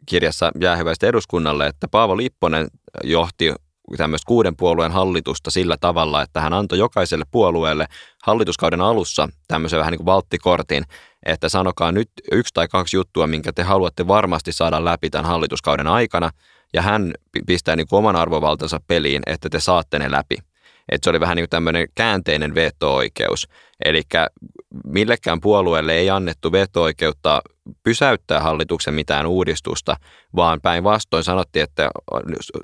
kirjassa 0.06 0.52
Jäähyväistä 0.60 1.06
eduskunnalle, 1.06 1.66
että 1.66 1.88
Paavo 1.88 2.16
Lipponen 2.16 2.66
johti 3.04 3.52
tämmöistä 3.96 4.26
kuuden 4.26 4.56
puolueen 4.56 4.92
hallitusta 4.92 5.50
sillä 5.50 5.76
tavalla, 5.80 6.22
että 6.22 6.40
hän 6.40 6.52
antoi 6.52 6.78
jokaiselle 6.78 7.24
puolueelle 7.30 7.86
hallituskauden 8.22 8.80
alussa 8.80 9.28
tämmöisen 9.48 9.78
vähän 9.78 9.90
niin 9.90 9.98
kuin 9.98 10.06
valttikortin, 10.06 10.84
että 11.26 11.48
sanokaa 11.48 11.92
nyt 11.92 12.10
yksi 12.32 12.54
tai 12.54 12.68
kaksi 12.68 12.96
juttua, 12.96 13.26
minkä 13.26 13.52
te 13.52 13.62
haluatte 13.62 14.08
varmasti 14.08 14.52
saada 14.52 14.84
läpi 14.84 15.10
tämän 15.10 15.26
hallituskauden 15.26 15.86
aikana– 15.86 16.30
ja 16.74 16.82
hän 16.82 17.12
pistää 17.46 17.76
niin 17.76 17.86
kuin 17.88 17.98
oman 17.98 18.16
arvovaltansa 18.16 18.80
peliin, 18.86 19.22
että 19.26 19.48
te 19.48 19.60
saatte 19.60 19.98
ne 19.98 20.10
läpi. 20.10 20.36
Että 20.88 21.04
se 21.04 21.10
oli 21.10 21.20
vähän 21.20 21.36
niin 21.36 21.42
kuin 21.42 21.50
tämmöinen 21.50 21.88
käänteinen 21.94 22.54
veto-oikeus. 22.54 23.48
Eli 23.84 24.02
millekään 24.86 25.40
puolueelle 25.40 25.94
ei 25.94 26.10
annettu 26.10 26.52
veto-oikeutta 26.52 27.42
pysäyttää 27.82 28.40
hallituksen 28.40 28.94
mitään 28.94 29.26
uudistusta, 29.26 29.96
vaan 30.36 30.60
päinvastoin 30.60 31.24
sanottiin, 31.24 31.62
että 31.62 31.90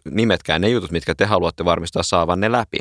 nimetkään 0.05 0.61
ne 0.61 0.69
jutut, 0.69 0.91
mitkä 0.91 1.15
te 1.15 1.25
haluatte 1.25 1.65
varmistaa 1.65 2.03
saavan 2.03 2.41
ne 2.41 2.53
läpi. 2.53 2.79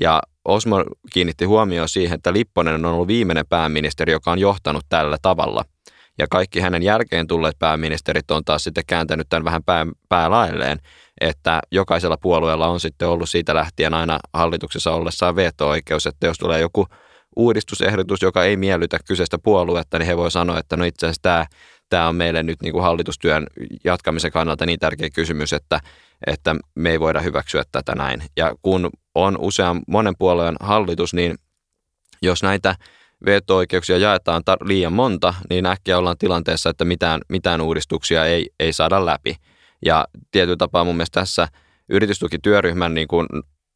Ja 0.00 0.22
Osmo 0.44 0.84
kiinnitti 1.12 1.44
huomioon 1.44 1.88
siihen, 1.88 2.14
että 2.14 2.32
Lipponen 2.32 2.74
on 2.74 2.84
ollut 2.84 3.08
viimeinen 3.08 3.46
pääministeri, 3.48 4.12
joka 4.12 4.32
on 4.32 4.38
johtanut 4.38 4.84
tällä 4.88 5.16
tavalla– 5.22 5.64
ja 6.18 6.26
kaikki 6.30 6.60
hänen 6.60 6.82
jälkeen 6.82 7.26
tulleet 7.26 7.58
pääministerit 7.58 8.30
on 8.30 8.44
taas 8.44 8.64
sitten 8.64 8.84
kääntänyt 8.86 9.28
tämän 9.28 9.44
vähän 9.44 9.64
pää, 9.64 9.86
päälailleen, 10.08 10.78
että 11.20 11.60
jokaisella 11.72 12.16
puolueella 12.16 12.66
on 12.66 12.80
sitten 12.80 13.08
ollut 13.08 13.28
siitä 13.28 13.54
lähtien 13.54 13.94
aina 13.94 14.18
hallituksessa 14.32 14.92
ollessaan 14.92 15.36
veto-oikeus, 15.36 16.06
että 16.06 16.26
jos 16.26 16.38
tulee 16.38 16.60
joku 16.60 16.86
uudistusehdotus, 17.36 18.22
joka 18.22 18.44
ei 18.44 18.56
miellytä 18.56 18.98
kyseistä 19.08 19.38
puoluetta, 19.38 19.98
niin 19.98 20.06
he 20.06 20.16
voi 20.16 20.30
sanoa, 20.30 20.58
että 20.58 20.76
no 20.76 20.84
itse 20.84 21.06
asiassa 21.06 21.22
tämä, 21.22 21.46
tämä 21.90 22.08
on 22.08 22.16
meille 22.16 22.42
nyt 22.42 22.62
niin 22.62 22.72
kuin 22.72 22.82
hallitustyön 22.82 23.46
jatkamisen 23.84 24.32
kannalta 24.32 24.66
niin 24.66 24.78
tärkeä 24.78 25.10
kysymys, 25.10 25.52
että, 25.52 25.80
että 26.26 26.56
me 26.74 26.90
ei 26.90 27.00
voida 27.00 27.20
hyväksyä 27.20 27.62
tätä 27.72 27.94
näin. 27.94 28.22
Ja 28.36 28.54
kun 28.62 28.90
on 29.14 29.38
usean 29.40 29.82
monen 29.88 30.14
puolueen 30.18 30.56
hallitus, 30.60 31.14
niin 31.14 31.34
jos 32.22 32.42
näitä 32.42 32.76
veto-oikeuksia 33.26 33.98
jaetaan 33.98 34.42
tar- 34.50 34.68
liian 34.68 34.92
monta, 34.92 35.34
niin 35.50 35.66
äkkiä 35.66 35.98
ollaan 35.98 36.18
tilanteessa, 36.18 36.70
että 36.70 36.84
mitään, 36.84 37.20
mitään 37.28 37.60
uudistuksia 37.60 38.24
ei, 38.24 38.50
ei 38.60 38.72
saada 38.72 39.06
läpi. 39.06 39.36
Ja 39.84 40.06
tietyllä 40.30 40.56
tapaa 40.56 40.84
mun 40.84 40.96
mielestä 40.96 41.20
tässä 41.20 41.48
yritystukityöryhmän 41.88 42.94
niin 42.94 43.08
kuin, 43.08 43.26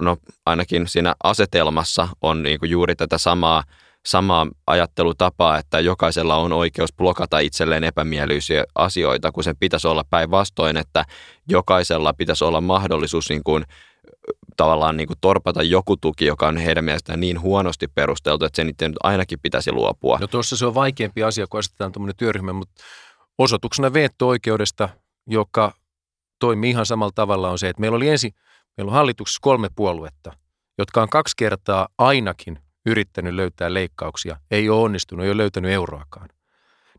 no, 0.03 0.16
ainakin 0.47 0.89
siinä 0.89 1.14
asetelmassa 1.24 2.09
on 2.22 2.43
niin 2.43 2.59
kuin 2.59 2.70
juuri 2.70 2.97
tätä 2.97 3.18
samaa 3.18 3.62
samaa 4.07 4.47
ajattelutapaa, 4.66 5.59
että 5.59 5.80
jokaisella 5.80 6.36
on 6.36 6.53
oikeus 6.53 6.93
blokata 6.93 7.39
itselleen 7.39 7.84
epämielisiä 7.84 8.64
asioita, 8.74 9.32
kun 9.32 9.45
sen 9.45 9.57
pitäisi 9.57 9.89
olla 9.89 10.05
päinvastoin, 10.11 10.76
että 10.76 11.05
jokaisella 11.49 12.12
pitäisi 12.12 12.45
olla 12.45 12.61
mahdollisuus 12.61 13.28
niin 13.28 13.45
kuin, 13.45 13.64
tavallaan 14.59 14.97
niin 14.97 15.07
kuin 15.07 15.19
torpata 15.21 15.63
joku 15.63 15.97
tuki, 15.97 16.27
joka 16.27 16.49
on 16.49 16.57
heidän 16.57 16.85
mielestään 16.85 17.21
niin 17.21 17.41
huonosti 17.41 17.89
perusteltu, 17.89 18.45
että 18.45 18.57
sen 18.57 18.67
nyt 18.67 18.97
ainakin 19.03 19.39
pitäisi 19.43 19.73
luopua. 19.73 20.19
No 20.21 20.27
tuossa 20.27 20.57
se 20.57 20.67
on 20.67 20.75
vaikeampi 20.75 21.23
asia, 21.23 21.47
kun 21.47 21.59
asetetaan 21.59 21.93
tuommoinen 21.93 22.17
työryhmä, 22.17 22.53
mutta 22.53 22.75
osoituksena 23.39 23.93
veetto-oikeudesta, 23.93 24.89
joka 25.27 25.73
toimii 26.41 26.71
ihan 26.71 26.87
samalla 26.87 27.13
tavalla, 27.15 27.51
on 27.51 27.59
se, 27.59 27.69
että 27.69 27.81
meillä 27.81 27.97
oli 27.97 28.09
ensin, 28.09 28.33
meillä 28.77 28.91
on 28.91 28.95
hallituksessa 28.95 29.39
kolme 29.43 29.69
puoluetta, 29.77 30.33
jotka 30.79 31.03
on 31.03 31.09
kaksi 31.09 31.35
kertaa 31.37 31.89
ainakin 31.99 32.59
yrittänyt 32.87 33.35
löytää 33.35 33.75
leikkauksia, 33.75 34.37
ei 34.51 34.69
ole 34.69 34.83
onnistunut, 34.83 35.25
ei 35.25 35.31
ole 35.31 35.37
löytänyt 35.37 35.71
euroakaan. 35.71 36.29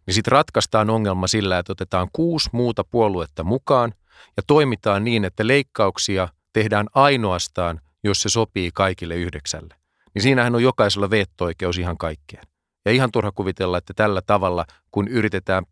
Niin 0.05 0.13
sitten 0.13 0.31
ratkaistaan 0.31 0.89
ongelma 0.89 1.27
sillä, 1.27 1.59
että 1.59 1.71
otetaan 1.71 2.07
kuusi 2.13 2.49
muuta 2.53 2.83
puoluetta 2.83 3.43
mukaan 3.43 3.93
ja 4.37 4.43
toimitaan 4.47 5.03
niin, 5.03 5.25
että 5.25 5.47
leikkauksia 5.47 6.27
tehdään 6.53 6.87
ainoastaan, 6.93 7.81
jos 8.03 8.21
se 8.21 8.29
sopii 8.29 8.71
kaikille 8.73 9.15
yhdeksälle. 9.15 9.75
Niin 10.13 10.23
siinähän 10.23 10.55
on 10.55 10.63
jokaisella 10.63 11.09
veetto-oikeus 11.09 11.77
ihan 11.77 11.97
kaikkeen. 11.97 12.43
Ja 12.85 12.91
ihan 12.91 13.11
turha 13.11 13.31
kuvitella, 13.31 13.77
että 13.77 13.93
tällä 13.95 14.21
tavalla, 14.21 14.65
kun 14.91 15.07
yritetään 15.07 15.63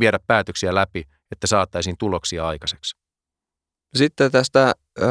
viedä 0.00 0.18
päätöksiä 0.26 0.74
läpi, 0.74 1.04
että 1.30 1.46
saataisiin 1.46 1.96
tuloksia 1.98 2.46
aikaiseksi. 2.46 2.96
Sitten 3.94 4.32
tästä 4.32 4.74
ö, 4.98 5.04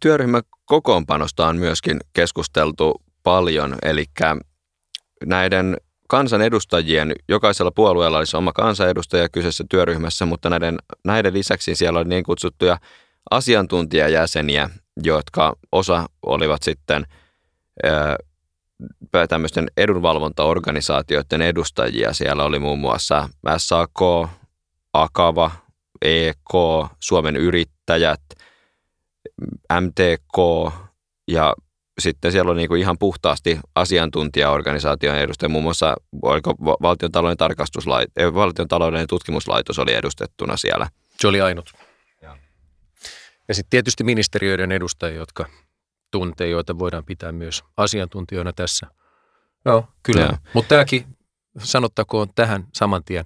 työryhmän 0.00 0.42
kokoonpanosta 0.64 1.46
on 1.46 1.56
myöskin 1.56 1.96
keskusteltu 2.12 3.02
paljon, 3.22 3.74
eli 3.82 4.04
näiden 5.26 5.76
kansanedustajien, 6.08 7.12
jokaisella 7.28 7.70
puolueella 7.70 8.18
olisi 8.18 8.36
oma 8.36 8.52
kansanedustaja 8.52 9.28
kyseessä 9.28 9.64
työryhmässä, 9.70 10.26
mutta 10.26 10.50
näiden, 10.50 10.78
näiden 11.04 11.32
lisäksi 11.34 11.74
siellä 11.74 11.98
oli 11.98 12.08
niin 12.08 12.24
kutsuttuja 12.24 12.78
asiantuntijajäseniä, 13.30 14.70
jotka 15.02 15.56
osa 15.72 16.06
olivat 16.26 16.62
sitten 16.62 17.06
ö, 17.84 18.16
tämmöisten 19.28 19.70
edunvalvontaorganisaatioiden 19.76 21.42
edustajia. 21.42 22.12
Siellä 22.12 22.44
oli 22.44 22.58
muun 22.58 22.78
muassa 22.78 23.28
SAK, 23.56 24.00
Akava, 24.92 25.50
EK, 26.02 26.54
Suomen 27.00 27.36
yrittäjät, 27.36 28.22
MTK 29.80 30.38
ja 31.28 31.54
sitten 32.00 32.32
siellä 32.32 32.50
on 32.50 32.56
niin 32.56 32.76
ihan 32.76 32.98
puhtaasti 32.98 33.60
asiantuntijaorganisaation 33.74 35.16
edustajia, 35.16 35.50
muun 35.50 35.64
muassa 35.64 35.94
oliko 36.22 36.54
valtion 36.60 37.12
talouden, 37.12 37.36
tarkastuslait, 37.36 38.10
valtion 38.34 38.68
talouden 38.68 39.06
tutkimuslaitos 39.06 39.78
oli 39.78 39.94
edustettuna 39.94 40.56
siellä. 40.56 40.86
Se 41.20 41.28
oli 41.28 41.40
ainut. 41.40 41.72
Ja, 43.48 43.54
sitten 43.54 43.70
tietysti 43.70 44.04
ministeriöiden 44.04 44.72
edustajia, 44.72 45.16
jotka 45.16 45.46
tuntee, 46.10 46.48
joita 46.48 46.78
voidaan 46.78 47.04
pitää 47.04 47.32
myös 47.32 47.64
asiantuntijoina 47.76 48.52
tässä. 48.52 48.86
Joo, 49.64 49.88
kyllä. 50.02 50.38
Mutta 50.54 50.68
tämäkin, 50.68 51.06
sanottakoon 51.58 52.28
tähän 52.34 52.66
saman 52.74 53.04
tien, 53.04 53.24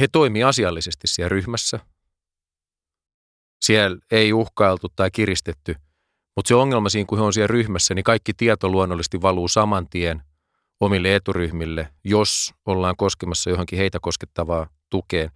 he 0.00 0.08
toimii 0.12 0.42
asiallisesti 0.42 1.06
siellä 1.06 1.28
ryhmässä. 1.28 1.78
Siellä 3.60 3.98
ei 4.10 4.32
uhkailtu 4.32 4.88
tai 4.96 5.10
kiristetty– 5.10 5.74
mutta 6.38 6.48
se 6.48 6.54
ongelma 6.54 6.88
siinä, 6.88 7.06
kun 7.06 7.18
he 7.18 7.24
on 7.24 7.32
siellä 7.32 7.46
ryhmässä, 7.46 7.94
niin 7.94 8.04
kaikki 8.04 8.32
tieto 8.34 8.68
luonnollisesti 8.68 9.22
valuu 9.22 9.48
saman 9.48 9.88
tien 9.88 10.22
omille 10.80 11.14
eturyhmille, 11.14 11.88
jos 12.04 12.54
ollaan 12.66 12.96
koskemassa 12.96 13.50
johonkin 13.50 13.78
heitä 13.78 13.98
koskettavaa 14.02 14.66
tukeen. 14.90 15.30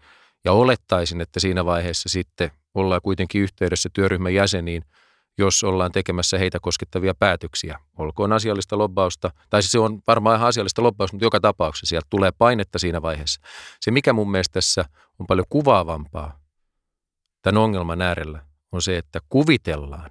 Ja 0.44 0.52
olettaisin, 0.52 1.20
että 1.20 1.40
siinä 1.40 1.64
vaiheessa 1.64 2.08
sitten 2.08 2.50
ollaan 2.74 3.00
kuitenkin 3.02 3.42
yhteydessä 3.42 3.88
työryhmän 3.92 4.34
jäseniin, 4.34 4.84
jos 5.38 5.64
ollaan 5.64 5.92
tekemässä 5.92 6.38
heitä 6.38 6.58
koskettavia 6.60 7.14
päätöksiä. 7.14 7.78
Olkoon 7.98 8.32
asiallista 8.32 8.78
lobbausta, 8.78 9.30
tai 9.50 9.62
se 9.62 9.78
on 9.78 10.02
varmaan 10.06 10.36
ihan 10.36 10.48
asiallista 10.48 10.82
lobbausta, 10.82 11.14
mutta 11.14 11.26
joka 11.26 11.40
tapauksessa 11.40 11.86
sieltä 11.86 12.06
tulee 12.10 12.32
painetta 12.38 12.78
siinä 12.78 13.02
vaiheessa. 13.02 13.40
Se, 13.80 13.90
mikä 13.90 14.12
mun 14.12 14.30
mielestä 14.30 14.52
tässä 14.52 14.84
on 15.18 15.26
paljon 15.26 15.46
kuvaavampaa 15.48 16.40
tämän 17.42 17.62
ongelman 17.62 18.02
äärellä, 18.02 18.46
on 18.72 18.82
se, 18.82 18.98
että 18.98 19.20
kuvitellaan, 19.28 20.10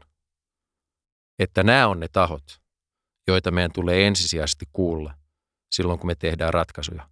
että 1.40 1.64
nämä 1.64 1.88
on 1.88 2.00
ne 2.00 2.08
tahot, 2.08 2.62
joita 3.28 3.52
meidän 3.52 3.72
tulee 3.72 4.08
ensisijaisesti 4.08 4.66
kuulla 4.74 5.14
silloin, 5.72 6.00
kun 6.00 6.08
me 6.08 6.16
tehdään 6.16 6.54
ratkaisuja. 6.54 7.10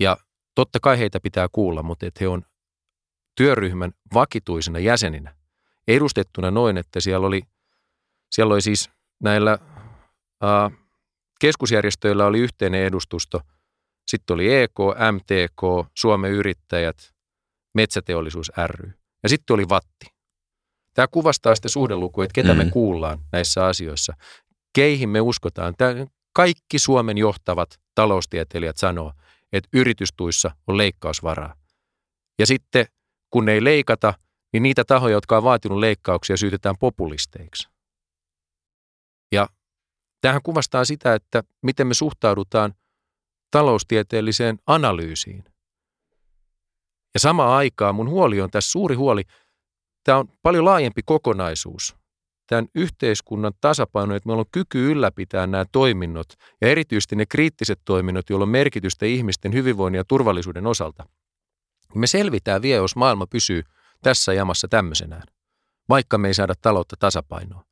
Ja 0.00 0.16
totta 0.54 0.80
kai 0.80 0.98
heitä 0.98 1.20
pitää 1.20 1.48
kuulla, 1.52 1.82
mutta 1.82 2.06
että 2.06 2.18
he 2.20 2.28
on 2.28 2.42
työryhmän 3.34 3.92
vakituisena 4.14 4.78
jäseninä 4.78 5.34
edustettuna 5.88 6.50
noin, 6.50 6.76
että 6.76 7.00
siellä 7.00 7.26
oli, 7.26 7.42
siellä 8.30 8.54
oli 8.54 8.62
siis 8.62 8.90
näillä 9.22 9.58
ää, 10.42 10.70
keskusjärjestöillä 11.40 12.26
oli 12.26 12.38
yhteinen 12.38 12.84
edustusto. 12.84 13.40
Sitten 14.06 14.34
oli 14.34 14.54
EK, 14.54 14.74
MTK, 15.12 15.90
Suomen 15.94 16.32
yrittäjät, 16.32 17.14
Metsäteollisuus 17.74 18.52
ry 18.66 18.92
ja 19.22 19.28
sitten 19.28 19.54
oli 19.54 19.68
Vatti. 19.68 20.06
Tämä 20.94 21.08
kuvastaa 21.10 21.54
sitä 21.54 21.68
suhdelukua, 21.68 22.24
että 22.24 22.34
ketä 22.34 22.52
mm. 22.52 22.58
me 22.58 22.64
kuullaan 22.70 23.18
näissä 23.32 23.66
asioissa. 23.66 24.14
Keihin 24.74 25.08
me 25.08 25.20
uskotaan. 25.20 25.74
Tämä, 25.78 26.06
kaikki 26.32 26.78
Suomen 26.78 27.18
johtavat 27.18 27.80
taloustieteilijät 27.94 28.76
sanoo, 28.76 29.12
että 29.52 29.68
yritystuissa 29.72 30.50
on 30.66 30.76
leikkausvaraa. 30.76 31.54
Ja 32.38 32.46
sitten 32.46 32.86
kun 33.34 33.48
ei 33.48 33.64
leikata, 33.64 34.14
niin 34.52 34.62
niitä 34.62 34.84
tahoja, 34.84 35.12
jotka 35.12 35.36
on 35.36 35.42
vaatinut 35.42 35.78
leikkauksia, 35.78 36.36
syytetään 36.36 36.74
populisteiksi. 36.80 37.68
Ja 39.32 39.48
tähän 40.20 40.40
kuvastaa 40.42 40.84
sitä, 40.84 41.14
että 41.14 41.42
miten 41.62 41.86
me 41.86 41.94
suhtaudutaan 41.94 42.74
taloustieteelliseen 43.50 44.58
analyysiin. 44.66 45.44
Ja 47.14 47.20
samaan 47.20 47.50
aikaan 47.50 47.94
mun 47.94 48.10
huoli 48.10 48.40
on 48.40 48.50
tässä 48.50 48.70
suuri 48.70 48.94
huoli– 48.94 49.22
Tämä 50.04 50.18
on 50.18 50.28
paljon 50.42 50.64
laajempi 50.64 51.02
kokonaisuus. 51.04 51.96
Tämän 52.46 52.66
yhteiskunnan 52.74 53.52
tasapaino, 53.60 54.14
että 54.14 54.28
meillä 54.28 54.40
on 54.40 54.46
kyky 54.52 54.90
ylläpitää 54.90 55.46
nämä 55.46 55.64
toiminnot 55.72 56.26
ja 56.60 56.68
erityisesti 56.68 57.16
ne 57.16 57.26
kriittiset 57.26 57.80
toiminnot, 57.84 58.30
joilla 58.30 58.42
on 58.42 58.48
merkitystä 58.48 59.06
ihmisten 59.06 59.52
hyvinvoinnin 59.52 59.98
ja 59.98 60.04
turvallisuuden 60.04 60.66
osalta. 60.66 61.06
Me 61.94 62.06
selvitään 62.06 62.62
vielä, 62.62 62.82
jos 62.82 62.96
maailma 62.96 63.26
pysyy 63.26 63.62
tässä 64.02 64.32
jamassa 64.32 64.68
tämmöisenään, 64.68 65.22
vaikka 65.88 66.18
me 66.18 66.28
ei 66.28 66.34
saada 66.34 66.54
taloutta 66.62 66.96
tasapainoon. 66.98 67.64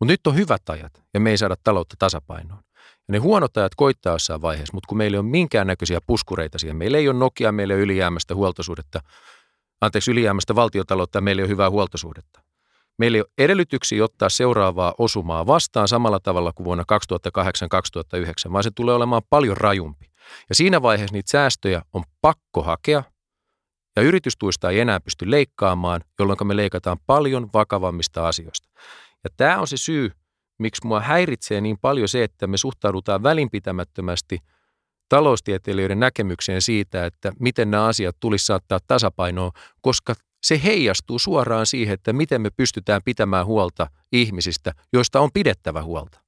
Mutta 0.00 0.12
nyt 0.12 0.26
on 0.26 0.34
hyvät 0.34 0.68
ajat 0.68 1.02
ja 1.14 1.20
me 1.20 1.30
ei 1.30 1.38
saada 1.38 1.56
taloutta 1.64 1.96
tasapainoon. 1.98 2.62
Ja 3.08 3.12
ne 3.12 3.18
huonot 3.18 3.56
ajat 3.56 3.74
koittaa 3.74 4.12
jossain 4.12 4.42
vaiheessa, 4.42 4.74
mutta 4.74 4.86
kun 4.88 4.98
meillä 4.98 5.14
ei 5.14 5.18
ole 5.18 5.28
minkäännäköisiä 5.28 6.00
puskureita 6.06 6.58
siihen, 6.58 6.76
meillä 6.76 6.98
ei 6.98 7.08
ole 7.08 7.18
Nokia, 7.18 7.52
meillä 7.52 7.74
ei 7.74 7.76
ole 7.76 7.84
ylijäämästä 7.84 8.34
huoltosuhdetta, 8.34 9.00
anteeksi, 9.80 10.10
ylijäämästä 10.10 10.54
valtiotaloutta 10.54 11.18
ja 11.18 11.22
meillä 11.22 11.40
ei 11.40 11.44
ole 11.44 11.50
hyvää 11.50 11.70
huoltosuhdetta. 11.70 12.40
Meillä 12.98 13.16
ei 13.16 13.20
ole 13.20 13.30
edellytyksiä 13.38 14.04
ottaa 14.04 14.28
seuraavaa 14.28 14.94
osumaa 14.98 15.46
vastaan 15.46 15.88
samalla 15.88 16.20
tavalla 16.20 16.52
kuin 16.52 16.64
vuonna 16.64 16.84
2008-2009, 18.48 18.52
vaan 18.52 18.64
se 18.64 18.70
tulee 18.70 18.94
olemaan 18.94 19.22
paljon 19.30 19.56
rajumpi. 19.56 20.10
Ja 20.48 20.54
siinä 20.54 20.82
vaiheessa 20.82 21.14
niitä 21.14 21.30
säästöjä 21.30 21.82
on 21.92 22.04
pakko 22.20 22.62
hakea, 22.62 23.02
ja 23.96 24.02
yritystuista 24.02 24.70
ei 24.70 24.80
enää 24.80 25.00
pysty 25.00 25.30
leikkaamaan, 25.30 26.00
jolloin 26.18 26.46
me 26.46 26.56
leikataan 26.56 26.96
paljon 27.06 27.48
vakavammista 27.54 28.28
asioista. 28.28 28.68
Ja 29.24 29.30
tämä 29.36 29.58
on 29.58 29.68
se 29.68 29.76
syy, 29.76 30.10
miksi 30.58 30.86
mua 30.86 31.00
häiritsee 31.00 31.60
niin 31.60 31.78
paljon 31.78 32.08
se, 32.08 32.24
että 32.24 32.46
me 32.46 32.56
suhtaudutaan 32.56 33.22
välinpitämättömästi– 33.22 34.38
taloustieteilijöiden 35.10 36.00
näkemykseen 36.00 36.62
siitä, 36.62 37.06
että 37.06 37.32
miten 37.40 37.70
nämä 37.70 37.84
asiat 37.86 38.16
tulisi 38.20 38.46
saattaa 38.46 38.78
tasapainoon, 38.86 39.50
koska 39.80 40.14
se 40.42 40.60
heijastuu 40.64 41.18
suoraan 41.18 41.66
siihen, 41.66 41.94
että 41.94 42.12
miten 42.12 42.40
me 42.40 42.50
pystytään 42.56 43.00
pitämään 43.04 43.46
huolta 43.46 43.86
ihmisistä, 44.12 44.72
joista 44.92 45.20
on 45.20 45.30
pidettävä 45.34 45.82
huolta. 45.82 46.20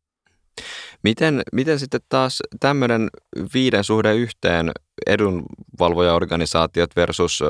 Miten, 1.02 1.42
miten 1.52 1.78
sitten 1.78 2.00
taas 2.08 2.42
tämmöinen 2.60 3.10
viiden 3.54 3.84
suhde 3.84 4.14
yhteen 4.14 4.70
edunvalvojaorganisaatiot 5.06 6.96
versus 6.96 7.42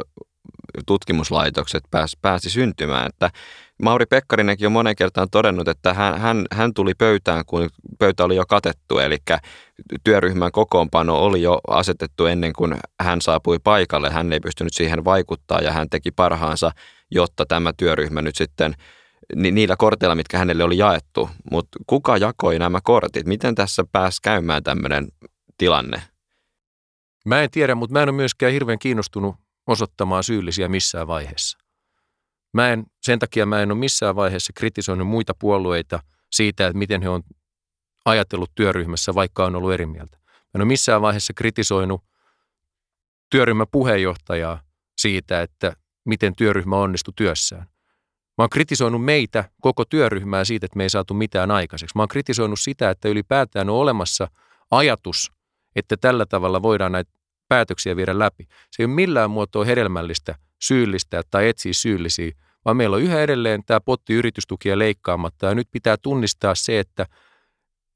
tutkimuslaitokset 0.86 1.82
pääsi, 1.90 2.18
pääsi 2.22 2.50
syntymään. 2.50 3.06
Että 3.06 3.30
Mauri 3.82 4.06
Pekkarinenkin 4.06 4.66
on 4.66 4.72
monen 4.72 4.96
kertaan 4.96 5.30
todennut, 5.30 5.68
että 5.68 5.94
hän, 5.94 6.20
hän, 6.20 6.44
hän 6.52 6.74
tuli 6.74 6.94
pöytään, 6.94 7.44
kun 7.46 7.68
pöytä 7.98 8.24
oli 8.24 8.36
jo 8.36 8.46
katettu, 8.46 8.98
eli 8.98 9.18
työryhmän 10.04 10.52
kokoonpano 10.52 11.16
oli 11.16 11.42
jo 11.42 11.60
asetettu 11.68 12.26
ennen 12.26 12.52
kuin 12.52 12.76
hän 13.00 13.20
saapui 13.20 13.58
paikalle. 13.64 14.10
Hän 14.10 14.32
ei 14.32 14.40
pystynyt 14.40 14.74
siihen 14.74 15.04
vaikuttaa 15.04 15.60
ja 15.60 15.72
hän 15.72 15.90
teki 15.90 16.10
parhaansa, 16.10 16.70
jotta 17.10 17.46
tämä 17.46 17.72
työryhmä 17.76 18.22
nyt 18.22 18.36
sitten 18.36 18.74
ni, 19.36 19.50
niillä 19.50 19.76
korteilla, 19.76 20.14
mitkä 20.14 20.38
hänelle 20.38 20.64
oli 20.64 20.78
jaettu. 20.78 21.30
Mutta 21.50 21.78
kuka 21.86 22.16
jakoi 22.16 22.58
nämä 22.58 22.80
kortit? 22.84 23.26
Miten 23.26 23.54
tässä 23.54 23.84
pääsi 23.92 24.18
käymään 24.22 24.62
tämmöinen 24.62 25.08
tilanne? 25.58 26.02
Mä 27.26 27.42
en 27.42 27.50
tiedä, 27.50 27.74
mutta 27.74 27.92
mä 27.92 28.02
en 28.02 28.08
ole 28.08 28.16
myöskään 28.16 28.52
hirveän 28.52 28.78
kiinnostunut 28.78 29.36
osoittamaan 29.66 30.24
syyllisiä 30.24 30.68
missään 30.68 31.06
vaiheessa. 31.06 31.58
Mä 32.52 32.68
en, 32.68 32.86
sen 33.02 33.18
takia 33.18 33.46
mä 33.46 33.62
en 33.62 33.72
ole 33.72 33.78
missään 33.78 34.16
vaiheessa 34.16 34.52
kritisoinut 34.56 35.08
muita 35.08 35.34
puolueita 35.38 36.00
siitä, 36.32 36.66
että 36.66 36.78
miten 36.78 37.02
he 37.02 37.08
on 37.08 37.22
ajatellut 38.04 38.50
työryhmässä, 38.54 39.14
vaikka 39.14 39.44
on 39.44 39.56
ollut 39.56 39.72
eri 39.72 39.86
mieltä. 39.86 40.18
Mä 40.26 40.32
en 40.54 40.60
ole 40.60 40.68
missään 40.68 41.02
vaiheessa 41.02 41.32
kritisoinut 41.34 42.04
työryhmän 43.30 43.66
puheenjohtajaa 43.72 44.62
siitä, 44.98 45.42
että 45.42 45.76
miten 46.04 46.36
työryhmä 46.36 46.76
onnistui 46.76 47.14
työssään. 47.16 47.71
Mä 48.42 48.44
oon 48.44 48.50
kritisoinut 48.50 49.04
meitä, 49.04 49.44
koko 49.60 49.84
työryhmää 49.84 50.44
siitä, 50.44 50.66
että 50.66 50.76
me 50.76 50.82
ei 50.82 50.90
saatu 50.90 51.14
mitään 51.14 51.50
aikaiseksi. 51.50 51.92
Mä 51.96 52.02
oon 52.02 52.08
kritisoinut 52.08 52.60
sitä, 52.60 52.90
että 52.90 53.08
ylipäätään 53.08 53.70
on 53.70 53.76
olemassa 53.76 54.28
ajatus, 54.70 55.32
että 55.76 55.96
tällä 55.96 56.26
tavalla 56.26 56.62
voidaan 56.62 56.92
näitä 56.92 57.10
päätöksiä 57.48 57.96
viedä 57.96 58.18
läpi. 58.18 58.44
Se 58.70 58.82
ei 58.82 58.86
ole 58.86 58.94
millään 58.94 59.30
muotoa 59.30 59.64
hedelmällistä 59.64 60.34
syyllistää 60.62 61.22
tai 61.30 61.48
etsiä 61.48 61.72
syyllisiä, 61.72 62.32
vaan 62.64 62.76
meillä 62.76 62.96
on 62.96 63.02
yhä 63.02 63.22
edelleen 63.22 63.62
tämä 63.66 63.80
potti 63.80 64.14
yritystukia 64.14 64.78
leikkaamatta 64.78 65.46
ja 65.46 65.54
nyt 65.54 65.68
pitää 65.70 65.96
tunnistaa 65.96 66.54
se, 66.54 66.78
että, 66.78 67.06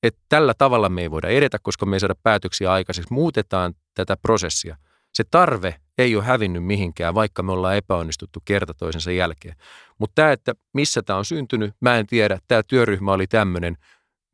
että 0.03 0.21
tällä 0.29 0.55
tavalla 0.59 0.89
me 0.89 1.03
ei 1.03 1.11
voida 1.11 1.29
edetä, 1.29 1.59
koska 1.63 1.87
me 1.87 1.97
ei 1.97 2.01
saada 2.01 2.15
päätöksiä 2.23 2.73
aikaiseksi. 2.73 3.13
Muutetaan 3.13 3.75
tätä 3.95 4.17
prosessia. 4.17 4.77
Se 5.17 5.25
tarve 5.31 5.81
ei 5.99 6.17
ole 6.17 6.25
hävinnyt 6.25 6.65
mihinkään, 6.65 7.15
vaikka 7.15 7.43
me 7.43 7.53
ollaan 7.53 7.77
epäonnistuttu 7.77 8.41
kerta 8.45 8.75
toisensa 8.75 9.13
jälkeen. 9.13 9.57
Mutta 9.99 10.15
tämä, 10.15 10.33
että 10.33 10.55
missä 10.75 11.03
tämä 11.03 11.19
on 11.19 11.25
syntynyt, 11.25 11.75
mä 11.81 11.99
en 11.99 12.07
tiedä. 12.07 12.39
Tämä 12.49 12.63
työryhmä 12.63 13.13
oli 13.13 13.27
tämmöinen. 13.27 13.77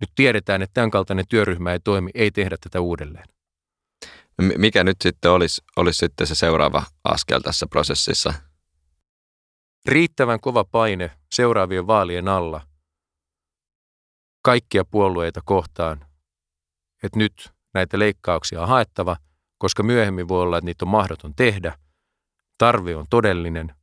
Nyt 0.01 0.11
tiedetään, 0.15 0.63
että 0.63 0.75
tämän 0.75 0.91
kaltainen 0.91 1.25
työryhmä 1.29 1.73
ei 1.73 1.81
toimi, 1.81 2.11
ei 2.15 2.31
tehdä 2.31 2.57
tätä 2.61 2.81
uudelleen. 2.81 3.29
Mikä 4.59 4.85
nyt 4.85 4.97
sitten 5.03 5.31
olisi, 5.31 5.63
olisi 5.77 5.99
sitten 5.99 6.27
se 6.27 6.35
seuraava 6.35 6.83
askel 7.05 7.41
tässä 7.41 7.67
prosessissa? 7.67 8.35
Riittävän 9.87 10.41
kova 10.41 10.65
paine 10.65 11.11
seuraavien 11.33 11.87
vaalien 11.87 12.29
alla 12.29 12.61
kaikkia 14.45 14.85
puolueita 14.85 15.41
kohtaan, 15.45 16.07
että 17.03 17.19
nyt 17.19 17.53
näitä 17.75 17.99
leikkauksia 17.99 18.63
on 18.63 18.69
haettava, 18.69 19.17
koska 19.63 19.83
myöhemmin 19.83 20.29
voi 20.29 20.43
olla, 20.43 20.59
että 20.59 20.65
niitä 20.65 20.85
on 20.85 20.89
mahdoton 20.89 21.35
tehdä. 21.35 21.79
Tarve 22.59 22.97
on 22.97 23.07
todellinen 23.11 23.75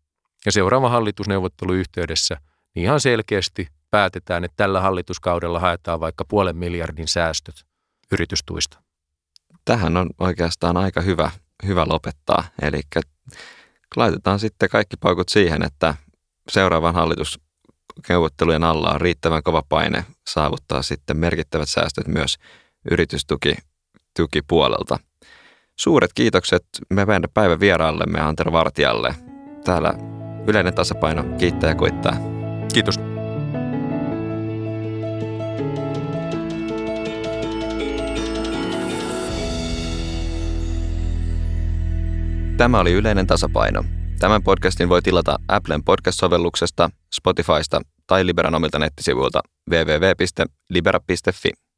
ja 0.46 0.52
seuraava 0.52 0.90
hallitusneuvotteluyhteydessä 0.90 2.38
niin 2.76 2.84
ihan 2.84 3.00
selkeästi 3.00 3.68
päätetään, 3.92 4.44
että 4.44 4.56
tällä 4.58 4.82
hallituskaudella 4.82 5.60
haetaan 5.60 6.00
vaikka 6.00 6.26
puolen 6.26 6.58
miljardin 6.58 7.08
säästöt 7.08 7.66
yritystuista 8.12 8.82
tähän 9.66 9.98
on 9.98 10.10
oikeastaan 10.20 10.78
aika 10.78 11.02
hyvä, 11.02 11.32
hyvä 11.66 11.86
lopettaa. 11.88 12.44
Eli 12.62 12.82
laitetaan 13.96 14.40
sitten 14.40 14.70
kaikki 14.70 14.98
paukut 14.98 15.30
siihen, 15.30 15.66
että 15.66 15.96
seuraavan 16.50 16.94
hallitusneuvottelujen 16.94 18.64
alla 18.64 18.94
on 18.94 19.02
riittävän 19.02 19.44
kova 19.44 19.64
paine 19.70 20.06
saavuttaa 20.28 20.82
sitten 20.82 21.18
merkittävät 21.18 21.70
säästöt 21.70 22.08
myös 22.08 22.36
yritystukipuolelta. 22.92 25.09
Suuret 25.80 26.14
kiitokset 26.14 26.66
meidän 26.90 27.24
päivän 27.34 27.60
vieraallemme 27.60 28.20
Antero 28.20 28.52
Vartijalle. 28.52 29.16
Täällä 29.66 29.94
yleinen 30.48 30.74
tasapaino 30.74 31.24
kiittää 31.38 31.70
ja 31.70 31.76
koittaa. 31.76 32.18
Kiitos. 32.74 32.96
Tämä 42.58 42.80
oli 42.80 42.92
Yleinen 42.92 43.28
tasapaino. 43.28 43.84
Tämän 44.20 44.44
podcastin 44.44 44.90
voi 44.90 45.02
tilata 45.02 45.40
Applen 45.48 45.84
podcast-sovelluksesta, 45.84 46.90
Spotifysta 47.16 47.82
tai 48.08 48.26
Liberan 48.26 48.56
omilta 48.56 48.80
nettisivuilta 48.80 49.42
www.libera.fi. 49.72 51.69